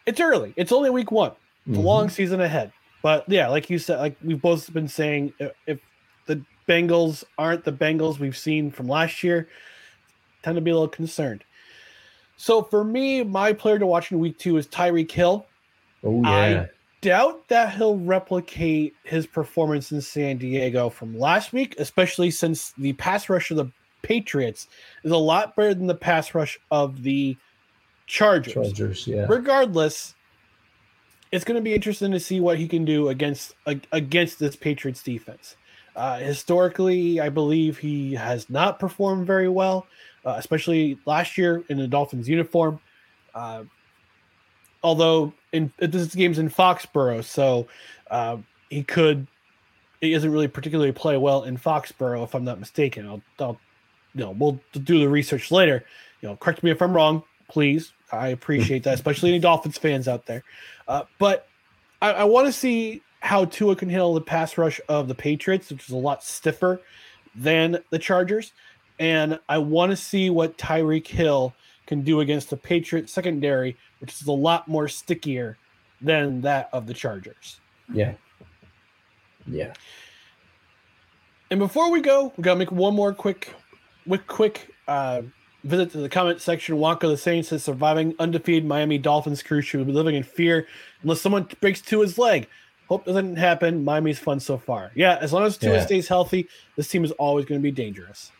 it's 0.08 0.20
early. 0.20 0.54
It's 0.56 0.72
only 0.72 0.90
week 0.90 1.12
one. 1.12 1.32
It's 1.68 1.78
a 1.78 1.82
Mhm. 1.82 1.84
long 1.84 2.10
season 2.10 2.42
ahead. 2.42 2.72
But 3.04 3.24
yeah, 3.30 3.48
like 3.50 3.70
you 3.70 3.78
said, 3.78 4.00
like 4.00 4.16
we've 4.24 4.42
both 4.42 4.72
been 4.74 4.88
saying, 4.88 5.34
if 5.68 5.80
the 6.26 6.42
Bengals 6.68 7.24
aren't 7.38 7.64
the 7.64 7.72
Bengals 7.72 8.18
we've 8.18 8.36
seen 8.38 8.72
from 8.72 8.88
last 8.88 9.24
year, 9.24 9.48
tend 10.42 10.56
to 10.56 10.62
be 10.62 10.72
a 10.72 10.74
little 10.74 10.88
concerned. 10.88 11.44
So 12.38 12.64
for 12.64 12.84
me, 12.84 13.24
my 13.24 13.54
player 13.54 13.78
to 13.80 13.86
watch 13.86 14.12
in 14.12 14.20
week 14.20 14.40
two 14.40 14.58
is 14.58 14.66
Tyreek 14.68 15.12
Hill. 15.12 15.46
Oh 16.04 16.24
I- 16.26 16.50
yeah. 16.50 16.66
Doubt 17.06 17.48
that 17.50 17.76
he'll 17.76 18.00
replicate 18.00 18.96
his 19.04 19.28
performance 19.28 19.92
in 19.92 20.02
San 20.02 20.38
Diego 20.38 20.90
from 20.90 21.16
last 21.16 21.54
week, 21.54 21.76
especially 21.78 22.32
since 22.32 22.72
the 22.80 22.94
pass 22.94 23.30
rush 23.30 23.52
of 23.52 23.58
the 23.58 23.72
Patriots 24.02 24.68
is 25.04 25.12
a 25.12 25.18
lot 25.18 25.56
better 25.56 25.76
than 25.76 25.86
the 25.86 25.94
pass 25.94 26.34
rush 26.34 26.60
of 26.72 27.04
the 27.04 27.38
Chargers 28.08 28.54
Chargers. 28.54 29.06
Yeah. 29.06 29.28
regardless, 29.30 30.16
it's 31.32 31.46
going 31.46 31.58
to 31.58 31.62
be 31.62 31.76
interesting 31.76 32.12
to 32.12 32.20
see 32.20 32.40
what 32.40 32.58
he 32.58 32.68
can 32.68 32.86
do 32.86 33.10
against 33.10 33.54
against 33.92 34.40
this 34.40 34.56
Patriots 34.56 35.04
defense. 35.04 35.58
Uh, 35.96 36.18
historically, 36.18 37.20
I 37.20 37.30
believe 37.30 37.78
he 37.78 38.16
has 38.16 38.50
not 38.50 38.80
performed 38.80 39.28
very 39.28 39.48
well, 39.48 39.86
uh, 40.26 40.38
especially 40.40 40.98
last 41.06 41.38
year 41.38 41.64
in 41.70 41.78
the 41.78 41.88
Dolphins 41.88 42.28
uniform. 42.28 42.80
Uh, 43.36 43.66
although 44.84 45.34
in 45.56 45.92
this 45.92 46.14
game's 46.14 46.40
in 46.40 46.50
Foxborough, 46.50 47.24
so 47.24 47.68
uh, 48.12 48.38
he 48.70 48.84
could 48.84 49.28
he 50.02 50.12
doesn't 50.12 50.32
really 50.32 50.48
particularly 50.48 50.92
play 50.92 51.18
well 51.18 51.44
in 51.44 51.58
Foxborough, 51.58 52.24
if 52.24 52.36
I'm 52.36 52.44
not 52.44 52.60
mistaken. 52.60 53.08
I'll, 53.08 53.22
I'll 53.40 53.60
you 54.14 54.22
know 54.22 54.32
we'll 54.32 54.60
do 54.74 55.00
the 55.00 55.10
research 55.10 55.52
later. 55.52 55.84
You 56.22 56.30
know, 56.30 56.36
correct 56.36 56.64
me 56.64 56.72
if 56.72 56.82
I'm 56.82 56.94
wrong, 56.94 57.24
please. 57.48 57.94
I 58.12 58.30
appreciate 58.30 58.84
that, 58.84 58.94
especially 58.94 59.30
any 59.30 59.40
Dolphins 59.40 59.78
fans 59.78 60.08
out 60.08 60.26
there. 60.26 60.44
Uh, 60.88 61.04
but 61.20 61.48
I, 62.02 62.12
I 62.12 62.24
want 62.26 62.48
to 62.48 62.54
see 62.54 63.02
how 63.20 63.46
Tua 63.46 63.76
can 63.76 63.90
handle 63.90 64.14
the 64.14 64.22
pass 64.22 64.58
rush 64.58 64.80
of 64.88 65.08
the 65.08 65.16
Patriots, 65.16 65.72
which 65.72 65.86
is 65.88 65.90
a 65.90 65.98
lot 65.98 66.24
stiffer 66.24 66.82
than 67.36 67.80
the 67.90 68.00
Chargers. 68.00 68.54
And 69.00 69.40
I 69.50 69.58
want 69.58 69.92
to 69.92 69.96
see 69.96 70.30
what 70.30 70.58
Tyreek 70.58 71.08
Hill 71.08 71.54
can 71.88 72.02
do 72.02 72.20
against 72.20 72.50
the 72.50 72.58
Patriots 72.58 73.12
secondary, 73.12 73.78
which 74.00 74.14
is 74.14 74.28
a 74.28 74.32
lot 74.32 74.68
more 74.68 74.88
stickier 74.88 75.58
than 76.02 76.42
that 76.42 76.70
of 76.74 76.88
the 76.88 76.94
Chargers. 76.94 77.60
Yeah. 77.94 78.14
Yeah. 79.48 79.74
And 81.52 81.60
before 81.60 81.92
we 81.92 82.02
go, 82.02 82.34
we 82.38 82.44
gotta 82.44 82.58
make 82.60 82.72
one 82.72 82.96
more 82.96 83.14
quick, 83.14 83.54
quick, 84.08 84.28
quick 84.28 84.72
uh, 84.88 85.22
visit 85.64 85.92
to 85.92 86.00
the 86.00 86.10
comment 86.10 86.42
section. 86.42 86.78
Wonko 86.78 87.02
the 87.02 87.18
Sane 87.18 87.44
says 87.44 87.64
surviving 87.64 88.16
undefeated 88.20 88.66
Miami 88.66 88.98
Dolphins 88.98 89.44
crew 89.44 89.62
should 89.62 89.86
be 89.86 89.94
living 89.94 90.16
in 90.16 90.24
fear 90.24 90.68
unless 91.04 91.22
someone 91.22 91.48
breaks 91.62 91.82
to 91.84 92.02
his 92.02 92.18
leg. 92.18 92.48
Hope 92.88 93.06
doesn't 93.06 93.36
happen. 93.36 93.84
Miami's 93.84 94.20
fun 94.20 94.40
so 94.40 94.58
far. 94.58 94.92
Yeah, 94.96 95.18
as 95.20 95.34
long 95.34 95.44
as 95.44 95.58
Tua 95.58 95.76
Yeah. 95.76 95.86
stays 95.86 96.08
healthy, 96.08 96.48
this 96.76 96.88
team 96.88 97.04
is 97.04 97.12
always 97.14 97.46
going 97.46 97.60
to 97.60 97.64
be 97.64 97.72
dangerous. 97.72 98.32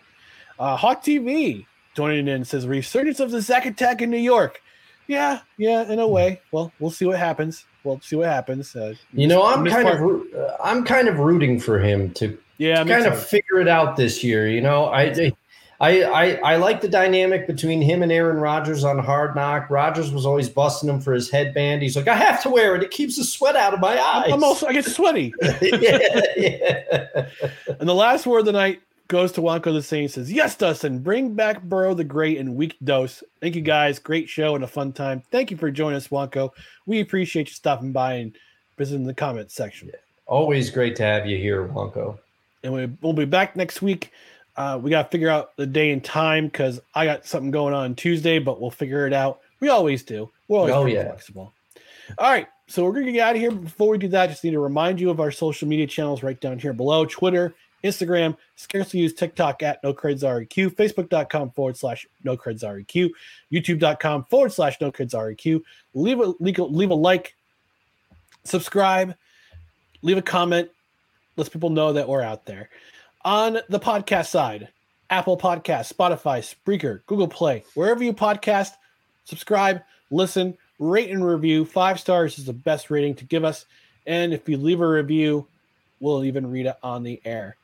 Uh, 0.60 0.76
Hawk 0.76 1.04
TV 1.04 1.66
joining 1.96 2.28
in 2.28 2.46
says 2.46 2.68
resurgence 2.68 3.20
of 3.20 3.32
the 3.32 3.42
Zack 3.42 3.66
attack 3.66 4.02
in 4.02 4.10
New 4.12 4.18
York. 4.18 4.62
Yeah, 5.08 5.40
yeah, 5.58 5.84
in 5.92 6.00
a 6.00 6.08
way. 6.08 6.42
Well, 6.52 6.72
we'll 6.80 6.92
see 6.92 7.06
what 7.06 7.20
happens. 7.20 7.66
We'll 7.84 8.00
see 8.02 8.16
what 8.16 8.28
happens. 8.28 8.76
Uh, 8.76 8.96
You 9.14 9.28
know, 9.28 9.46
I'm 9.46 9.66
kind 9.66 9.88
Park- 9.88 10.02
of 10.02 10.34
uh, 10.36 10.56
I'm 10.64 10.84
kind 10.84 11.08
of 11.08 11.20
rooting 11.20 11.60
for 11.60 11.80
him 11.80 12.12
to 12.16 12.38
yeah, 12.58 12.84
me 12.84 12.90
kind 12.92 13.04
too. 13.06 13.12
of 13.12 13.24
figure 13.26 13.60
it 13.60 13.68
out 13.68 13.96
this 13.96 14.24
year. 14.24 14.48
You 14.48 14.62
know, 14.62 14.86
I, 14.86 15.32
I, 15.82 16.04
I, 16.04 16.34
I 16.44 16.56
like 16.56 16.82
the 16.82 16.88
dynamic 16.88 17.46
between 17.48 17.82
him 17.82 18.02
and 18.02 18.12
Aaron 18.12 18.38
Rodgers 18.38 18.84
on 18.84 18.98
Hard 18.98 19.36
Knock. 19.36 19.70
Rodgers 19.70 20.10
was 20.12 20.26
always 20.26 20.50
busting 20.50 20.90
him 20.90 21.02
for 21.02 21.14
his 21.14 21.30
headband. 21.30 21.82
He's 21.84 21.96
like, 21.98 22.08
I 22.08 22.16
have 22.16 22.42
to 22.44 22.50
wear 22.50 22.76
it. 22.76 22.82
It 22.82 22.92
keeps 22.92 23.18
the 23.18 23.24
sweat 23.26 23.56
out 23.58 23.74
of 23.74 23.82
my 23.82 24.00
eyes. 24.00 24.32
I'm 24.32 24.44
also 24.44 24.68
I 24.68 24.74
get 24.74 24.86
sweaty. 24.86 25.34
yeah, 25.62 26.22
yeah. 26.38 27.28
And 27.80 27.88
the 27.88 27.94
last 27.94 28.26
word 28.26 28.40
of 28.40 28.46
the 28.46 28.54
night 28.54 28.82
goes 29.08 29.32
to 29.34 29.42
Wonko 29.42 29.74
the 29.74 29.84
Sane 29.84 30.08
says, 30.10 30.32
Yes, 30.32 30.56
Dustin, 30.56 31.00
bring 31.00 31.34
back 31.34 31.62
Burrow 31.64 31.94
the 31.94 32.04
Great 32.04 32.38
and 32.38 32.56
week 32.56 32.76
dose. 32.84 33.24
Thank 33.42 33.56
you 33.56 33.62
guys. 33.62 34.00
Great 34.00 34.28
show 34.30 34.56
and 34.56 34.64
a 34.64 34.68
fun 34.68 34.92
time. 34.94 35.22
Thank 35.32 35.52
you 35.52 35.58
for 35.58 35.70
joining 35.72 35.98
us, 35.98 36.08
Wonko. 36.08 36.52
We 36.86 37.02
appreciate 37.02 37.48
you 37.48 37.54
stopping 37.54 37.92
by 37.92 38.14
and 38.16 38.36
visiting 38.78 39.06
the 39.06 39.14
comments 39.14 39.54
section. 39.56 39.92
Always 40.26 40.70
great 40.70 40.96
to 40.98 41.04
have 41.04 41.28
you 41.28 41.38
here, 41.38 41.68
Wonko. 41.68 42.18
And 42.64 42.74
we, 42.74 42.86
we'll 43.02 43.14
be 43.14 43.26
back 43.26 43.56
next 43.56 43.82
week. 43.82 44.12
Uh, 44.58 44.80
we 44.82 44.90
got 44.90 45.04
to 45.04 45.10
figure 45.10 45.30
out 45.30 45.56
the 45.58 45.66
day 45.68 45.92
and 45.92 46.04
time 46.04 46.46
because 46.48 46.80
I 46.96 47.06
got 47.06 47.26
something 47.26 47.52
going 47.52 47.74
on 47.74 47.94
Tuesday, 47.94 48.40
but 48.40 48.60
we'll 48.60 48.72
figure 48.72 49.06
it 49.06 49.14
out. 49.14 49.42
We 49.60 49.70
always 49.70 50.02
do. 50.04 50.32
We're 50.48 50.60
always 50.60 50.74
Oh, 50.74 50.86
yeah. 50.86 51.04
flexible. 51.04 51.54
All 52.18 52.32
right. 52.32 52.48
So 52.68 52.84
we're 52.84 52.94
going 52.94 53.06
to 53.06 53.12
get 53.12 53.28
out 53.28 53.36
of 53.36 53.42
here. 53.42 53.52
Before 53.52 53.90
we 53.90 53.98
do 54.00 54.08
that, 54.08 54.30
just 54.30 54.44
need 54.44 54.52
to 54.52 54.60
remind 54.60 55.00
you 55.00 55.10
of 55.12 55.20
our 55.20 55.30
social 55.30 55.68
media 55.68 55.86
channels 55.86 56.24
right 56.24 56.40
down 56.40 56.58
here 56.58 56.74
below 56.74 57.06
Twitter, 57.06 57.54
Instagram, 57.86 58.36
scarcely 58.56 59.00
use 59.00 59.14
TikTok 59.14 59.64
at 59.64 59.82
no 59.84 59.94
creds 59.94 60.24
REQ, 60.24 60.76
Facebook.com 60.76 61.52
forward 61.52 61.78
slash 61.78 62.06
no 62.24 62.36
creds 62.36 62.64
REQ, 62.64 63.10
YouTube.com 63.52 64.26
forward 64.26 64.52
slash 64.52 64.82
no 64.82 64.92
creds 64.92 65.14
REQ. 65.14 65.62
Leave 65.94 66.20
a, 66.20 66.34
leave 66.40 66.60
a 66.60 66.64
leave 66.64 66.90
a 66.90 66.96
like, 66.96 67.36
subscribe, 68.44 69.16
leave 70.02 70.18
a 70.18 70.22
comment, 70.22 70.70
lets 71.38 71.50
people 71.50 71.70
know 71.70 71.94
that 71.94 72.08
we're 72.08 72.22
out 72.22 72.46
there. 72.46 72.70
On 73.24 73.60
the 73.70 73.80
podcast 73.80 74.28
side, 74.28 74.70
Apple 75.10 75.38
Podcast, 75.38 75.94
Spotify, 75.94 76.42
Spreaker, 76.42 77.06
Google 77.06 77.28
Play, 77.28 77.64
wherever 77.74 78.04
you 78.04 78.14
podcast, 78.14 78.72
subscribe, 79.24 79.82
listen, 80.12 80.58
rate 80.80 81.12
and 81.12 81.26
review. 81.26 81.66
Five 81.66 82.00
stars 82.00 82.38
is 82.38 82.46
the 82.46 82.54
best 82.54 82.90
rating 82.90 83.16
to 83.16 83.26
give 83.26 83.44
us. 83.44 83.66
And 84.06 84.34
if 84.34 84.48
you 84.50 84.58
leave 84.58 84.82
a 84.82 84.88
review, 84.88 85.48
we'll 86.00 86.24
even 86.24 86.50
read 86.50 86.66
it 86.66 86.78
on 86.84 87.04
the 87.04 87.22
air. 87.26 87.58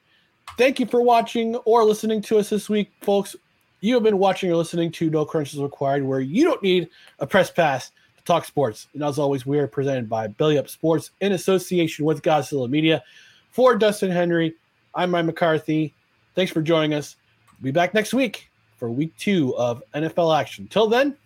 Thank 0.58 0.80
you 0.80 0.86
for 0.86 1.02
watching 1.02 1.56
or 1.58 1.84
listening 1.84 2.22
to 2.24 2.38
us 2.38 2.49
this 2.49 2.70
week, 2.70 2.91
folks. 3.02 3.36
You 3.80 3.95
have 3.95 4.04
been 4.04 4.18
watching 4.20 4.52
or 4.52 4.56
listening 4.56 4.91
to 4.93 5.10
No 5.10 5.26
Credentials 5.26 5.64
Required, 5.64 6.04
where 6.04 6.20
you 6.20 6.43
don't 6.43 6.62
need 6.62 6.89
a 7.20 7.26
press 7.26 7.49
pass 7.49 7.91
to 8.18 8.24
talk 8.24 8.45
sports. 8.45 8.88
And 8.93 9.04
as 9.04 9.18
always, 9.18 9.45
we 9.45 9.58
are 9.60 9.68
presented 9.68 10.08
by 10.08 10.28
Belly 10.28 10.58
Up 10.58 10.70
Sports 10.70 11.12
in 11.22 11.32
association 11.32 12.06
with 12.06 12.22
Gozilla 12.22 12.70
Media. 12.70 13.04
For 13.49 13.76
Dustin 13.76 14.12
Henry, 14.12 14.54
I'm 14.93 15.14
Ryan 15.14 15.26
McCarthy. 15.26 15.93
Thanks 16.36 16.52
for 16.52 16.62
joining 16.62 16.93
us. 16.93 17.16
We'll 17.60 17.66
be 17.66 17.72
back 17.72 17.93
next 17.93 18.14
week 18.14 18.49
for 18.78 18.91
week 18.91 19.16
two 19.18 19.56
of 19.58 19.82
NFL 19.95 20.39
action. 20.39 20.68
Till 20.68 20.88
then, 20.88 21.18